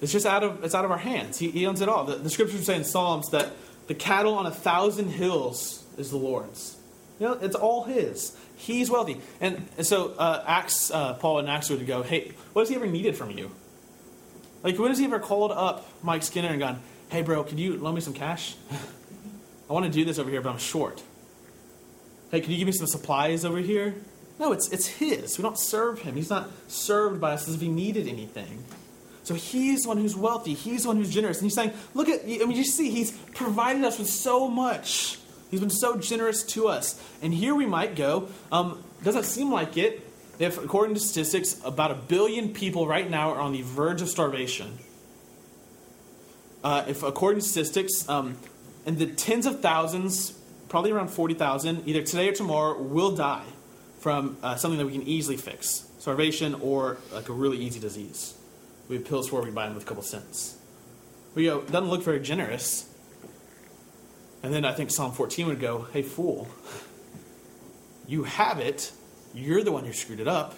it's 0.02 0.12
just 0.12 0.26
out 0.26 0.44
of 0.44 0.64
it's 0.64 0.74
out 0.74 0.86
of 0.86 0.92
our 0.92 0.98
hands. 0.98 1.38
He, 1.38 1.52
he 1.52 1.68
owns 1.68 1.82
it 1.82 1.90
all. 1.90 2.06
The, 2.06 2.16
the 2.16 2.30
scriptures 2.30 2.66
say 2.66 2.76
in 2.76 2.84
Psalms 2.84 3.30
that 3.30 3.52
the 3.88 3.94
cattle 3.94 4.34
on 4.34 4.48
a 4.48 4.52
thousand 4.52 5.10
hills 5.10 5.86
is 5.98 6.10
the 6.10 6.18
Lord's. 6.18 6.78
You 7.20 7.28
know, 7.28 7.34
it's 7.34 7.56
all 7.56 7.84
His. 7.84 8.36
He's 8.62 8.92
wealthy. 8.92 9.20
And, 9.40 9.68
so 9.82 10.14
uh, 10.20 10.44
Acts, 10.46 10.92
uh, 10.92 11.16
Paul 11.16 11.40
and 11.40 11.50
Acts 11.50 11.72
would 11.72 11.86
go, 11.88 12.04
hey, 12.04 12.34
what 12.54 12.62
has 12.62 12.70
He 12.70 12.76
ever 12.76 12.86
needed 12.86 13.16
from 13.16 13.32
you? 13.32 13.50
Like, 14.62 14.78
when 14.78 14.90
has 14.90 15.00
He 15.00 15.06
ever 15.06 15.20
called 15.20 15.52
up 15.52 15.84
Mike 16.04 16.22
Skinner 16.22 16.50
and 16.50 16.60
gone, 16.60 16.80
hey, 17.10 17.24
bro, 17.24 17.44
could 17.44 17.60
you 17.60 17.78
loan 17.78 17.96
me 17.96 18.02
some 18.02 18.14
cash? 18.14 18.56
I 19.68 19.74
want 19.74 19.86
to 19.86 19.92
do 19.92 20.06
this 20.06 20.20
over 20.20 20.30
here, 20.30 20.42
but 20.42 20.52
I'm 20.52 20.60
short. 20.60 21.02
Hey, 22.30 22.42
can 22.42 22.52
you 22.52 22.58
give 22.60 22.68
me 22.68 22.72
some 22.72 22.86
supplies 22.86 23.44
over 23.46 23.58
here? 23.58 23.96
No, 24.40 24.52
it's, 24.52 24.70
it's 24.70 24.86
His. 24.86 25.40
We 25.40 25.42
don't 25.42 25.58
serve 25.58 26.00
Him. 26.00 26.16
He's 26.16 26.30
not 26.30 26.48
served 26.68 27.20
by 27.20 27.32
us 27.34 27.48
as 27.48 27.56
if 27.56 27.62
He 27.62 27.68
needed 27.68 28.08
anything. 28.08 28.64
So 29.24 29.34
he's 29.34 29.82
the 29.82 29.88
one 29.88 29.98
who's 29.98 30.16
wealthy. 30.16 30.54
He's 30.54 30.84
the 30.84 30.90
one 30.90 30.98
who's 30.98 31.14
generous. 31.14 31.38
And 31.38 31.46
he's 31.46 31.56
saying, 31.56 31.74
look 31.94 32.10
at, 32.10 32.24
I 32.24 32.26
mean, 32.26 32.52
you 32.52 32.64
see, 32.64 32.90
he's 32.90 33.12
provided 33.12 33.84
us 33.84 34.00
with 34.00 34.08
so 34.10 34.48
much. 34.48 35.20
He's 35.52 35.60
been 35.60 35.70
so 35.70 35.98
generous 35.98 36.44
to 36.44 36.70
us. 36.70 37.00
And 37.22 37.34
here 37.34 37.54
we 37.54 37.66
might 37.66 37.96
go. 37.96 38.30
Um, 38.52 38.84
doesn't 39.04 39.26
seem 39.26 39.52
like 39.52 39.78
it. 39.78 40.08
If, 40.40 40.58
according 40.58 40.96
to 40.96 41.02
statistics, 41.02 41.62
about 41.64 41.92
a 41.92 41.96
billion 41.96 42.54
people 42.54 42.88
right 42.88 43.08
now 43.08 43.32
are 43.34 43.40
on 43.40 43.52
the 43.52 43.62
verge 43.62 44.02
of 44.02 44.10
starvation. 44.10 44.80
Uh, 46.64 46.86
if, 46.88 47.04
according 47.04 47.42
to 47.42 47.46
statistics, 47.46 48.08
um, 48.10 48.38
and 48.86 48.98
the 48.98 49.06
tens 49.06 49.46
of 49.46 49.60
thousands, 49.60 50.32
probably 50.70 50.92
around 50.92 51.10
40,000, 51.10 51.88
either 51.88 52.02
today 52.02 52.30
or 52.30 52.34
tomorrow, 52.34 52.82
will 52.82 53.16
die 53.16 53.46
from 54.00 54.38
uh, 54.42 54.56
something 54.56 54.80
that 54.80 54.86
we 54.86 54.94
can 54.94 55.04
easily 55.04 55.38
fix 55.38 55.86
starvation 56.00 56.56
or 56.56 56.98
like 57.14 57.30
a 57.30 57.34
really 57.34 57.58
easy 57.58 57.80
disease. 57.80 58.34
We 58.90 58.96
have 58.96 59.06
pills 59.06 59.30
for 59.30 59.42
it. 59.42 59.46
we 59.46 59.52
buy 59.52 59.66
them 59.68 59.76
with 59.76 59.84
a 59.84 59.88
couple 59.88 60.02
cents. 60.02 60.58
Know, 61.36 61.60
it 61.60 61.72
doesn't 61.72 61.90
look 61.90 62.04
very 62.04 62.20
generous. 62.20 62.91
And 64.44 64.54
then 64.54 64.66
I 64.66 64.74
think 64.74 64.92
Psalm 64.92 65.12
14 65.12 65.48
would 65.48 65.60
go, 65.60 65.88
Hey, 65.94 66.02
fool, 66.02 66.48
you 68.08 68.24
have 68.24 68.60
it. 68.60 68.92
You're 69.34 69.64
the 69.64 69.72
one 69.72 69.86
who 69.86 69.94
screwed 69.94 70.20
it 70.20 70.28
up. 70.28 70.56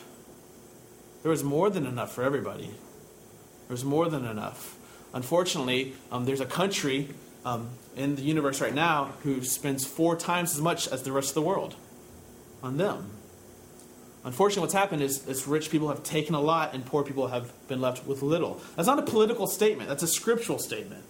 There 1.22 1.30
was 1.30 1.44
more 1.44 1.70
than 1.70 1.86
enough 1.86 2.14
for 2.14 2.24
everybody. 2.24 2.66
There 2.66 3.74
was 3.74 3.86
more 3.86 4.10
than 4.10 4.26
enough. 4.26 4.78
Unfortunately, 5.14 5.94
um, 6.12 6.26
there's 6.26 6.42
a 6.42 6.46
country 6.46 7.10
um, 7.46 7.70
in 7.96 8.16
the 8.16 8.22
universe 8.22 8.60
right 8.62 8.74
now 8.74 9.14
who 9.24 9.44
spends 9.44 9.86
four 9.86 10.16
times 10.16 10.54
as 10.54 10.62
much 10.62 10.88
as 10.88 11.04
the 11.04 11.12
rest 11.12 11.30
of 11.30 11.36
the 11.36 11.42
world 11.42 11.76
on 12.62 12.78
them. 12.78 13.12
Unfortunately, 14.24 14.62
what's 14.62 14.74
happened 14.74 15.02
is, 15.02 15.28
is 15.28 15.46
rich 15.48 15.70
people 15.70 15.90
have 15.90 16.02
taken 16.04 16.34
a 16.34 16.42
lot 16.42 16.74
and 16.74 16.86
poor 16.86 17.04
people 17.04 17.28
have 17.28 17.52
been 17.68 17.82
left 17.82 18.08
with 18.08 18.22
little. 18.22 18.62
That's 18.76 18.88
not 18.88 18.98
a 18.98 19.04
political 19.04 19.48
statement, 19.48 19.90
that's 19.90 20.04
a 20.04 20.08
scriptural 20.08 20.60
statement. 20.60 21.04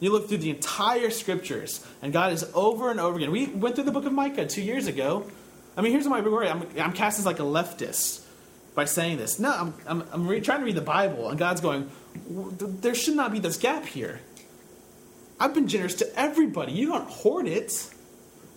You 0.00 0.12
look 0.12 0.28
through 0.28 0.38
the 0.38 0.50
entire 0.50 1.10
scriptures, 1.10 1.84
and 2.02 2.12
God 2.12 2.32
is 2.32 2.48
over 2.54 2.90
and 2.90 3.00
over 3.00 3.16
again. 3.16 3.30
We 3.30 3.46
went 3.46 3.74
through 3.74 3.84
the 3.84 3.92
book 3.92 4.04
of 4.04 4.12
Micah 4.12 4.46
two 4.46 4.62
years 4.62 4.86
ago. 4.86 5.26
I 5.76 5.80
mean, 5.80 5.92
here's 5.92 6.06
my 6.06 6.20
worry 6.20 6.48
I'm, 6.48 6.66
I'm 6.78 6.92
cast 6.92 7.18
as 7.18 7.26
like 7.26 7.38
a 7.38 7.44
leftist 7.44 8.22
by 8.74 8.84
saying 8.84 9.16
this. 9.16 9.38
No, 9.38 9.50
I'm, 9.50 9.74
I'm, 9.86 10.08
I'm 10.12 10.28
re- 10.28 10.40
trying 10.40 10.60
to 10.60 10.66
read 10.66 10.74
the 10.74 10.82
Bible, 10.82 11.30
and 11.30 11.38
God's 11.38 11.60
going, 11.60 11.90
there 12.28 12.94
should 12.94 13.16
not 13.16 13.32
be 13.32 13.38
this 13.38 13.56
gap 13.56 13.84
here. 13.86 14.20
I've 15.40 15.54
been 15.54 15.68
generous 15.68 15.94
to 15.96 16.18
everybody. 16.18 16.72
You 16.72 16.88
don't 16.88 17.08
hoard 17.08 17.46
it. 17.46 17.90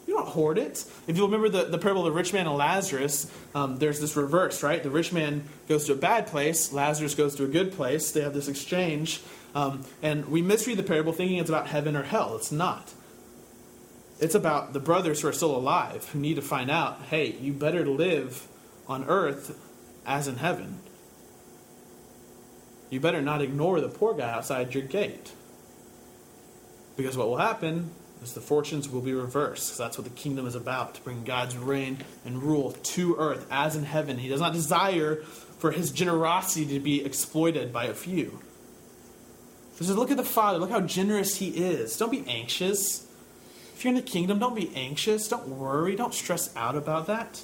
You 0.07 0.15
don't 0.15 0.27
hoard 0.27 0.57
it. 0.57 0.85
If 1.07 1.17
you 1.17 1.25
remember 1.25 1.49
the, 1.49 1.65
the 1.65 1.77
parable 1.77 2.05
of 2.05 2.11
the 2.13 2.17
rich 2.17 2.33
man 2.33 2.47
and 2.47 2.57
Lazarus, 2.57 3.31
um, 3.53 3.77
there's 3.77 3.99
this 3.99 4.15
reverse, 4.15 4.63
right? 4.63 4.81
The 4.81 4.89
rich 4.89 5.13
man 5.13 5.43
goes 5.67 5.85
to 5.85 5.93
a 5.93 5.95
bad 5.95 6.27
place, 6.27 6.73
Lazarus 6.73 7.15
goes 7.15 7.35
to 7.35 7.43
a 7.43 7.47
good 7.47 7.73
place. 7.73 8.11
They 8.11 8.21
have 8.21 8.33
this 8.33 8.47
exchange. 8.47 9.21
Um, 9.55 9.83
and 10.01 10.27
we 10.27 10.41
misread 10.41 10.77
the 10.77 10.83
parable 10.83 11.13
thinking 11.13 11.37
it's 11.37 11.49
about 11.49 11.67
heaven 11.67 11.95
or 11.95 12.03
hell. 12.03 12.35
It's 12.35 12.51
not. 12.51 12.93
It's 14.19 14.35
about 14.35 14.73
the 14.73 14.79
brothers 14.79 15.21
who 15.21 15.27
are 15.27 15.33
still 15.33 15.55
alive 15.55 16.09
who 16.09 16.19
need 16.19 16.35
to 16.35 16.41
find 16.41 16.69
out 16.69 17.01
hey, 17.09 17.31
you 17.39 17.53
better 17.53 17.85
live 17.85 18.47
on 18.87 19.05
earth 19.05 19.57
as 20.05 20.27
in 20.27 20.37
heaven. 20.37 20.79
You 22.89 22.99
better 22.99 23.21
not 23.21 23.41
ignore 23.41 23.79
the 23.79 23.89
poor 23.89 24.13
guy 24.13 24.31
outside 24.31 24.73
your 24.73 24.83
gate. 24.83 25.31
Because 26.97 27.15
what 27.15 27.29
will 27.29 27.37
happen 27.37 27.91
is 28.21 28.33
the 28.33 28.41
fortunes 28.41 28.89
will 28.89 29.01
be 29.01 29.13
reversed. 29.13 29.77
That's 29.77 29.97
what 29.97 30.05
the 30.05 30.13
kingdom 30.13 30.45
is 30.47 30.55
about 30.55 30.95
to 30.95 31.01
bring 31.01 31.23
God's 31.23 31.55
reign 31.55 31.99
and 32.25 32.43
rule 32.43 32.71
to 32.71 33.15
earth 33.17 33.47
as 33.49 33.75
in 33.75 33.83
heaven. 33.83 34.17
He 34.17 34.27
does 34.27 34.41
not 34.41 34.53
desire 34.53 35.17
for 35.59 35.71
his 35.71 35.91
generosity 35.91 36.65
to 36.73 36.79
be 36.79 37.05
exploited 37.05 37.71
by 37.71 37.85
a 37.85 37.93
few. 37.93 38.41
Says, 39.85 39.95
Look 39.95 40.11
at 40.11 40.17
the 40.17 40.23
Father. 40.23 40.59
Look 40.59 40.71
how 40.71 40.81
generous 40.81 41.37
he 41.37 41.49
is. 41.49 41.97
Don't 41.97 42.11
be 42.11 42.23
anxious. 42.27 43.07
If 43.73 43.83
you're 43.83 43.89
in 43.89 43.95
the 43.95 44.01
kingdom, 44.01 44.39
don't 44.39 44.55
be 44.55 44.71
anxious. 44.75 45.27
Don't 45.27 45.47
worry. 45.47 45.95
Don't 45.95 46.13
stress 46.13 46.53
out 46.55 46.75
about 46.75 47.07
that. 47.07 47.41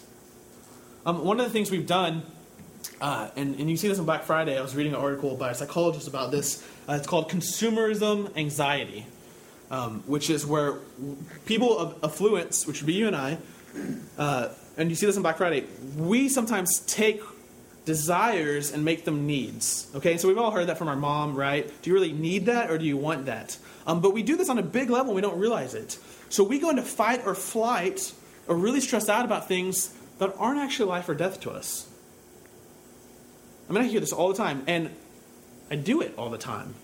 Um, 1.05 1.23
one 1.23 1.39
of 1.39 1.45
the 1.45 1.51
things 1.51 1.71
we've 1.71 1.88
done, 1.88 2.23
uh, 2.99 3.29
and, 3.36 3.59
and 3.59 3.69
you 3.69 3.77
see 3.77 3.88
this 3.88 3.99
on 3.99 4.05
Black 4.05 4.23
Friday, 4.23 4.57
I 4.57 4.61
was 4.61 4.75
reading 4.75 4.93
an 4.93 4.99
article 4.99 5.38
by 5.38 5.51
a 5.51 5.55
psychologist 5.55 6.07
about 6.07 6.31
this. 6.31 6.65
Uh, 6.89 6.93
it's 6.93 7.07
called 7.07 7.29
Consumerism 7.29 8.36
Anxiety 8.36 9.05
um, 9.71 10.03
which 10.05 10.29
is 10.29 10.45
where 10.45 10.73
people 11.45 11.77
of 11.77 11.97
affluence, 12.03 12.67
which 12.67 12.81
would 12.81 12.88
be 12.88 12.93
you 12.93 13.07
and 13.07 13.15
I, 13.15 13.38
uh, 14.17 14.49
and 14.77 14.89
you 14.89 14.95
see 14.95 15.05
this 15.05 15.15
on 15.15 15.23
Black 15.23 15.38
Friday, 15.38 15.65
we 15.97 16.29
sometimes 16.29 16.79
take 16.79 17.21
desires 17.86 18.71
and 18.71 18.83
make 18.83 19.05
them 19.05 19.25
needs. 19.27 19.88
Okay, 19.95 20.17
so 20.17 20.27
we've 20.27 20.38
all 20.38 20.51
heard 20.51 20.67
that 20.67 20.77
from 20.77 20.88
our 20.88 20.95
mom, 20.95 21.36
right? 21.36 21.71
Do 21.81 21.89
you 21.89 21.93
really 21.93 22.11
need 22.11 22.47
that 22.47 22.69
or 22.71 22.77
do 22.77 22.86
you 22.86 22.97
want 22.97 23.27
that? 23.27 23.57
Um, 23.88 24.01
but 24.01 24.13
we 24.13 24.23
do 24.23 24.36
this 24.36 24.49
on 24.49 24.57
a 24.57 24.63
big 24.63 24.89
level 24.89 25.11
and 25.11 25.15
we 25.15 25.21
don't 25.21 25.39
realize 25.39 25.75
it. 25.75 25.97
So 26.29 26.43
we 26.43 26.59
go 26.59 26.71
into 26.71 26.81
fight 26.81 27.21
or 27.25 27.36
flight 27.36 28.11
or 28.47 28.55
really 28.55 28.81
stressed 28.81 29.09
out 29.09 29.25
about 29.25 29.47
things 29.47 29.93
that 30.17 30.33
aren't 30.38 30.59
actually 30.59 30.89
life 30.89 31.07
or 31.07 31.15
death 31.15 31.39
to 31.41 31.51
us. 31.51 31.88
I 33.69 33.73
mean, 33.73 33.83
I 33.83 33.88
hear 33.88 33.99
this 33.99 34.13
all 34.13 34.29
the 34.29 34.38
time, 34.38 34.63
and 34.67 34.91
I 35.71 35.75
do 35.75 36.01
it 36.01 36.13
all 36.17 36.29
the 36.29 36.38
time. 36.38 36.75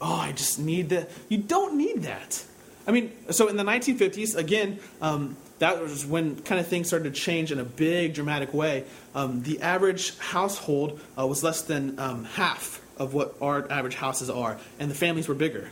Oh, 0.00 0.14
I 0.14 0.32
just 0.32 0.58
need 0.58 0.88
that. 0.90 1.10
You 1.28 1.38
don't 1.38 1.76
need 1.76 2.02
that. 2.02 2.44
I 2.86 2.92
mean, 2.92 3.12
so 3.30 3.48
in 3.48 3.56
the 3.56 3.64
1950s, 3.64 4.36
again, 4.36 4.78
um, 5.00 5.36
that 5.58 5.80
was 5.80 6.04
when 6.04 6.36
kind 6.42 6.60
of 6.60 6.66
things 6.66 6.88
started 6.88 7.14
to 7.14 7.20
change 7.20 7.52
in 7.52 7.58
a 7.58 7.64
big, 7.64 8.14
dramatic 8.14 8.52
way. 8.52 8.84
Um, 9.14 9.42
the 9.42 9.60
average 9.62 10.18
household 10.18 11.00
uh, 11.18 11.26
was 11.26 11.42
less 11.42 11.62
than 11.62 11.98
um, 11.98 12.24
half 12.24 12.80
of 12.98 13.14
what 13.14 13.36
our 13.40 13.70
average 13.70 13.94
houses 13.94 14.30
are, 14.30 14.58
and 14.78 14.90
the 14.90 14.94
families 14.94 15.28
were 15.28 15.34
bigger. 15.34 15.70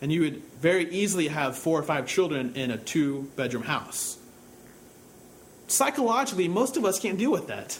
And 0.00 0.12
you 0.12 0.20
would 0.20 0.42
very 0.60 0.90
easily 0.90 1.28
have 1.28 1.56
four 1.56 1.78
or 1.78 1.82
five 1.82 2.06
children 2.06 2.54
in 2.54 2.70
a 2.70 2.76
two 2.76 3.30
bedroom 3.36 3.62
house. 3.62 4.18
Psychologically, 5.68 6.48
most 6.48 6.76
of 6.76 6.84
us 6.84 7.00
can't 7.00 7.18
deal 7.18 7.32
with 7.32 7.48
that. 7.48 7.78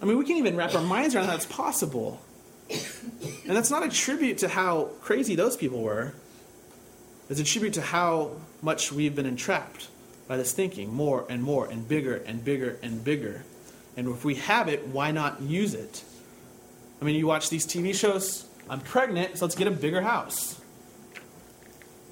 I 0.00 0.06
mean, 0.06 0.16
we 0.16 0.24
can't 0.24 0.38
even 0.38 0.56
wrap 0.56 0.74
our 0.74 0.82
minds 0.82 1.14
around 1.14 1.26
how 1.26 1.32
that's 1.32 1.46
possible. 1.46 2.20
And 2.70 3.56
that's 3.56 3.70
not 3.70 3.84
a 3.84 3.88
tribute 3.88 4.38
to 4.38 4.48
how 4.48 4.90
crazy 5.02 5.34
those 5.34 5.56
people 5.56 5.82
were. 5.82 6.14
It's 7.28 7.40
a 7.40 7.44
tribute 7.44 7.74
to 7.74 7.82
how 7.82 8.36
much 8.62 8.92
we've 8.92 9.14
been 9.14 9.26
entrapped 9.26 9.88
by 10.28 10.36
this 10.36 10.52
thinking 10.52 10.92
more 10.92 11.26
and 11.28 11.42
more 11.42 11.66
and 11.66 11.88
bigger 11.88 12.16
and 12.16 12.44
bigger 12.44 12.78
and 12.82 13.02
bigger. 13.02 13.44
And 13.96 14.08
if 14.08 14.24
we 14.24 14.36
have 14.36 14.68
it, 14.68 14.86
why 14.88 15.10
not 15.10 15.42
use 15.42 15.74
it? 15.74 16.04
I 17.00 17.04
mean, 17.04 17.16
you 17.16 17.26
watch 17.26 17.50
these 17.50 17.66
TV 17.66 17.94
shows, 17.94 18.46
I'm 18.68 18.80
pregnant, 18.80 19.38
so 19.38 19.44
let's 19.44 19.56
get 19.56 19.66
a 19.66 19.72
bigger 19.72 20.02
house. 20.02 20.60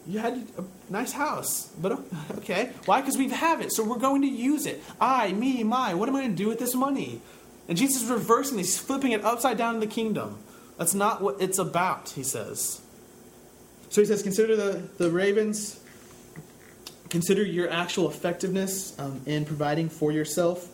You 0.07 0.19
had 0.19 0.47
a 0.57 0.65
nice 0.91 1.13
house, 1.13 1.67
but 1.81 2.01
okay. 2.39 2.73
Why? 2.87 3.01
Because 3.01 3.19
we 3.19 3.29
have 3.29 3.61
it, 3.61 3.73
so 3.73 3.85
we're 3.85 3.99
going 3.99 4.23
to 4.23 4.29
use 4.29 4.65
it. 4.67 4.83
I, 5.01 5.33
me, 5.33 5.63
my. 5.63 5.95
What 5.95 6.09
am 6.09 6.17
I 6.17 6.23
going 6.23 6.33
to 6.33 6.43
do 6.43 6.49
with 6.49 6.59
this 6.59 6.75
money? 6.75 7.21
And 7.69 7.77
Jesus 7.77 8.03
is 8.03 8.11
reversing 8.11 8.57
he's 8.57 8.79
flipping 8.79 9.13
it 9.13 9.23
upside 9.25 9.59
down 9.59 9.75
in 9.75 9.81
the 9.81 9.87
kingdom. 9.87 10.39
That's 10.79 10.95
not 10.95 11.21
what 11.21 11.37
it's 11.41 11.59
about, 11.59 12.11
he 12.11 12.23
says. 12.23 12.81
So 13.91 14.01
he 14.01 14.07
says, 14.07 14.23
consider 14.23 14.57
the, 14.57 14.83
the 14.97 15.11
ravens, 15.11 15.81
consider 17.11 17.43
your 17.43 17.71
actual 17.71 18.11
effectiveness 18.11 18.99
um, 18.99 19.21
in 19.27 19.45
providing 19.45 19.89
for 19.89 20.13
yourself. 20.13 20.69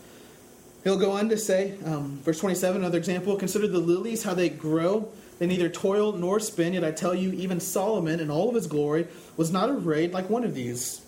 He'll 0.84 0.98
go 0.98 1.12
on 1.12 1.28
to 1.30 1.38
say, 1.38 1.78
um, 1.84 2.18
verse 2.22 2.38
27, 2.40 2.82
another 2.82 2.98
example, 2.98 3.36
consider 3.36 3.66
the 3.66 3.78
lilies, 3.78 4.22
how 4.22 4.34
they 4.34 4.48
grow. 4.48 5.08
They 5.38 5.46
neither 5.46 5.68
toil 5.68 6.12
nor 6.12 6.38
spin, 6.40 6.74
yet 6.74 6.84
I 6.84 6.92
tell 6.92 7.14
you, 7.14 7.32
even 7.32 7.58
Solomon 7.58 8.20
in 8.20 8.30
all 8.30 8.48
of 8.48 8.54
his 8.54 8.66
glory 8.66 9.08
was 9.36 9.50
not 9.50 9.70
arrayed 9.70 10.12
like 10.12 10.30
one 10.30 10.44
of 10.44 10.54
these. 10.54 11.00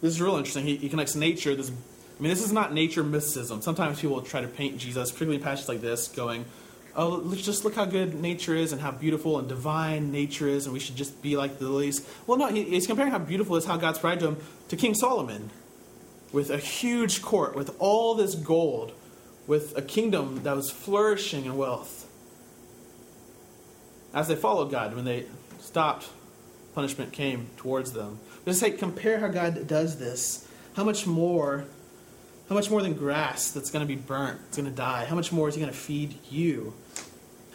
This 0.00 0.14
is 0.14 0.20
real 0.20 0.36
interesting. 0.36 0.64
He, 0.64 0.76
he 0.76 0.88
connects 0.88 1.14
nature, 1.14 1.54
this 1.54 1.70
I 2.18 2.22
mean, 2.22 2.30
this 2.30 2.42
is 2.42 2.52
not 2.52 2.72
nature 2.72 3.04
mysticism. 3.04 3.60
Sometimes 3.60 4.00
people 4.00 4.22
try 4.22 4.40
to 4.40 4.48
paint 4.48 4.78
Jesus, 4.78 5.10
particularly 5.10 5.36
in 5.36 5.42
passages 5.42 5.68
like 5.68 5.82
this, 5.82 6.08
going, 6.08 6.46
oh, 6.96 7.34
just 7.34 7.64
look 7.64 7.74
how 7.74 7.84
good 7.84 8.14
nature 8.14 8.54
is 8.54 8.72
and 8.72 8.80
how 8.80 8.90
beautiful 8.90 9.38
and 9.38 9.48
divine 9.48 10.10
nature 10.10 10.48
is, 10.48 10.64
and 10.64 10.72
we 10.72 10.80
should 10.80 10.96
just 10.96 11.22
be 11.22 11.36
like 11.36 11.58
the 11.58 11.68
lilies. 11.68 12.08
Well, 12.26 12.38
no, 12.38 12.48
he's 12.48 12.86
comparing 12.86 13.12
how 13.12 13.18
beautiful 13.18 13.56
is 13.56 13.66
how 13.66 13.76
God's 13.76 13.98
provided 13.98 14.20
to 14.20 14.28
him 14.28 14.36
to 14.68 14.76
King 14.76 14.94
Solomon 14.94 15.50
with 16.32 16.50
a 16.50 16.58
huge 16.58 17.22
court, 17.22 17.54
with 17.54 17.76
all 17.78 18.14
this 18.14 18.34
gold, 18.34 18.92
with 19.46 19.76
a 19.76 19.82
kingdom 19.82 20.42
that 20.42 20.56
was 20.56 20.70
flourishing 20.70 21.44
in 21.44 21.56
wealth. 21.56 22.08
As 24.12 24.28
they 24.28 24.36
followed 24.36 24.70
God, 24.70 24.96
when 24.96 25.04
they 25.04 25.26
stopped, 25.60 26.08
punishment 26.74 27.12
came 27.12 27.48
towards 27.56 27.92
them. 27.92 28.18
Just 28.44 28.60
say, 28.60 28.70
compare 28.70 29.20
how 29.20 29.28
God 29.28 29.66
does 29.66 29.98
this. 29.98 30.48
How 30.74 30.84
much 30.84 31.06
more 31.06 31.66
how 32.48 32.54
much 32.54 32.70
more 32.70 32.80
than 32.80 32.94
grass 32.94 33.50
that's 33.50 33.70
going 33.70 33.84
to 33.84 33.88
be 33.88 34.00
burnt, 34.00 34.40
it's 34.48 34.56
going 34.56 34.70
to 34.70 34.74
die? 34.74 35.04
How 35.04 35.16
much 35.16 35.32
more 35.32 35.48
is 35.48 35.56
He 35.56 35.60
going 35.60 35.72
to 35.72 35.78
feed 35.78 36.14
you? 36.30 36.74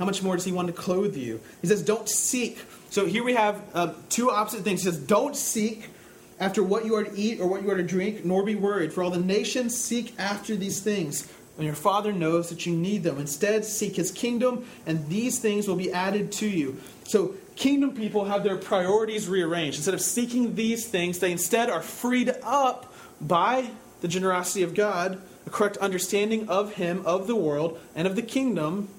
How 0.02 0.06
much 0.06 0.24
more 0.24 0.36
does 0.36 0.46
He 0.46 0.52
want 0.52 0.66
to 0.66 0.74
clothe 0.74 1.16
you? 1.16 1.40
He 1.62 1.68
says, 1.68 1.84
Don't 1.84 2.10
seek. 2.10 2.58
So 2.90 3.06
here 3.06 3.24
we 3.24 3.36
have 3.36 3.62
uh, 3.76 3.94
two 4.10 4.32
opposite 4.32 4.64
things. 4.64 4.82
He 4.82 4.90
says, 4.90 4.98
Don't 4.98 5.36
seek 5.36 5.92
after 6.40 6.64
what 6.64 6.86
you 6.86 6.96
are 6.96 7.04
to 7.04 7.16
eat 7.16 7.40
or 7.40 7.46
what 7.46 7.62
you 7.62 7.70
are 7.70 7.78
to 7.78 7.84
drink, 7.84 8.26
nor 8.26 8.44
be 8.44 8.56
worried, 8.56 8.92
for 8.92 9.04
all 9.04 9.12
the 9.12 9.20
nations 9.20 9.80
seek 9.80 10.16
after 10.18 10.56
these 10.56 10.80
things. 10.80 11.32
And 11.58 11.68
your 11.68 11.76
Father 11.76 12.12
knows 12.12 12.50
that 12.50 12.66
you 12.66 12.76
need 12.76 13.04
them. 13.04 13.20
Instead, 13.20 13.64
seek 13.64 13.96
His 13.96 14.10
kingdom, 14.10 14.66
and 14.88 15.08
these 15.08 15.38
things 15.38 15.68
will 15.68 15.76
be 15.76 15.94
added 15.94 16.32
to 16.32 16.48
you. 16.48 16.82
So, 17.04 17.36
kingdom 17.56 17.94
people 17.94 18.26
have 18.26 18.44
their 18.44 18.58
priorities 18.58 19.28
rearranged. 19.28 19.78
Instead 19.78 19.94
of 19.94 20.02
seeking 20.02 20.56
these 20.56 20.88
things, 20.88 21.20
they 21.20 21.32
instead 21.32 21.70
are 21.70 21.84
freed 21.84 22.34
up 22.42 22.92
by 23.22 23.70
the 24.00 24.08
generosity 24.08 24.64
of 24.64 24.74
God, 24.74 25.22
a 25.46 25.52
correct 25.52 25.78
understanding 25.78 26.50
of 26.50 26.74
Him, 26.74 27.06
of 27.06 27.28
the 27.28 27.36
world, 27.36 27.80
and 27.94 28.08
of 28.08 28.16
the 28.16 28.24
kingdom 28.24 28.90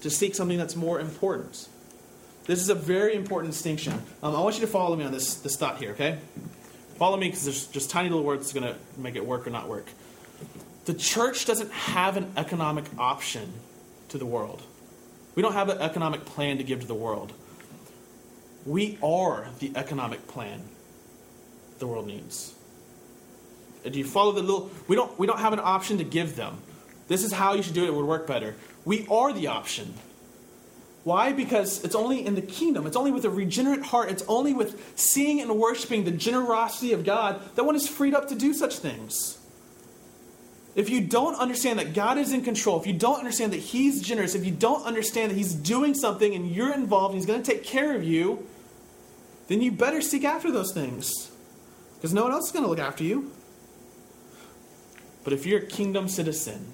to 0.00 0.10
seek 0.10 0.34
something 0.34 0.58
that's 0.58 0.76
more 0.76 1.00
important. 1.00 1.68
This 2.44 2.60
is 2.60 2.68
a 2.68 2.74
very 2.74 3.14
important 3.14 3.52
distinction. 3.52 3.94
Um, 4.22 4.36
I 4.36 4.40
want 4.40 4.54
you 4.54 4.60
to 4.60 4.66
follow 4.66 4.94
me 4.94 5.04
on 5.04 5.12
this, 5.12 5.34
this 5.36 5.56
thought 5.56 5.78
here, 5.78 5.90
okay? 5.92 6.18
Follow 6.96 7.16
me 7.16 7.28
because 7.28 7.44
there's 7.44 7.66
just 7.66 7.90
tiny 7.90 8.08
little 8.08 8.24
words 8.24 8.42
that's 8.42 8.52
going 8.52 8.72
to 8.72 9.00
make 9.00 9.16
it 9.16 9.26
work 9.26 9.46
or 9.46 9.50
not 9.50 9.68
work. 9.68 9.86
The 10.84 10.94
church 10.94 11.44
doesn't 11.44 11.72
have 11.72 12.16
an 12.16 12.32
economic 12.36 12.84
option 12.98 13.52
to 14.08 14.18
the 14.18 14.26
world. 14.26 14.62
We 15.34 15.42
don't 15.42 15.52
have 15.52 15.68
an 15.68 15.78
economic 15.78 16.24
plan 16.24 16.58
to 16.58 16.64
give 16.64 16.80
to 16.80 16.86
the 16.86 16.94
world. 16.94 17.32
We 18.64 18.98
are 19.02 19.48
the 19.58 19.72
economic 19.74 20.26
plan 20.26 20.62
the 21.78 21.86
world 21.86 22.06
needs. 22.06 22.54
Do 23.84 23.98
you 23.98 24.04
follow 24.04 24.32
the 24.32 24.42
little? 24.42 24.70
We 24.88 24.96
don't. 24.96 25.16
We 25.18 25.26
don't 25.26 25.38
have 25.38 25.52
an 25.52 25.60
option 25.60 25.98
to 25.98 26.04
give 26.04 26.34
them. 26.34 26.58
This 27.08 27.24
is 27.24 27.32
how 27.32 27.54
you 27.54 27.62
should 27.62 27.74
do 27.74 27.84
it. 27.84 27.88
It 27.88 27.94
would 27.94 28.06
work 28.06 28.26
better. 28.26 28.56
We 28.84 29.06
are 29.08 29.32
the 29.32 29.46
option. 29.46 29.94
Why? 31.04 31.32
Because 31.32 31.84
it's 31.84 31.94
only 31.94 32.26
in 32.26 32.34
the 32.34 32.42
kingdom. 32.42 32.84
It's 32.84 32.96
only 32.96 33.12
with 33.12 33.24
a 33.24 33.30
regenerate 33.30 33.84
heart. 33.84 34.10
It's 34.10 34.24
only 34.26 34.52
with 34.52 34.98
seeing 34.98 35.40
and 35.40 35.56
worshiping 35.56 36.04
the 36.04 36.10
generosity 36.10 36.92
of 36.92 37.04
God 37.04 37.40
that 37.54 37.64
one 37.64 37.76
is 37.76 37.86
freed 37.86 38.12
up 38.12 38.28
to 38.28 38.34
do 38.34 38.52
such 38.52 38.78
things. 38.78 39.38
If 40.74 40.90
you 40.90 41.00
don't 41.00 41.36
understand 41.36 41.78
that 41.78 41.94
God 41.94 42.18
is 42.18 42.32
in 42.32 42.42
control, 42.42 42.80
if 42.80 42.86
you 42.86 42.92
don't 42.92 43.18
understand 43.18 43.52
that 43.52 43.60
He's 43.60 44.02
generous, 44.02 44.34
if 44.34 44.44
you 44.44 44.50
don't 44.50 44.84
understand 44.84 45.30
that 45.30 45.36
He's 45.36 45.54
doing 45.54 45.94
something 45.94 46.34
and 46.34 46.50
you're 46.50 46.74
involved 46.74 47.14
and 47.14 47.20
He's 47.20 47.26
going 47.26 47.42
to 47.42 47.50
take 47.50 47.64
care 47.64 47.94
of 47.94 48.02
you, 48.02 48.46
then 49.48 49.62
you 49.62 49.72
better 49.72 50.00
seek 50.00 50.24
after 50.24 50.50
those 50.50 50.72
things. 50.72 51.30
Because 51.94 52.12
no 52.12 52.24
one 52.24 52.32
else 52.32 52.46
is 52.46 52.52
going 52.52 52.64
to 52.64 52.68
look 52.68 52.78
after 52.78 53.04
you. 53.04 53.30
But 55.24 55.32
if 55.32 55.46
you're 55.46 55.60
a 55.60 55.66
kingdom 55.66 56.08
citizen, 56.08 56.66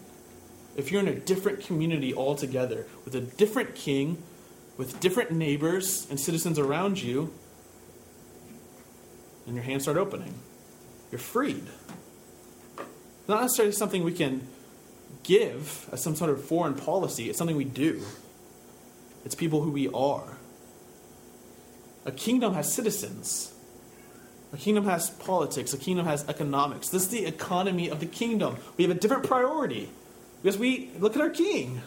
if 0.76 0.90
you're 0.90 1.00
in 1.00 1.08
a 1.08 1.14
different 1.14 1.60
community 1.60 2.14
altogether, 2.14 2.86
with 3.04 3.14
a 3.14 3.20
different 3.20 3.74
king, 3.74 4.22
with 4.76 5.00
different 5.00 5.30
neighbors 5.30 6.06
and 6.08 6.18
citizens 6.18 6.58
around 6.58 7.02
you, 7.02 7.32
and 9.46 9.54
your 9.54 9.64
hands 9.64 9.82
start 9.82 9.98
opening, 9.98 10.34
you're 11.10 11.18
freed. 11.18 11.66
It's 12.78 13.28
not 13.28 13.42
necessarily 13.42 13.72
something 13.72 14.02
we 14.02 14.12
can 14.12 14.46
give 15.22 15.88
as 15.92 16.02
some 16.02 16.16
sort 16.16 16.30
of 16.30 16.44
foreign 16.44 16.74
policy, 16.74 17.28
it's 17.28 17.38
something 17.38 17.56
we 17.56 17.64
do. 17.64 18.02
It's 19.24 19.34
people 19.34 19.62
who 19.62 19.70
we 19.70 19.88
are. 19.88 20.38
A 22.04 22.10
kingdom 22.10 22.54
has 22.54 22.72
citizens. 22.72 23.52
A 24.52 24.56
kingdom 24.56 24.84
has 24.84 25.08
politics, 25.08 25.72
a 25.72 25.78
kingdom 25.78 26.06
has 26.06 26.28
economics. 26.28 26.88
This 26.88 27.02
is 27.02 27.08
the 27.08 27.24
economy 27.24 27.88
of 27.88 28.00
the 28.00 28.06
kingdom. 28.06 28.56
We 28.76 28.84
have 28.84 28.90
a 28.90 28.98
different 28.98 29.24
priority 29.24 29.88
because 30.42 30.58
we 30.58 30.90
look 30.98 31.14
at 31.14 31.22
our 31.22 31.30
king. 31.30 31.82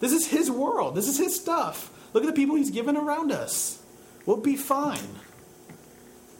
This 0.00 0.12
is 0.12 0.26
his 0.26 0.50
world, 0.50 0.94
this 0.94 1.08
is 1.08 1.18
his 1.18 1.34
stuff. 1.34 1.90
Look 2.12 2.24
at 2.24 2.26
the 2.26 2.34
people 2.34 2.56
he's 2.56 2.70
given 2.70 2.96
around 2.96 3.32
us. 3.32 3.82
We'll 4.26 4.36
be 4.36 4.56
fine. 4.56 5.20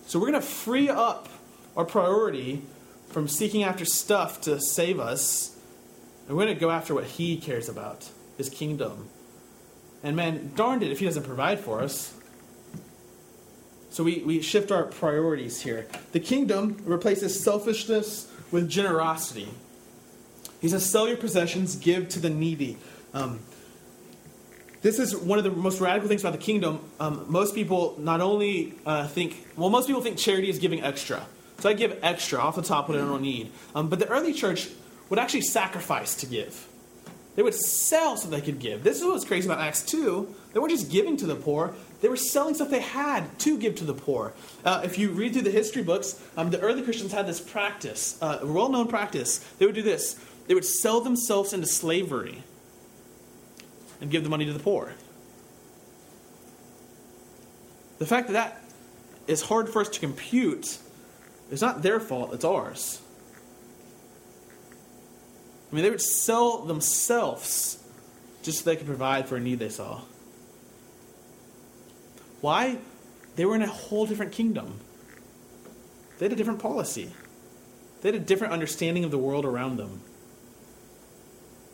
So 0.06 0.18
we're 0.18 0.30
going 0.30 0.40
to 0.40 0.46
free 0.46 0.90
up 0.90 1.28
our 1.76 1.84
priority 1.84 2.62
from 3.08 3.28
seeking 3.28 3.62
after 3.62 3.84
stuff 3.84 4.42
to 4.42 4.60
save 4.60 5.00
us. 5.00 5.56
And 6.28 6.36
we're 6.36 6.44
going 6.44 6.54
to 6.54 6.60
go 6.60 6.70
after 6.70 6.94
what 6.94 7.04
he 7.04 7.38
cares 7.38 7.68
about 7.68 8.10
his 8.36 8.50
kingdom. 8.50 9.08
And 10.02 10.16
man, 10.16 10.52
darned 10.54 10.82
it 10.82 10.90
if 10.90 10.98
he 10.98 11.06
doesn't 11.06 11.22
provide 11.22 11.60
for 11.60 11.80
us. 11.80 12.14
So 13.90 14.04
we, 14.04 14.22
we 14.22 14.42
shift 14.42 14.70
our 14.70 14.84
priorities 14.84 15.60
here. 15.60 15.86
The 16.12 16.20
kingdom 16.20 16.82
replaces 16.84 17.42
selfishness 17.42 18.30
with 18.50 18.68
generosity. 18.68 19.48
He 20.62 20.68
says, 20.68 20.88
Sell 20.88 21.08
your 21.08 21.18
possessions, 21.18 21.76
give 21.76 22.08
to 22.10 22.20
the 22.20 22.30
needy. 22.30 22.78
Um, 23.12 23.40
this 24.80 24.98
is 24.98 25.14
one 25.14 25.38
of 25.38 25.44
the 25.44 25.50
most 25.50 25.80
radical 25.80 26.08
things 26.08 26.22
about 26.22 26.32
the 26.32 26.38
kingdom. 26.38 26.80
Um, 26.98 27.26
most 27.28 27.54
people 27.54 27.96
not 27.98 28.20
only 28.20 28.74
uh, 28.86 29.06
think, 29.08 29.46
well, 29.56 29.70
most 29.70 29.86
people 29.86 30.02
think 30.02 30.16
charity 30.16 30.48
is 30.48 30.58
giving 30.58 30.82
extra. 30.82 31.26
So 31.58 31.68
I 31.68 31.74
give 31.74 31.98
extra 32.02 32.38
off 32.38 32.56
the 32.56 32.62
top 32.62 32.88
what 32.88 32.96
I 32.96 33.00
don't 33.00 33.22
need. 33.22 33.52
Um, 33.74 33.88
but 33.88 33.98
the 33.98 34.08
early 34.08 34.32
church 34.32 34.68
would 35.10 35.18
actually 35.18 35.42
sacrifice 35.42 36.16
to 36.16 36.26
give. 36.26 36.68
They 37.34 37.42
would 37.42 37.54
sell 37.54 38.16
so 38.16 38.28
they 38.28 38.40
could 38.40 38.58
give. 38.58 38.82
This 38.84 39.00
is 39.00 39.04
what's 39.04 39.24
crazy 39.24 39.48
about 39.48 39.60
Acts 39.60 39.82
2. 39.82 40.34
They 40.52 40.60
weren't 40.60 40.72
just 40.72 40.90
giving 40.90 41.16
to 41.18 41.26
the 41.26 41.36
poor, 41.36 41.74
they 42.02 42.08
were 42.08 42.16
selling 42.16 42.54
stuff 42.54 42.68
they 42.68 42.80
had 42.80 43.38
to 43.38 43.56
give 43.56 43.76
to 43.76 43.84
the 43.84 43.94
poor. 43.94 44.34
Uh, 44.64 44.82
if 44.84 44.98
you 44.98 45.10
read 45.10 45.32
through 45.32 45.42
the 45.42 45.52
history 45.52 45.82
books, 45.82 46.20
um, 46.36 46.50
the 46.50 46.58
early 46.60 46.82
Christians 46.82 47.12
had 47.12 47.28
this 47.28 47.40
practice, 47.40 48.20
uh, 48.20 48.40
a 48.42 48.46
well 48.46 48.68
known 48.68 48.88
practice. 48.88 49.38
They 49.58 49.66
would 49.66 49.76
do 49.76 49.82
this 49.82 50.18
they 50.52 50.54
would 50.54 50.66
sell 50.66 51.00
themselves 51.00 51.54
into 51.54 51.66
slavery 51.66 52.42
and 54.02 54.10
give 54.10 54.22
the 54.22 54.28
money 54.28 54.44
to 54.44 54.52
the 54.52 54.58
poor. 54.58 54.92
The 57.98 58.04
fact 58.04 58.26
that 58.26 58.34
that 58.34 58.62
is 59.26 59.40
hard 59.40 59.70
for 59.70 59.80
us 59.80 59.88
to 59.88 59.98
compute 59.98 60.76
is 61.50 61.62
not 61.62 61.80
their 61.80 61.98
fault, 61.98 62.34
it's 62.34 62.44
ours. 62.44 63.00
I 65.70 65.74
mean, 65.74 65.84
they 65.84 65.90
would 65.90 66.02
sell 66.02 66.58
themselves 66.58 67.82
just 68.42 68.58
so 68.58 68.64
they 68.66 68.76
could 68.76 68.86
provide 68.86 69.30
for 69.30 69.36
a 69.36 69.40
need 69.40 69.58
they 69.58 69.70
saw. 69.70 70.02
Why? 72.42 72.76
They 73.36 73.46
were 73.46 73.54
in 73.54 73.62
a 73.62 73.68
whole 73.68 74.04
different 74.04 74.32
kingdom. 74.32 74.80
They 76.18 76.26
had 76.26 76.32
a 76.34 76.36
different 76.36 76.60
policy. 76.60 77.10
They 78.02 78.10
had 78.10 78.16
a 78.16 78.22
different 78.22 78.52
understanding 78.52 79.04
of 79.04 79.10
the 79.10 79.16
world 79.16 79.46
around 79.46 79.78
them. 79.78 80.02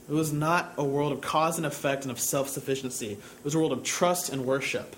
It 0.08 0.12
was 0.12 0.32
not 0.32 0.72
a 0.78 0.84
world 0.84 1.12
of 1.12 1.20
cause 1.20 1.58
and 1.58 1.66
effect 1.66 2.02
and 2.04 2.10
of 2.10 2.18
self 2.18 2.48
sufficiency. 2.48 3.12
It 3.12 3.44
was 3.44 3.54
a 3.54 3.58
world 3.58 3.72
of 3.72 3.82
trust 3.82 4.30
and 4.32 4.46
worship. 4.46 4.96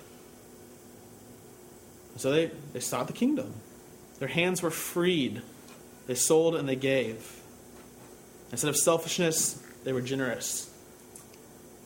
So 2.17 2.31
they, 2.31 2.51
they 2.73 2.79
sought 2.79 3.07
the 3.07 3.13
kingdom. 3.13 3.53
Their 4.19 4.27
hands 4.27 4.61
were 4.61 4.71
freed. 4.71 5.41
They 6.07 6.15
sold 6.15 6.55
and 6.55 6.67
they 6.67 6.75
gave. 6.75 7.41
Instead 8.51 8.69
of 8.69 8.77
selfishness, 8.77 9.61
they 9.83 9.93
were 9.93 10.01
generous. 10.01 10.69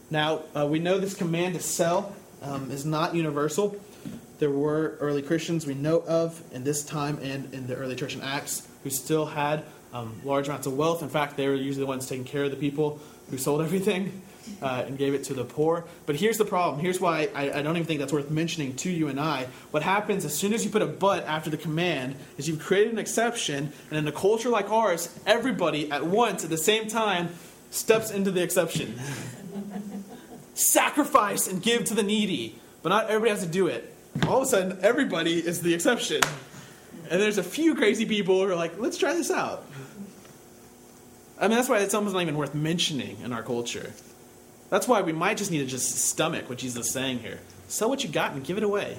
Now, 0.09 0.41
uh, 0.55 0.67
we 0.67 0.79
know 0.79 0.99
this 0.99 1.13
command 1.13 1.55
to 1.55 1.61
sell 1.61 2.15
um, 2.41 2.69
is 2.69 2.85
not 2.85 3.15
universal. 3.15 3.79
There 4.39 4.49
were 4.51 4.97
early 4.99 5.21
Christians 5.21 5.65
we 5.65 5.73
know 5.73 6.01
of 6.01 6.43
in 6.51 6.63
this 6.63 6.83
time 6.83 7.19
and 7.21 7.53
in 7.53 7.67
the 7.67 7.75
early 7.75 7.95
church 7.95 8.15
in 8.15 8.21
Acts 8.21 8.67
who 8.83 8.89
still 8.89 9.25
had 9.25 9.63
um, 9.95 10.21
large 10.25 10.47
amounts 10.47 10.67
of 10.67 10.75
wealth. 10.75 11.01
In 11.01 11.09
fact, 11.09 11.37
they 11.37 11.47
were 11.47 11.55
usually 11.55 11.85
the 11.85 11.87
ones 11.87 12.07
taking 12.07 12.25
care 12.25 12.43
of 12.43 12.51
the 12.51 12.57
people 12.57 12.99
who 13.29 13.37
sold 13.37 13.61
everything 13.67 14.21
uh, 14.61 14.83
and 14.85 14.97
gave 14.97 15.13
it 15.13 15.23
to 15.25 15.33
the 15.33 15.45
poor. 15.45 15.85
But 16.05 16.17
here's 16.17 16.37
the 16.37 16.45
problem. 16.45 16.81
Here's 16.81 16.99
why 16.99 17.29
I, 17.33 17.51
I, 17.51 17.61
don't 17.61 17.77
even 17.77 17.85
think 17.85 17.99
that's 17.99 18.13
worth 18.13 18.29
mentioning 18.29 18.75
to 18.77 18.91
you 18.91 19.07
and 19.07 19.19
I. 19.19 19.47
What 19.71 19.81
happens 19.83 20.25
as 20.25 20.35
soon 20.35 20.53
as 20.53 20.63
you 20.63 20.69
put 20.69 20.81
a 20.81 20.85
but 20.85 21.25
after 21.25 21.49
the 21.49 21.57
command 21.57 22.15
is 22.37 22.47
you've 22.47 22.59
created 22.59 22.93
an 22.93 22.99
exception, 22.99 23.71
and 23.89 23.97
in 23.97 24.07
a 24.07 24.11
culture 24.11 24.49
like 24.49 24.69
ours, 24.69 25.17
everybody 25.25 25.89
at 25.89 26.05
once, 26.05 26.43
at 26.43 26.49
the 26.49 26.57
same 26.57 26.87
time, 26.87 27.29
steps 27.71 28.11
into 28.11 28.31
the 28.31 28.43
exception. 28.43 28.99
Sacrifice 30.53 31.47
and 31.47 31.61
give 31.61 31.85
to 31.85 31.93
the 31.93 32.03
needy. 32.03 32.59
But 32.83 32.89
not 32.89 33.05
everybody 33.05 33.31
has 33.31 33.43
to 33.43 33.49
do 33.49 33.67
it. 33.67 33.93
All 34.27 34.37
of 34.37 34.43
a 34.43 34.45
sudden, 34.45 34.77
everybody 34.81 35.39
is 35.39 35.61
the 35.61 35.73
exception. 35.73 36.21
And 37.09 37.21
there's 37.21 37.37
a 37.37 37.43
few 37.43 37.75
crazy 37.75 38.05
people 38.05 38.43
who 38.43 38.51
are 38.51 38.55
like, 38.55 38.79
let's 38.79 38.97
try 38.97 39.13
this 39.13 39.31
out. 39.31 39.65
I 41.39 41.47
mean, 41.47 41.57
that's 41.57 41.67
why 41.67 41.79
it's 41.79 41.93
almost 41.93 42.13
not 42.13 42.21
even 42.21 42.37
worth 42.37 42.55
mentioning 42.55 43.17
in 43.23 43.33
our 43.33 43.43
culture. 43.43 43.91
That's 44.69 44.87
why 44.87 45.01
we 45.01 45.11
might 45.11 45.37
just 45.37 45.51
need 45.51 45.59
to 45.59 45.65
just 45.65 45.89
stomach 45.89 46.49
what 46.49 46.57
Jesus 46.57 46.87
is 46.87 46.91
saying 46.91 47.19
here. 47.19 47.39
Sell 47.67 47.89
what 47.89 48.03
you 48.03 48.09
got 48.09 48.33
and 48.33 48.43
give 48.43 48.57
it 48.57 48.63
away. 48.63 48.97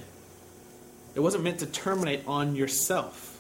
It 1.15 1.21
wasn't 1.21 1.45
meant 1.45 1.61
to 1.61 1.67
terminate 1.67 2.23
on 2.27 2.55
yourself. 2.55 3.33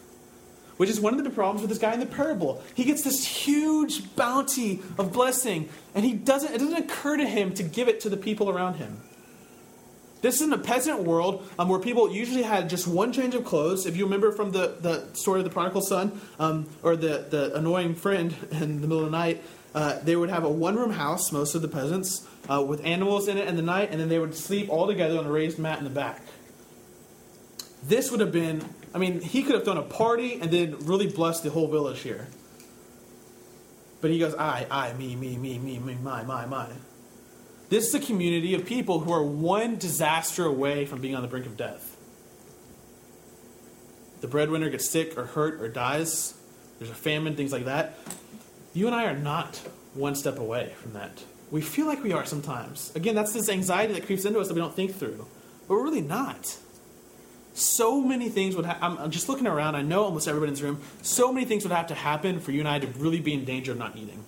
Which 0.78 0.90
is 0.90 1.00
one 1.00 1.18
of 1.18 1.24
the 1.24 1.30
problems 1.30 1.62
with 1.62 1.70
this 1.70 1.78
guy 1.78 1.94
in 1.94 2.00
the 2.00 2.06
parable. 2.06 2.62
He 2.74 2.84
gets 2.84 3.02
this 3.02 3.24
huge 3.24 4.14
bounty 4.14 4.82
of 4.98 5.12
blessing, 5.12 5.68
and 5.94 6.04
he 6.04 6.12
doesn't 6.12 6.54
it 6.54 6.58
doesn't 6.58 6.76
occur 6.76 7.16
to 7.16 7.26
him 7.26 7.54
to 7.54 7.62
give 7.62 7.88
it 7.88 8.00
to 8.00 8.10
the 8.10 8.16
people 8.16 8.50
around 8.50 8.74
him. 8.74 9.00
This 10.22 10.36
is 10.36 10.42
in 10.42 10.52
a 10.52 10.58
peasant 10.58 11.02
world 11.02 11.48
um, 11.58 11.68
where 11.68 11.78
people 11.78 12.10
usually 12.10 12.42
had 12.42 12.70
just 12.70 12.88
one 12.88 13.12
change 13.12 13.34
of 13.34 13.44
clothes. 13.44 13.86
If 13.86 13.96
you 13.96 14.04
remember 14.04 14.32
from 14.32 14.50
the, 14.50 14.76
the 14.80 15.14
story 15.14 15.40
of 15.40 15.44
the 15.44 15.50
prodigal 15.50 15.82
son, 15.82 16.20
um, 16.38 16.68
or 16.82 16.96
the, 16.96 17.26
the 17.28 17.54
annoying 17.54 17.94
friend 17.94 18.34
in 18.50 18.80
the 18.80 18.88
middle 18.88 19.00
of 19.00 19.10
the 19.10 19.16
night, 19.16 19.42
uh, 19.74 19.98
they 20.02 20.16
would 20.16 20.30
have 20.30 20.44
a 20.44 20.50
one 20.50 20.76
room 20.76 20.90
house, 20.90 21.30
most 21.32 21.54
of 21.54 21.60
the 21.60 21.68
peasants, 21.68 22.26
uh, 22.48 22.64
with 22.66 22.84
animals 22.84 23.28
in 23.28 23.36
it 23.36 23.46
in 23.46 23.56
the 23.56 23.62
night, 23.62 23.90
and 23.90 24.00
then 24.00 24.08
they 24.08 24.18
would 24.18 24.34
sleep 24.34 24.70
all 24.70 24.86
together 24.86 25.18
on 25.18 25.26
a 25.26 25.30
raised 25.30 25.58
mat 25.58 25.78
in 25.78 25.84
the 25.84 25.90
back. 25.90 26.22
This 27.82 28.10
would 28.10 28.20
have 28.20 28.32
been, 28.32 28.64
I 28.94 28.98
mean, 28.98 29.20
he 29.20 29.42
could 29.42 29.54
have 29.54 29.64
thrown 29.64 29.76
a 29.76 29.82
party 29.82 30.40
and 30.40 30.50
then 30.50 30.78
really 30.86 31.08
blessed 31.08 31.42
the 31.42 31.50
whole 31.50 31.68
village 31.68 32.00
here. 32.00 32.26
But 34.00 34.10
he 34.10 34.18
goes, 34.18 34.34
I, 34.34 34.66
I, 34.70 34.92
me, 34.94 35.14
me, 35.14 35.36
me, 35.36 35.58
me, 35.58 35.78
me, 35.78 35.94
my, 36.02 36.22
my, 36.22 36.46
my. 36.46 36.68
This 37.68 37.88
is 37.88 37.94
a 37.94 38.00
community 38.00 38.54
of 38.54 38.64
people 38.64 39.00
who 39.00 39.12
are 39.12 39.22
one 39.22 39.76
disaster 39.76 40.44
away 40.44 40.86
from 40.86 41.00
being 41.00 41.16
on 41.16 41.22
the 41.22 41.28
brink 41.28 41.46
of 41.46 41.56
death. 41.56 41.96
The 44.20 44.28
breadwinner 44.28 44.70
gets 44.70 44.88
sick 44.88 45.18
or 45.18 45.26
hurt 45.26 45.60
or 45.60 45.68
dies. 45.68 46.34
There's 46.78 46.90
a 46.90 46.94
famine, 46.94 47.34
things 47.36 47.52
like 47.52 47.64
that. 47.64 47.98
You 48.72 48.86
and 48.86 48.94
I 48.94 49.06
are 49.06 49.16
not 49.16 49.56
one 49.94 50.14
step 50.14 50.38
away 50.38 50.74
from 50.76 50.92
that. 50.92 51.22
We 51.50 51.60
feel 51.60 51.86
like 51.86 52.02
we 52.02 52.12
are 52.12 52.24
sometimes. 52.24 52.94
Again, 52.94 53.14
that's 53.14 53.32
this 53.32 53.48
anxiety 53.48 53.94
that 53.94 54.06
creeps 54.06 54.24
into 54.24 54.38
us 54.38 54.48
that 54.48 54.54
we 54.54 54.60
don't 54.60 54.74
think 54.74 54.94
through. 54.94 55.26
But 55.66 55.74
we're 55.74 55.84
really 55.84 56.00
not. 56.00 56.56
So 57.54 58.00
many 58.00 58.28
things 58.28 58.54
would 58.54 58.66
happen. 58.66 58.98
I'm 58.98 59.10
just 59.10 59.28
looking 59.28 59.46
around. 59.46 59.76
I 59.76 59.82
know 59.82 60.04
almost 60.04 60.28
everybody 60.28 60.50
in 60.50 60.54
this 60.54 60.62
room. 60.62 60.80
So 61.02 61.32
many 61.32 61.46
things 61.46 61.64
would 61.64 61.72
have 61.72 61.86
to 61.88 61.94
happen 61.94 62.38
for 62.38 62.52
you 62.52 62.60
and 62.60 62.68
I 62.68 62.78
to 62.78 62.86
really 62.98 63.20
be 63.20 63.32
in 63.32 63.44
danger 63.44 63.72
of 63.72 63.78
not 63.78 63.96
eating. 63.96 64.24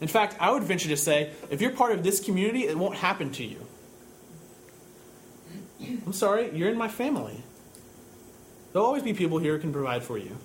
In 0.00 0.08
fact, 0.08 0.36
I 0.38 0.50
would 0.50 0.62
venture 0.62 0.88
to 0.88 0.96
say 0.96 1.32
if 1.50 1.60
you're 1.60 1.72
part 1.72 1.92
of 1.92 2.02
this 2.02 2.20
community, 2.20 2.64
it 2.64 2.78
won't 2.78 2.96
happen 2.96 3.30
to 3.32 3.44
you. 3.44 3.66
I'm 6.06 6.12
sorry, 6.12 6.56
you're 6.56 6.70
in 6.70 6.78
my 6.78 6.88
family. 6.88 7.42
There'll 8.72 8.86
always 8.86 9.02
be 9.02 9.14
people 9.14 9.38
here 9.38 9.54
who 9.54 9.60
can 9.60 9.72
provide 9.72 10.02
for 10.02 10.18
you. 10.18 10.36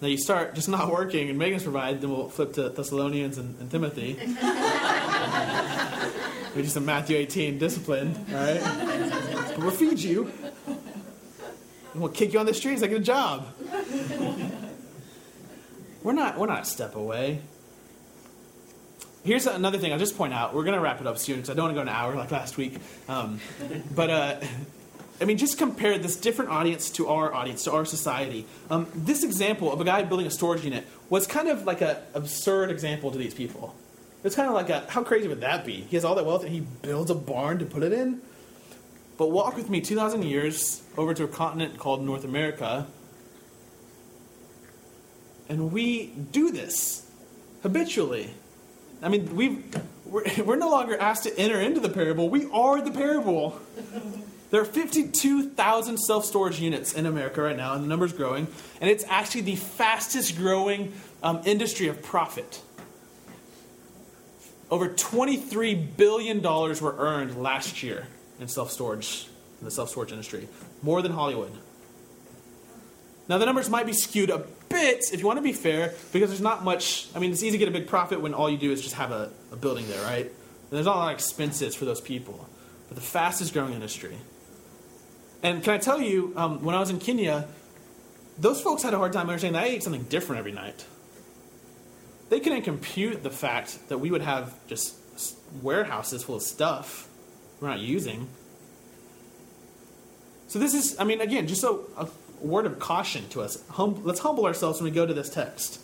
Now 0.00 0.08
you 0.08 0.18
start 0.18 0.54
just 0.54 0.68
not 0.68 0.90
working 0.90 1.30
and 1.30 1.38
Megan's 1.38 1.62
provide, 1.62 2.02
then 2.02 2.10
we'll 2.10 2.28
flip 2.28 2.52
to 2.54 2.68
Thessalonians 2.68 3.38
and, 3.38 3.58
and 3.60 3.70
Timothy. 3.70 4.14
we 6.54 6.62
do 6.62 6.68
some 6.68 6.84
Matthew 6.84 7.16
18 7.16 7.58
discipline, 7.58 8.14
all 8.30 8.34
right? 8.34 8.60
But 9.54 9.58
we'll 9.58 9.70
feed 9.70 10.00
you. 10.00 10.30
And 10.66 12.02
we'll 12.02 12.12
kick 12.12 12.34
you 12.34 12.40
on 12.40 12.46
the 12.46 12.52
streets 12.52 12.82
like 12.82 12.90
a 12.90 12.98
job. 12.98 13.46
We're 16.06 16.12
not 16.12 16.38
we're 16.38 16.46
not 16.46 16.62
a 16.62 16.64
step 16.64 16.94
away. 16.94 17.40
Here's 19.24 19.48
another 19.48 19.76
thing 19.76 19.92
I'll 19.92 19.98
just 19.98 20.16
point 20.16 20.32
out. 20.32 20.54
We're 20.54 20.62
going 20.62 20.76
to 20.76 20.80
wrap 20.80 21.00
it 21.00 21.06
up 21.08 21.18
soon 21.18 21.34
because 21.34 21.50
I 21.50 21.54
don't 21.54 21.64
want 21.64 21.74
to 21.76 21.78
go 21.78 21.82
an 21.82 21.88
hour 21.88 22.14
like 22.14 22.30
last 22.30 22.56
week. 22.56 22.78
Um, 23.08 23.40
but 23.92 24.08
uh, 24.08 24.40
I 25.20 25.24
mean, 25.24 25.36
just 25.36 25.58
compare 25.58 25.98
this 25.98 26.14
different 26.14 26.52
audience 26.52 26.90
to 26.90 27.08
our 27.08 27.34
audience, 27.34 27.64
to 27.64 27.72
our 27.72 27.84
society. 27.84 28.46
Um, 28.70 28.86
this 28.94 29.24
example 29.24 29.72
of 29.72 29.80
a 29.80 29.84
guy 29.84 30.04
building 30.04 30.28
a 30.28 30.30
storage 30.30 30.62
unit 30.62 30.86
was 31.10 31.26
kind 31.26 31.48
of 31.48 31.64
like 31.64 31.80
an 31.80 31.96
absurd 32.14 32.70
example 32.70 33.10
to 33.10 33.18
these 33.18 33.34
people. 33.34 33.74
It's 34.22 34.36
kind 34.36 34.48
of 34.48 34.54
like 34.54 34.70
a, 34.70 34.86
how 34.88 35.02
crazy 35.02 35.26
would 35.26 35.40
that 35.40 35.66
be? 35.66 35.80
He 35.90 35.96
has 35.96 36.04
all 36.04 36.14
that 36.14 36.24
wealth 36.24 36.44
and 36.44 36.52
he 36.52 36.60
builds 36.60 37.10
a 37.10 37.16
barn 37.16 37.58
to 37.58 37.66
put 37.66 37.82
it 37.82 37.92
in? 37.92 38.20
But 39.18 39.32
walk 39.32 39.56
with 39.56 39.68
me 39.68 39.80
2,000 39.80 40.22
years 40.22 40.84
over 40.96 41.14
to 41.14 41.24
a 41.24 41.28
continent 41.28 41.78
called 41.78 42.04
North 42.04 42.22
America, 42.22 42.86
and 45.48 45.72
we 45.72 46.06
do 46.06 46.50
this 46.50 47.10
habitually. 47.62 48.30
I 49.02 49.08
mean, 49.08 49.36
we 49.36 49.62
we're, 50.04 50.24
we're 50.44 50.56
no 50.56 50.70
longer 50.70 50.98
asked 50.98 51.24
to 51.24 51.38
enter 51.38 51.60
into 51.60 51.80
the 51.80 51.88
parable, 51.88 52.28
we 52.28 52.48
are 52.50 52.80
the 52.80 52.90
parable. 52.90 53.60
There 54.50 54.60
are 54.60 54.64
52,000 54.64 55.98
self 55.98 56.24
storage 56.24 56.60
units 56.60 56.92
in 56.92 57.06
America 57.06 57.42
right 57.42 57.56
now, 57.56 57.74
and 57.74 57.82
the 57.82 57.88
number's 57.88 58.12
growing. 58.12 58.46
And 58.80 58.88
it's 58.88 59.04
actually 59.08 59.42
the 59.42 59.56
fastest 59.56 60.36
growing 60.36 60.92
um, 61.22 61.42
industry 61.44 61.88
of 61.88 62.00
profit. 62.02 62.62
Over 64.70 64.88
$23 64.88 65.96
billion 65.96 66.42
were 66.42 66.94
earned 66.98 67.40
last 67.40 67.82
year 67.82 68.06
in 68.40 68.48
self 68.48 68.70
storage, 68.70 69.28
in 69.60 69.64
the 69.64 69.70
self 69.70 69.90
storage 69.90 70.12
industry. 70.12 70.48
More 70.82 71.02
than 71.02 71.12
Hollywood. 71.12 71.52
Now, 73.28 73.38
the 73.38 73.46
numbers 73.46 73.68
might 73.68 73.86
be 73.86 73.92
skewed 73.92 74.30
a 74.30 74.38
if 74.76 75.20
you 75.20 75.26
want 75.26 75.38
to 75.38 75.42
be 75.42 75.52
fair, 75.52 75.94
because 76.12 76.30
there's 76.30 76.40
not 76.40 76.64
much. 76.64 77.08
I 77.14 77.18
mean, 77.18 77.32
it's 77.32 77.42
easy 77.42 77.52
to 77.52 77.58
get 77.58 77.68
a 77.68 77.72
big 77.72 77.86
profit 77.86 78.20
when 78.20 78.34
all 78.34 78.50
you 78.50 78.58
do 78.58 78.72
is 78.72 78.82
just 78.82 78.94
have 78.94 79.10
a, 79.10 79.30
a 79.52 79.56
building 79.56 79.88
there, 79.88 80.02
right? 80.02 80.26
And 80.26 80.70
there's 80.70 80.86
not 80.86 80.96
a 80.96 80.98
lot 80.98 81.12
of 81.12 81.14
expenses 81.14 81.74
for 81.74 81.84
those 81.84 82.00
people. 82.00 82.48
But 82.88 82.96
the 82.96 83.02
fastest 83.02 83.52
growing 83.52 83.72
industry. 83.72 84.16
And 85.42 85.62
can 85.62 85.74
I 85.74 85.78
tell 85.78 86.00
you, 86.00 86.32
um, 86.36 86.62
when 86.64 86.74
I 86.74 86.80
was 86.80 86.90
in 86.90 86.98
Kenya, 86.98 87.46
those 88.38 88.60
folks 88.60 88.82
had 88.82 88.94
a 88.94 88.98
hard 88.98 89.12
time 89.12 89.28
understanding 89.28 89.60
that 89.60 89.68
I 89.68 89.72
ate 89.72 89.82
something 89.82 90.04
different 90.04 90.38
every 90.38 90.52
night. 90.52 90.84
They 92.28 92.40
couldn't 92.40 92.62
compute 92.62 93.22
the 93.22 93.30
fact 93.30 93.88
that 93.88 93.98
we 93.98 94.10
would 94.10 94.22
have 94.22 94.54
just 94.66 94.96
warehouses 95.62 96.24
full 96.24 96.36
of 96.36 96.42
stuff 96.42 97.08
we're 97.60 97.68
not 97.68 97.78
using. 97.78 98.28
So 100.48 100.58
this 100.58 100.74
is, 100.74 100.98
I 100.98 101.04
mean, 101.04 101.20
again, 101.20 101.46
just 101.46 101.60
so. 101.60 101.86
a 101.96 102.06
word 102.40 102.66
of 102.66 102.78
caution 102.78 103.28
to 103.30 103.42
us. 103.42 103.62
Hum, 103.70 104.02
let's 104.04 104.20
humble 104.20 104.46
ourselves 104.46 104.80
when 104.80 104.90
we 104.90 104.94
go 104.94 105.06
to 105.06 105.14
this 105.14 105.28
text 105.28 105.80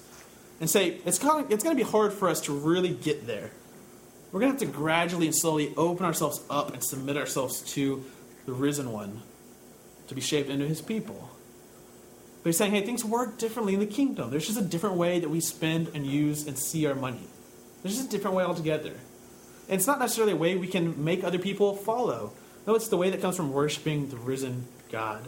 and 0.61 0.68
say, 0.70 1.00
it's 1.05 1.18
going 1.18 1.50
it's 1.50 1.64
to 1.64 1.74
be 1.74 1.82
hard 1.82 2.12
for 2.12 2.28
us 2.28 2.40
to 2.42 2.53
really 2.53 2.90
get 2.90 3.26
there. 3.26 3.50
We're 4.30 4.40
going 4.40 4.57
to 4.57 4.64
have 4.64 4.72
to 4.72 4.78
gradually 4.78 5.26
and 5.26 5.36
slowly 5.36 5.74
open 5.76 6.07
ourselves 6.07 6.42
up 6.48 6.72
and 6.72 6.82
submit 6.82 7.16
ourselves 7.16 7.61
to 7.74 8.05
the 8.46 8.53
risen 8.53 8.92
one 8.92 9.22
to 10.09 10.14
be 10.14 10.20
shaped 10.20 10.48
into 10.48 10.66
his 10.66 10.80
people. 10.80 11.30
But 12.42 12.48
he's 12.48 12.57
saying, 12.57 12.72
hey, 12.72 12.84
things 12.84 13.05
work 13.05 13.38
differently 13.38 13.74
in 13.74 13.80
the 13.80 13.86
kingdom. 13.86 14.30
There's 14.30 14.46
just 14.46 14.59
a 14.59 14.64
different 14.64 14.96
way 14.96 15.20
that 15.20 15.28
we 15.28 15.40
spend 15.40 15.90
and 15.94 16.07
use 16.07 16.46
and 16.46 16.59
see 16.59 16.86
our 16.86 16.94
money. 16.94 17.26
There's 17.82 17.96
just 17.96 18.09
a 18.09 18.11
different 18.11 18.36
way 18.36 18.44
altogether. 18.44 18.94
And 19.68 19.78
it's 19.78 19.86
not 19.86 20.00
necessarily 20.00 20.32
a 20.32 20.36
way 20.36 20.57
we 20.57 20.66
can 20.66 21.05
make 21.05 21.22
other 21.22 21.38
people 21.38 21.76
follow. 21.76 22.32
No, 22.66 22.74
it's 22.74 22.88
the 22.88 22.96
way 22.96 23.11
that 23.11 23.20
comes 23.20 23.36
from 23.36 23.53
worshiping 23.53 24.09
the 24.09 24.16
risen 24.16 24.66
God. 24.90 25.22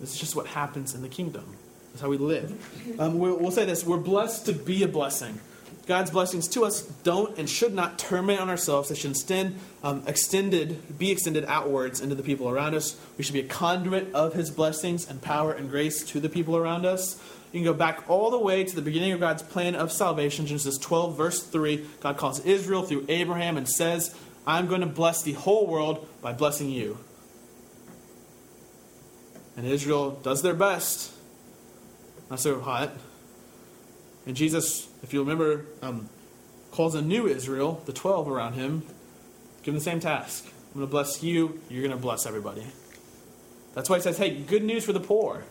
This 0.00 0.14
is 0.14 0.20
just 0.20 0.34
what 0.34 0.46
happens 0.46 0.94
in 0.94 1.02
the 1.02 1.08
kingdom. 1.08 1.44
That's 1.92 2.02
how 2.02 2.08
we 2.08 2.18
live. 2.18 2.52
Um, 2.98 3.18
we'll, 3.18 3.50
say 3.50 3.64
this 3.64 3.84
we're 3.84 3.96
blessed 3.96 4.46
to 4.46 4.52
be 4.52 4.82
a 4.82 4.88
blessing. 4.88 5.40
God's 5.86 6.10
blessings 6.10 6.48
to 6.48 6.64
us 6.64 6.82
don't 6.82 7.38
and 7.38 7.48
should 7.48 7.72
not 7.72 7.98
terminate 7.98 8.40
on 8.40 8.50
ourselves. 8.50 8.90
They 8.90 8.94
should 8.94 9.12
extend, 9.12 9.58
um, 9.82 10.02
extended, 10.06 10.98
be 10.98 11.10
extended 11.10 11.44
outwards 11.46 12.00
into 12.00 12.14
the 12.14 12.22
people 12.22 12.48
around 12.48 12.74
us. 12.74 13.00
We 13.16 13.24
should 13.24 13.32
be 13.32 13.40
a 13.40 13.48
conduit 13.48 14.12
of 14.12 14.34
His 14.34 14.50
blessings 14.50 15.08
and 15.08 15.22
power 15.22 15.52
and 15.52 15.70
grace 15.70 16.04
to 16.04 16.20
the 16.20 16.28
people 16.28 16.56
around 16.56 16.84
us. 16.84 17.20
You 17.52 17.60
can 17.60 17.64
go 17.64 17.74
back 17.74 18.08
all 18.08 18.30
the 18.30 18.38
way 18.38 18.64
to 18.64 18.76
the 18.76 18.82
beginning 18.82 19.12
of 19.12 19.20
God's 19.20 19.42
plan 19.42 19.74
of 19.74 19.90
salvation, 19.90 20.46
Genesis 20.46 20.78
12, 20.78 21.16
verse 21.16 21.42
3. 21.42 21.84
God 22.00 22.16
calls 22.16 22.44
Israel 22.44 22.82
through 22.82 23.06
Abraham 23.08 23.56
and 23.56 23.68
says, 23.68 24.14
I'm 24.46 24.68
going 24.68 24.82
to 24.82 24.86
bless 24.86 25.22
the 25.22 25.32
whole 25.32 25.66
world 25.66 26.06
by 26.22 26.32
blessing 26.32 26.70
you. 26.70 26.98
And 29.56 29.66
Israel 29.66 30.12
does 30.22 30.42
their 30.42 30.54
best. 30.54 31.12
Not 32.30 32.40
so 32.40 32.60
hot. 32.60 32.92
And 34.26 34.36
Jesus, 34.36 34.88
if 35.02 35.12
you 35.12 35.20
remember, 35.20 35.66
um, 35.82 36.08
calls 36.70 36.94
a 36.94 37.02
new 37.02 37.26
Israel, 37.26 37.82
the 37.86 37.92
12 37.92 38.28
around 38.28 38.54
him, 38.54 38.80
give 39.62 39.66
them 39.66 39.74
the 39.74 39.80
same 39.80 40.00
task. 40.00 40.46
I'm 40.46 40.74
going 40.74 40.86
to 40.86 40.90
bless 40.90 41.22
you, 41.22 41.60
you're 41.68 41.82
going 41.82 41.96
to 41.96 42.00
bless 42.00 42.26
everybody. 42.26 42.64
That's 43.74 43.90
why 43.90 43.96
he 43.96 44.02
says, 44.02 44.18
hey, 44.18 44.36
good 44.36 44.62
news 44.62 44.84
for 44.84 44.92
the 44.92 45.00
poor. 45.00 45.44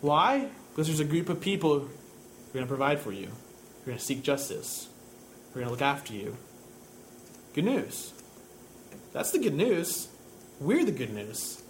Why? 0.00 0.48
Because 0.70 0.86
there's 0.86 1.00
a 1.00 1.04
group 1.04 1.28
of 1.28 1.40
people 1.40 1.80
who 1.80 1.86
are 1.86 2.52
going 2.52 2.64
to 2.64 2.68
provide 2.68 3.00
for 3.00 3.12
you, 3.12 3.26
who 3.26 3.82
are 3.82 3.86
going 3.86 3.98
to 3.98 4.04
seek 4.04 4.22
justice, 4.22 4.88
who 5.52 5.60
are 5.60 5.62
going 5.62 5.66
to 5.66 5.70
look 5.70 5.82
after 5.82 6.12
you. 6.12 6.36
Good 7.54 7.64
news. 7.64 8.12
That's 9.12 9.30
the 9.30 9.38
good 9.38 9.54
news. 9.54 10.08
We're 10.60 10.84
the 10.84 10.92
good 10.92 11.12
news. 11.12 11.62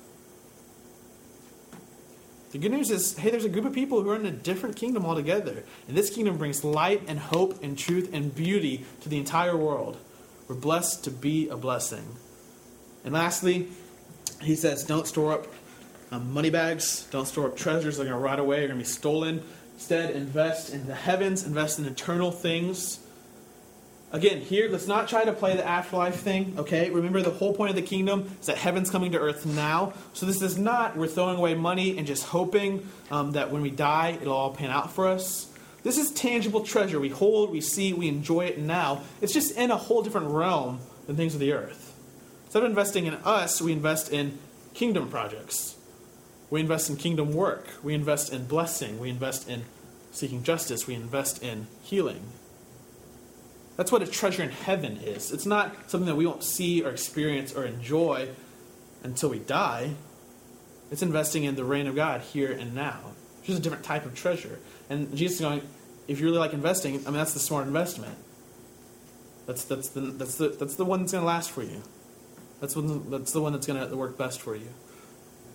The 2.51 2.59
good 2.59 2.73
news 2.73 2.91
is, 2.91 3.17
hey, 3.17 3.31
there's 3.31 3.45
a 3.45 3.49
group 3.49 3.65
of 3.65 3.73
people 3.73 4.03
who 4.03 4.11
are 4.11 4.17
in 4.17 4.27
a 4.27 4.33
different 4.33 4.75
kingdom 4.75 5.07
altogether. 5.07 5.63
And 5.87 5.97
this 5.97 6.11
kingdom 6.11 6.37
brings 6.37 6.65
light 6.65 7.03
and 7.07 7.19
hope 7.19 7.63
and 7.63 7.79
truth 7.79 8.11
and 8.13 8.35
beauty 8.35 8.85
to 9.03 9.09
the 9.09 9.19
entire 9.19 9.57
world. 9.57 9.97
We're 10.49 10.57
blessed 10.57 11.05
to 11.05 11.13
be 11.13 11.49
a 11.49 11.57
blessing. 11.57 12.17
And 13.05 13.15
lastly, 13.15 13.69
he 14.43 14.57
says, 14.57 14.83
don't 14.85 15.07
store 15.07 15.33
up 15.33 15.47
um, 16.11 16.33
money 16.33 16.51
bags, 16.51 17.07
don't 17.13 17.27
store 17.27 17.47
up 17.47 17.57
treasures 17.57 17.97
that 17.97 18.03
are 18.03 18.07
going 18.07 18.19
to 18.19 18.25
rot 18.25 18.41
away, 18.41 18.65
are 18.65 18.67
going 18.67 18.79
to 18.81 18.85
be 18.85 18.85
stolen. 18.85 19.45
Instead, 19.75 20.11
invest 20.11 20.75
in 20.75 20.87
the 20.89 20.95
heavens, 20.95 21.47
invest 21.47 21.79
in 21.79 21.87
eternal 21.87 22.33
things 22.33 22.99
Again, 24.13 24.41
here, 24.41 24.69
let's 24.69 24.89
not 24.89 25.09
try 25.09 25.25
to 25.25 25.33
play 25.33 25.57
the 25.57 25.65
afterlife 25.65 26.17
thing, 26.17 26.55
okay? 26.59 26.91
Remember, 26.91 27.23
the 27.23 27.31
whole 27.31 27.55
point 27.55 27.71
of 27.71 27.77
the 27.77 27.83
kingdom 27.83 28.29
is 28.41 28.47
that 28.47 28.59
heaven's 28.59 28.91
coming 28.91 29.13
to 29.13 29.19
earth 29.21 29.47
now. 29.47 29.93
So 30.15 30.27
this 30.27 30.43
is 30.43 30.59
not 30.59 30.97
we're 30.97 31.07
throwing 31.07 31.39
away 31.39 31.55
money 31.55 31.97
and 31.97 32.09
just 32.09 32.25
hoping 32.25 32.89
um, 33.13 33.33
that 33.33 33.53
when 33.53 33.63
we 33.63 33.71
die, 33.71 34.19
it'll 34.21 34.35
all 34.35 34.53
pan 34.53 34.71
out 34.71 34.93
for 34.93 35.07
us. 35.07 35.47
This 35.85 35.97
is 35.97 36.11
tangible 36.11 36.65
treasure. 36.65 36.99
We 36.99 37.09
hold, 37.09 37.51
we 37.51 37.61
see, 37.61 37.93
we 37.93 38.09
enjoy 38.09 38.47
it 38.47 38.59
now. 38.59 39.03
It's 39.21 39.33
just 39.33 39.57
in 39.57 39.71
a 39.71 39.77
whole 39.77 40.03
different 40.03 40.29
realm 40.29 40.81
than 41.07 41.17
things 41.17 41.35
of 41.35 41.41
the 41.41 41.53
earth. 41.53 41.95
Instead 42.47 42.65
of 42.65 42.69
investing 42.69 43.07
in 43.07 43.15
us, 43.15 43.63
we 43.63 43.73
invest 43.73 44.13
in 44.13 44.39
kingdom 44.75 45.09
projects. 45.09 45.77
We 46.51 46.61
invest 46.61 46.91
in 46.91 46.97
kingdom 46.97 47.33
work. 47.33 47.69
We 47.85 47.95
invest 47.95 48.33
in 48.33 48.47
blessing. 48.47 48.99
We 48.99 49.09
invest 49.09 49.49
in 49.49 49.63
seeking 50.11 50.43
justice. 50.43 50.89
We 50.89 50.95
invest 50.95 51.45
in 51.45 51.69
healing. 51.85 52.25
That's 53.81 53.91
what 53.91 54.03
a 54.03 54.07
treasure 54.07 54.43
in 54.43 54.51
heaven 54.51 54.99
is. 54.99 55.33
It's 55.33 55.47
not 55.47 55.75
something 55.91 56.07
that 56.07 56.15
we 56.15 56.27
won't 56.27 56.45
see 56.45 56.85
or 56.85 56.91
experience 56.91 57.55
or 57.55 57.65
enjoy 57.65 58.29
until 59.03 59.31
we 59.31 59.39
die. 59.39 59.95
It's 60.91 61.01
investing 61.01 61.45
in 61.45 61.57
the 61.57 61.65
reign 61.65 61.87
of 61.87 61.95
God 61.95 62.21
here 62.21 62.53
and 62.53 62.75
now. 62.75 63.01
It's 63.39 63.47
just 63.47 63.59
a 63.61 63.63
different 63.63 63.83
type 63.83 64.05
of 64.05 64.15
treasure. 64.15 64.59
And 64.91 65.17
Jesus 65.17 65.37
is 65.37 65.41
going, 65.41 65.63
if 66.09 66.21
you 66.21 66.27
really 66.27 66.37
like 66.37 66.53
investing, 66.53 66.97
I 66.97 67.05
mean, 67.05 67.15
that's 67.15 67.33
the 67.33 67.41
smart 67.41 67.67
investment. 67.67 68.19
That's, 69.47 69.65
that's, 69.65 69.89
the, 69.89 70.03
that's, 70.03 70.35
the, 70.35 70.49
that's 70.51 70.77
the 70.77 70.85
one 70.85 71.01
that's 71.01 71.13
going 71.13 71.23
to 71.23 71.27
last 71.27 71.51
for 71.51 71.63
you. 71.63 71.83
That's, 72.61 72.77
one, 72.77 73.11
that's 73.11 73.33
the 73.33 73.41
one 73.41 73.55
that's 73.55 73.67
going 73.67 73.89
to 73.89 73.97
work 73.97 74.19
best 74.19 74.43
for 74.43 74.55
you. 74.55 74.69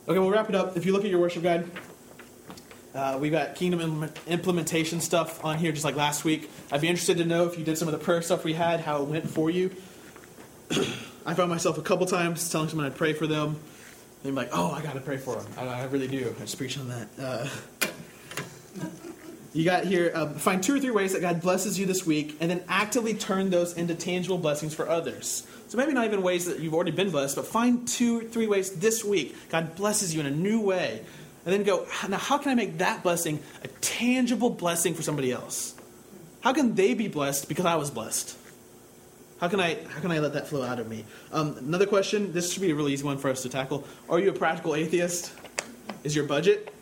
Okay, 0.07 0.17
we'll 0.17 0.31
wrap 0.31 0.49
it 0.49 0.55
up. 0.55 0.75
If 0.75 0.87
you 0.87 0.93
look 0.93 1.03
at 1.03 1.11
your 1.11 1.19
worship 1.19 1.43
guide, 1.43 1.69
uh, 2.95 3.17
we've 3.19 3.31
got 3.31 3.55
kingdom 3.55 4.09
implementation 4.25 5.01
stuff 5.01 5.43
on 5.43 5.57
here, 5.57 5.71
just 5.73 5.83
like 5.83 5.95
last 5.95 6.23
week. 6.23 6.49
I'd 6.71 6.79
be 6.79 6.87
interested 6.87 7.17
to 7.17 7.25
know 7.25 7.45
if 7.45 7.59
you 7.59 7.65
did 7.65 7.77
some 7.77 7.89
of 7.89 7.91
the 7.91 7.97
prayer 7.97 8.21
stuff 8.21 8.45
we 8.45 8.53
had, 8.53 8.79
how 8.79 9.01
it 9.01 9.09
went 9.09 9.29
for 9.29 9.49
you. 9.49 9.75
I 11.25 11.33
found 11.33 11.49
myself 11.49 11.77
a 11.77 11.81
couple 11.81 12.05
times 12.05 12.49
telling 12.49 12.69
someone 12.69 12.87
I'd 12.87 12.95
pray 12.95 13.11
for 13.13 13.27
them. 13.27 13.59
They'd 14.23 14.29
be 14.29 14.35
like, 14.35 14.49
"Oh, 14.53 14.71
I 14.71 14.81
got 14.81 14.93
to 14.93 15.01
pray 15.01 15.17
for 15.17 15.35
them." 15.35 15.45
I, 15.57 15.67
I, 15.67 15.83
really 15.85 16.07
do. 16.07 16.33
I 16.37 16.41
just 16.41 16.57
preach 16.57 16.79
on 16.79 16.87
that. 16.87 17.07
Uh, 17.19 17.47
you 19.53 19.65
got 19.65 19.83
here. 19.83 20.13
Um, 20.15 20.35
find 20.35 20.63
two 20.63 20.75
or 20.75 20.79
three 20.79 20.91
ways 20.91 21.11
that 21.13 21.21
God 21.21 21.41
blesses 21.41 21.77
you 21.77 21.85
this 21.85 22.05
week, 22.05 22.37
and 22.39 22.49
then 22.49 22.63
actively 22.69 23.13
turn 23.13 23.49
those 23.49 23.73
into 23.73 23.93
tangible 23.93 24.37
blessings 24.37 24.73
for 24.73 24.87
others. 24.87 25.45
So 25.67 25.77
maybe 25.77 25.91
not 25.91 26.05
even 26.05 26.21
ways 26.21 26.45
that 26.45 26.59
you've 26.59 26.73
already 26.73 26.91
been 26.91 27.09
blessed, 27.09 27.35
but 27.35 27.45
find 27.45 27.85
two, 27.87 28.19
or 28.19 28.23
three 28.23 28.47
ways 28.47 28.71
this 28.71 29.03
week 29.03 29.35
God 29.49 29.75
blesses 29.75 30.13
you 30.13 30.21
in 30.21 30.27
a 30.27 30.31
new 30.31 30.61
way 30.61 31.03
and 31.45 31.53
then 31.53 31.63
go, 31.63 31.87
now 32.09 32.17
how 32.17 32.37
can 32.39 32.51
I 32.51 32.55
make 32.55 32.79
that 32.79 33.03
blessing 33.03 33.39
a 33.63 33.67
tangible 33.67 34.49
blessing 34.49 34.95
for 34.95 35.03
somebody 35.03 35.31
else? 35.31 35.75
How 36.41 36.53
can 36.53 36.75
they 36.75 36.93
be 36.95 37.07
blessed 37.07 37.47
because 37.47 37.65
I 37.65 37.75
was 37.75 37.91
blessed? 37.91 38.35
How 39.39 39.47
can 39.47 39.59
I 39.59 39.75
how 39.89 39.99
can 39.99 40.11
I 40.11 40.19
let 40.19 40.33
that 40.33 40.47
flow 40.47 40.63
out 40.63 40.79
of 40.79 40.87
me? 40.87 41.05
Um, 41.31 41.57
another 41.57 41.85
question. 41.85 42.33
This 42.33 42.51
should 42.51 42.61
be 42.61 42.71
a 42.71 42.75
really 42.75 42.93
easy 42.93 43.03
one 43.03 43.17
for 43.17 43.29
us 43.29 43.43
to 43.43 43.49
tackle. 43.49 43.85
Are 44.09 44.19
you 44.19 44.29
a 44.29 44.33
practical 44.33 44.75
atheist? 44.75 45.33
Is 46.03 46.15
your 46.15 46.25
budget 46.25 46.73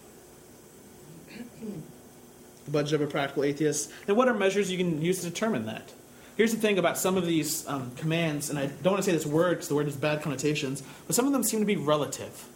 the 2.65 2.71
budget 2.71 2.93
of 2.93 3.01
a 3.01 3.11
practical 3.11 3.43
atheist? 3.43 3.91
And 4.07 4.15
what 4.15 4.27
are 4.27 4.33
measures 4.33 4.71
you 4.71 4.77
can 4.77 5.01
use 5.01 5.21
to 5.21 5.29
determine 5.29 5.65
that? 5.65 5.91
Here's 6.37 6.53
the 6.53 6.59
thing 6.59 6.79
about 6.79 6.97
some 6.97 7.17
of 7.17 7.25
these 7.25 7.67
um, 7.67 7.91
commands, 7.95 8.49
and 8.49 8.57
I 8.57 8.67
don't 8.67 8.93
want 8.93 9.03
to 9.03 9.03
say 9.03 9.15
this 9.15 9.25
word 9.25 9.51
because 9.51 9.67
the 9.67 9.75
word 9.75 9.85
has 9.85 9.95
bad 9.95 10.21
connotations, 10.21 10.81
but 11.05 11.15
some 11.15 11.27
of 11.27 11.33
them 11.33 11.43
seem 11.43 11.59
to 11.59 11.65
be 11.65 11.75
relative 11.75 12.47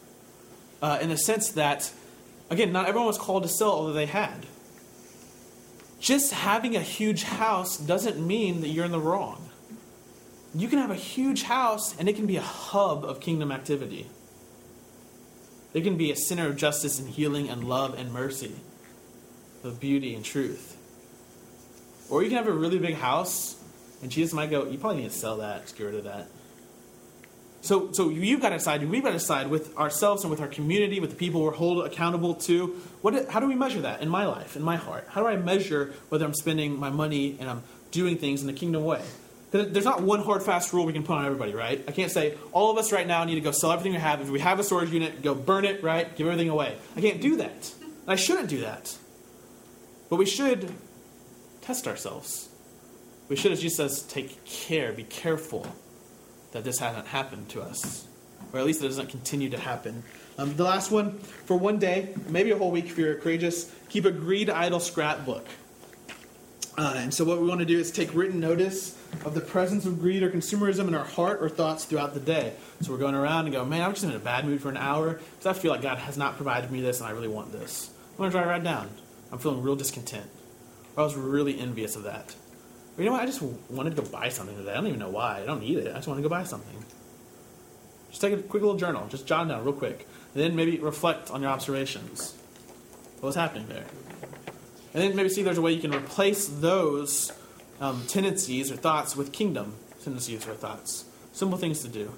uh, 0.81 0.97
in 1.01 1.09
the 1.09 1.17
sense 1.17 1.49
that, 1.49 1.91
again, 2.49 2.71
not 2.71 2.87
everyone 2.87 3.07
was 3.07 3.17
called 3.17 3.43
to 3.43 3.49
sell 3.49 3.71
although 3.71 3.93
they 3.93 4.05
had. 4.05 4.45
Just 5.99 6.31
having 6.31 6.75
a 6.75 6.81
huge 6.81 7.23
house 7.23 7.77
doesn't 7.77 8.25
mean 8.25 8.61
that 8.61 8.69
you're 8.69 8.85
in 8.85 8.91
the 8.91 8.99
wrong. 8.99 9.49
You 10.53 10.67
can 10.67 10.79
have 10.79 10.91
a 10.91 10.95
huge 10.95 11.43
house 11.43 11.97
and 11.97 12.07
it 12.07 12.15
can 12.15 12.27
be 12.27 12.37
a 12.37 12.41
hub 12.41 13.03
of 13.03 13.19
kingdom 13.19 13.51
activity. 13.51 14.07
It 15.73 15.81
can 15.81 15.97
be 15.97 16.11
a 16.11 16.15
center 16.15 16.47
of 16.47 16.55
justice 16.55 16.99
and 16.99 17.09
healing 17.09 17.49
and 17.49 17.63
love 17.63 17.93
and 17.97 18.11
mercy, 18.11 18.55
of 19.63 19.79
beauty 19.79 20.15
and 20.15 20.23
truth. 20.23 20.77
Or 22.09 22.23
you 22.23 22.29
can 22.29 22.37
have 22.37 22.47
a 22.47 22.53
really 22.53 22.79
big 22.79 22.95
house 22.95 23.57
and 24.01 24.11
Jesus 24.11 24.33
might 24.33 24.49
go, 24.49 24.65
You 24.65 24.77
probably 24.77 25.01
need 25.01 25.09
to 25.09 25.15
sell 25.15 25.37
that, 25.37 25.73
get 25.77 25.83
rid 25.83 25.95
of 25.95 26.03
that. 26.05 26.27
So, 27.61 27.91
so 27.91 28.09
you've 28.09 28.41
got 28.41 28.49
to 28.49 28.57
decide, 28.57 28.87
we've 28.87 29.03
got 29.03 29.09
to 29.09 29.17
decide 29.17 29.47
with 29.47 29.75
ourselves 29.77 30.23
and 30.23 30.31
with 30.31 30.39
our 30.39 30.47
community, 30.47 30.99
with 30.99 31.09
the 31.09 31.15
people 31.15 31.41
we're 31.41 31.55
held 31.55 31.85
accountable 31.85 32.35
to. 32.35 32.67
What, 33.01 33.29
how 33.29 33.39
do 33.39 33.47
we 33.47 33.55
measure 33.55 33.81
that 33.81 34.01
in 34.01 34.09
my 34.09 34.25
life, 34.25 34.55
in 34.55 34.61
my 34.61 34.75
heart? 34.75 35.07
How 35.09 35.21
do 35.21 35.27
I 35.27 35.35
measure 35.35 35.93
whether 36.09 36.23
I'm 36.23 36.33
spending 36.33 36.79
my 36.79 36.89
money 36.89 37.35
and 37.39 37.49
I'm 37.49 37.63
doing 37.91 38.17
things 38.17 38.41
in 38.41 38.47
the 38.47 38.53
kingdom 38.53 38.83
way? 38.85 39.01
There's 39.51 39.85
not 39.85 40.01
one 40.01 40.21
hard, 40.21 40.43
fast 40.43 40.73
rule 40.73 40.85
we 40.85 40.93
can 40.93 41.03
put 41.03 41.17
on 41.17 41.25
everybody, 41.25 41.53
right? 41.53 41.83
I 41.87 41.91
can't 41.91 42.11
say 42.11 42.37
all 42.51 42.69
of 42.69 42.77
us 42.77 42.91
right 42.91 43.07
now 43.07 43.23
need 43.23 43.35
to 43.35 43.41
go 43.41 43.51
sell 43.51 43.71
everything 43.71 43.93
we 43.93 43.99
have. 43.99 44.21
If 44.21 44.29
we 44.29 44.41
have 44.41 44.59
a 44.59 44.63
storage 44.63 44.91
unit, 44.91 45.21
go 45.21 45.33
burn 45.33 45.63
it, 45.63 45.83
right? 45.83 46.13
Give 46.15 46.27
everything 46.27 46.49
away. 46.49 46.75
I 46.97 47.01
can't 47.01 47.21
do 47.21 47.37
that. 47.37 47.73
I 48.07 48.17
shouldn't 48.17 48.49
do 48.49 48.61
that. 48.61 48.95
But 50.09 50.17
we 50.17 50.25
should 50.25 50.73
test 51.61 51.87
ourselves. 51.87 52.49
We 53.29 53.35
should, 53.35 53.51
as 53.53 53.61
Jesus 53.61 53.77
says, 53.77 54.01
take 54.03 54.43
care, 54.45 54.91
be 54.91 55.03
careful 55.03 55.65
that 56.51 56.63
this 56.63 56.79
hasn't 56.79 57.07
happened 57.07 57.49
to 57.49 57.61
us, 57.61 58.07
or 58.53 58.59
at 58.59 58.65
least 58.65 58.81
it 58.81 58.87
doesn't 58.87 59.09
continue 59.09 59.49
to 59.49 59.59
happen. 59.59 60.03
Um, 60.37 60.55
the 60.55 60.63
last 60.63 60.91
one, 60.91 61.17
for 61.17 61.57
one 61.57 61.79
day, 61.79 62.13
maybe 62.29 62.51
a 62.51 62.57
whole 62.57 62.71
week 62.71 62.85
if 62.85 62.97
you're 62.97 63.15
courageous, 63.15 63.71
keep 63.89 64.05
a 64.05 64.11
greed 64.11 64.49
idol 64.49 64.79
scrapbook. 64.79 65.45
Uh, 66.77 66.93
and 66.97 67.11
so, 67.11 67.25
what 67.25 67.41
we 67.41 67.47
want 67.47 67.59
to 67.59 67.65
do 67.65 67.79
is 67.79 67.89
take 67.89 68.13
written 68.13 68.39
notice 68.39 68.95
of 69.25 69.33
the 69.33 69.41
presence 69.41 69.87
of 69.87 69.99
greed 69.99 70.21
or 70.21 70.29
consumerism 70.29 70.87
in 70.87 70.93
our 70.93 71.03
heart 71.03 71.41
or 71.41 71.49
thoughts 71.49 71.85
throughout 71.85 72.13
the 72.13 72.19
day. 72.19 72.53
So, 72.81 72.91
we're 72.91 72.99
going 72.99 73.15
around 73.15 73.45
and 73.45 73.53
go, 73.53 73.65
man, 73.65 73.81
I'm 73.81 73.93
just 73.93 74.03
in 74.03 74.11
a 74.11 74.19
bad 74.19 74.45
mood 74.45 74.61
for 74.61 74.69
an 74.69 74.77
hour 74.77 75.13
because 75.13 75.45
I 75.47 75.53
feel 75.53 75.71
like 75.71 75.81
God 75.81 75.97
has 75.97 76.19
not 76.19 76.35
provided 76.35 76.69
me 76.69 76.81
this 76.81 76.99
and 76.99 77.09
I 77.09 77.13
really 77.13 77.27
want 77.27 77.51
this. 77.51 77.89
I'm 78.11 78.17
going 78.17 78.31
to 78.31 78.37
write 78.37 78.61
it 78.61 78.63
down. 78.63 78.91
I'm 79.31 79.39
feeling 79.39 79.63
real 79.63 79.75
discontent. 79.75 80.29
Or 80.95 81.01
I 81.01 81.03
was 81.03 81.15
really 81.15 81.59
envious 81.59 81.95
of 81.95 82.03
that. 82.03 82.35
You 82.97 83.05
know 83.05 83.11
what? 83.11 83.21
I 83.21 83.25
just 83.25 83.41
wanted 83.41 83.95
to 83.95 84.01
go 84.01 84.07
buy 84.09 84.29
something 84.29 84.55
today. 84.57 84.71
I 84.71 84.75
don't 84.75 84.87
even 84.87 84.99
know 84.99 85.09
why. 85.09 85.41
I 85.41 85.45
don't 85.45 85.61
need 85.61 85.77
it. 85.77 85.91
I 85.91 85.95
just 85.97 86.07
want 86.07 86.17
to 86.17 86.23
go 86.23 86.29
buy 86.29 86.43
something. 86.43 86.83
Just 88.09 88.21
take 88.21 88.33
a 88.33 88.37
quick 88.37 88.63
little 88.63 88.77
journal. 88.77 89.07
Just 89.07 89.27
jot 89.27 89.45
it 89.45 89.49
down 89.49 89.63
real 89.63 89.73
quick. 89.73 90.07
And 90.33 90.43
then 90.43 90.55
maybe 90.55 90.79
reflect 90.79 91.29
on 91.29 91.41
your 91.41 91.51
observations. 91.51 92.35
What 93.19 93.27
was 93.27 93.35
happening 93.35 93.67
there? 93.67 93.85
And 94.93 95.03
then 95.03 95.15
maybe 95.15 95.29
see 95.29 95.41
if 95.41 95.45
there's 95.45 95.57
a 95.57 95.61
way 95.61 95.73
you 95.73 95.81
can 95.81 95.93
replace 95.93 96.47
those 96.47 97.31
um, 97.79 98.03
tendencies 98.07 98.71
or 98.71 98.75
thoughts 98.75 99.15
with 99.15 99.31
kingdom 99.31 99.75
tendencies 100.03 100.47
or 100.47 100.53
thoughts. 100.53 101.05
Simple 101.33 101.57
things 101.57 101.81
to 101.83 101.89
do 101.89 102.11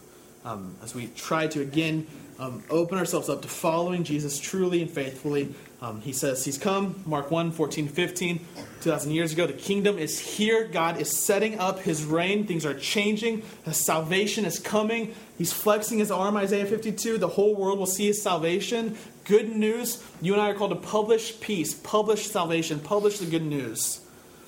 um, 0.46 0.76
as 0.84 0.94
we 0.94 1.08
try 1.08 1.48
to 1.48 1.62
again 1.62 2.08
um, 2.38 2.64
open 2.70 2.98
ourselves 2.98 3.30
up 3.30 3.42
to 3.42 3.48
following 3.48 4.04
Jesus 4.04 4.40
truly 4.40 4.82
and 4.82 4.92
faithfully. 4.92 5.54
Um, 5.82 6.02
he 6.02 6.12
says 6.12 6.44
he's 6.44 6.58
come, 6.58 7.02
Mark 7.06 7.32
1 7.32 7.52
14, 7.52 7.88
15, 7.88 8.46
2,000 8.82 9.12
years 9.12 9.32
ago. 9.32 9.48
The 9.48 9.54
kingdom 9.54 9.98
is 9.98 10.20
here. 10.20 10.66
God 10.66 11.00
is 11.00 11.16
setting 11.16 11.58
up 11.58 11.80
his 11.80 12.04
reign. 12.04 12.46
Things 12.46 12.66
are 12.66 12.74
changing. 12.74 13.44
His 13.64 13.78
salvation 13.78 14.44
is 14.44 14.60
coming. 14.60 15.16
He's 15.38 15.54
flexing 15.54 16.00
his 16.00 16.12
arm, 16.12 16.36
Isaiah 16.36 16.66
52. 16.66 17.18
The 17.18 17.30
whole 17.30 17.56
world 17.56 17.80
will 17.80 17.86
see 17.86 18.08
his 18.08 18.22
salvation. 18.22 18.98
Good 19.24 19.56
news. 19.56 20.04
You 20.22 20.34
and 20.34 20.42
I 20.42 20.50
are 20.50 20.54
called 20.54 20.72
to 20.72 20.76
publish 20.76 21.40
peace, 21.40 21.74
publish 21.74 22.28
salvation, 22.28 22.80
publish 22.80 23.20
the 23.20 23.26
good 23.26 23.44
news. 23.44 24.02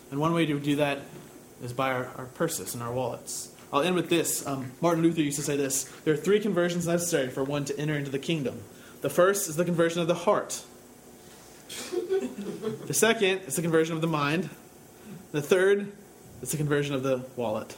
And 0.09 0.19
one 0.19 0.33
way 0.33 0.45
to 0.45 0.59
do 0.59 0.75
that 0.77 0.99
is 1.63 1.71
by 1.71 1.93
our, 1.93 2.11
our 2.17 2.25
purses 2.25 2.73
and 2.73 2.83
our 2.83 2.91
wallets. 2.91 3.51
I'll 3.71 3.81
end 3.81 3.95
with 3.95 4.09
this. 4.09 4.45
Um, 4.45 4.73
Martin 4.81 5.01
Luther 5.01 5.21
used 5.21 5.37
to 5.37 5.43
say 5.43 5.55
this 5.55 5.83
There 6.03 6.13
are 6.13 6.17
three 6.17 6.41
conversions 6.41 6.87
necessary 6.87 7.29
for 7.29 7.43
one 7.43 7.63
to 7.65 7.79
enter 7.79 7.95
into 7.95 8.11
the 8.11 8.19
kingdom. 8.19 8.61
The 8.99 9.09
first 9.09 9.49
is 9.49 9.55
the 9.55 9.65
conversion 9.65 10.01
of 10.01 10.07
the 10.07 10.13
heart, 10.13 10.63
the 12.87 12.93
second 12.93 13.39
is 13.47 13.55
the 13.55 13.61
conversion 13.61 13.95
of 13.95 14.01
the 14.01 14.07
mind, 14.07 14.49
the 15.31 15.41
third 15.41 15.91
is 16.41 16.51
the 16.51 16.57
conversion 16.57 16.95
of 16.95 17.03
the 17.03 17.23
wallet. 17.35 17.75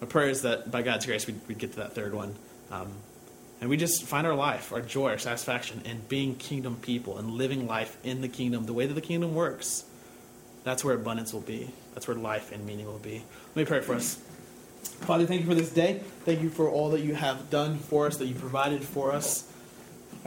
My 0.00 0.06
prayer 0.06 0.28
is 0.28 0.42
that 0.42 0.70
by 0.70 0.82
God's 0.82 1.06
grace 1.06 1.26
we'd, 1.26 1.40
we'd 1.48 1.58
get 1.58 1.72
to 1.72 1.78
that 1.78 1.94
third 1.94 2.14
one. 2.14 2.36
Um, 2.70 2.92
and 3.60 3.68
we 3.68 3.76
just 3.76 4.04
find 4.04 4.26
our 4.26 4.34
life, 4.34 4.72
our 4.72 4.80
joy, 4.80 5.10
our 5.10 5.18
satisfaction 5.18 5.82
in 5.84 6.00
being 6.08 6.36
kingdom 6.36 6.76
people 6.76 7.18
and 7.18 7.32
living 7.32 7.66
life 7.66 7.96
in 8.04 8.20
the 8.20 8.28
kingdom 8.28 8.66
the 8.66 8.72
way 8.72 8.86
that 8.86 8.94
the 8.94 9.00
kingdom 9.00 9.34
works. 9.34 9.84
That's 10.62 10.84
where 10.84 10.94
abundance 10.94 11.32
will 11.32 11.40
be. 11.40 11.70
That's 11.94 12.06
where 12.06 12.16
life 12.16 12.52
and 12.52 12.64
meaning 12.64 12.86
will 12.86 12.98
be. 12.98 13.24
Let 13.54 13.56
me 13.56 13.64
pray 13.64 13.80
for 13.80 13.94
us. 13.94 14.20
Father, 14.82 15.26
thank 15.26 15.40
you 15.40 15.46
for 15.46 15.54
this 15.54 15.70
day. 15.70 16.00
Thank 16.24 16.42
you 16.42 16.50
for 16.50 16.68
all 16.68 16.90
that 16.90 17.00
you 17.00 17.14
have 17.14 17.50
done 17.50 17.78
for 17.78 18.06
us, 18.06 18.18
that 18.18 18.26
you 18.26 18.34
provided 18.34 18.84
for 18.84 19.12
us. 19.12 19.47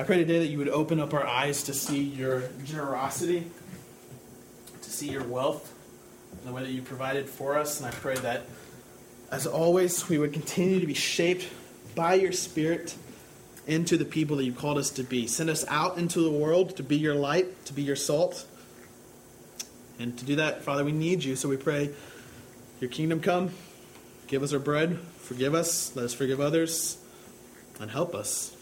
I 0.01 0.03
pray 0.03 0.17
today 0.17 0.39
that 0.39 0.47
you 0.47 0.57
would 0.57 0.67
open 0.67 0.99
up 0.99 1.13
our 1.13 1.27
eyes 1.27 1.61
to 1.65 1.75
see 1.75 2.01
your 2.01 2.49
generosity, 2.65 3.45
to 4.81 4.89
see 4.89 5.11
your 5.11 5.23
wealth, 5.23 5.75
the 6.43 6.51
way 6.51 6.63
that 6.63 6.71
you 6.71 6.81
provided 6.81 7.29
for 7.29 7.55
us. 7.55 7.79
And 7.79 7.87
I 7.87 7.91
pray 7.91 8.15
that, 8.15 8.47
as 9.29 9.45
always, 9.45 10.09
we 10.09 10.17
would 10.17 10.33
continue 10.33 10.79
to 10.79 10.87
be 10.87 10.95
shaped 10.95 11.47
by 11.93 12.15
your 12.15 12.31
Spirit 12.31 12.95
into 13.67 13.95
the 13.95 14.03
people 14.03 14.37
that 14.37 14.43
you 14.43 14.53
called 14.53 14.79
us 14.79 14.89
to 14.89 15.03
be. 15.03 15.27
Send 15.27 15.51
us 15.51 15.63
out 15.67 15.99
into 15.99 16.21
the 16.21 16.31
world 16.31 16.77
to 16.77 16.83
be 16.83 16.97
your 16.97 17.13
light, 17.13 17.63
to 17.65 17.73
be 17.73 17.83
your 17.83 17.95
salt. 17.95 18.47
And 19.99 20.17
to 20.17 20.25
do 20.25 20.37
that, 20.37 20.63
Father, 20.63 20.83
we 20.83 20.93
need 20.93 21.23
you. 21.23 21.35
So 21.35 21.47
we 21.47 21.57
pray, 21.57 21.91
your 22.79 22.89
kingdom 22.89 23.19
come. 23.19 23.51
Give 24.25 24.41
us 24.41 24.51
our 24.51 24.57
bread. 24.57 24.97
Forgive 25.19 25.53
us. 25.53 25.95
Let 25.95 26.05
us 26.05 26.15
forgive 26.15 26.41
others. 26.41 26.97
And 27.79 27.91
help 27.91 28.15
us. 28.15 28.57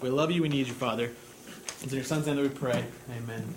We 0.00 0.10
love 0.10 0.30
you. 0.30 0.42
We 0.42 0.48
need 0.48 0.68
you, 0.68 0.74
Father. 0.74 1.10
It's 1.82 1.90
in 1.90 1.94
your 1.96 2.04
Son's 2.04 2.26
name 2.26 2.36
that 2.36 2.42
we 2.42 2.48
pray. 2.48 2.84
Amen. 3.16 3.52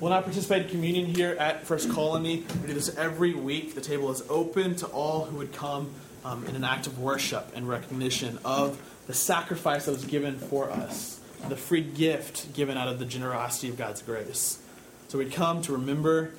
We'll 0.00 0.10
not 0.10 0.24
participate 0.24 0.62
in 0.62 0.68
communion 0.70 1.06
here 1.06 1.36
at 1.38 1.66
First 1.66 1.90
Colony. 1.90 2.44
We 2.62 2.68
do 2.68 2.72
this 2.72 2.96
every 2.96 3.34
week. 3.34 3.74
The 3.74 3.82
table 3.82 4.10
is 4.10 4.22
open 4.30 4.76
to 4.76 4.86
all 4.86 5.26
who 5.26 5.36
would 5.36 5.52
come 5.52 5.92
um, 6.24 6.46
in 6.46 6.56
an 6.56 6.64
act 6.64 6.86
of 6.86 6.98
worship 6.98 7.52
and 7.54 7.68
recognition 7.68 8.38
of 8.46 8.80
the 9.06 9.12
sacrifice 9.12 9.84
that 9.84 9.92
was 9.92 10.06
given 10.06 10.38
for 10.38 10.70
us, 10.70 11.20
the 11.50 11.56
free 11.56 11.82
gift 11.82 12.54
given 12.54 12.78
out 12.78 12.88
of 12.88 12.98
the 12.98 13.04
generosity 13.04 13.68
of 13.68 13.76
God's 13.76 14.00
grace. 14.00 14.62
So 15.08 15.18
we 15.18 15.28
come 15.28 15.60
to 15.62 15.72
remember 15.72 16.32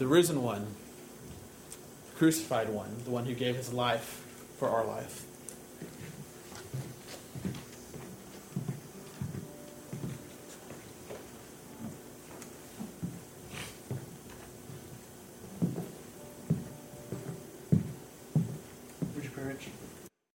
the 0.00 0.08
risen 0.08 0.42
one, 0.42 0.66
the 2.10 2.16
crucified 2.16 2.68
one, 2.68 2.96
the 3.04 3.10
one 3.10 3.26
who 3.26 3.34
gave 3.34 3.54
his 3.54 3.72
life 3.72 4.26
for 4.58 4.68
our 4.68 4.84
life. 4.84 5.24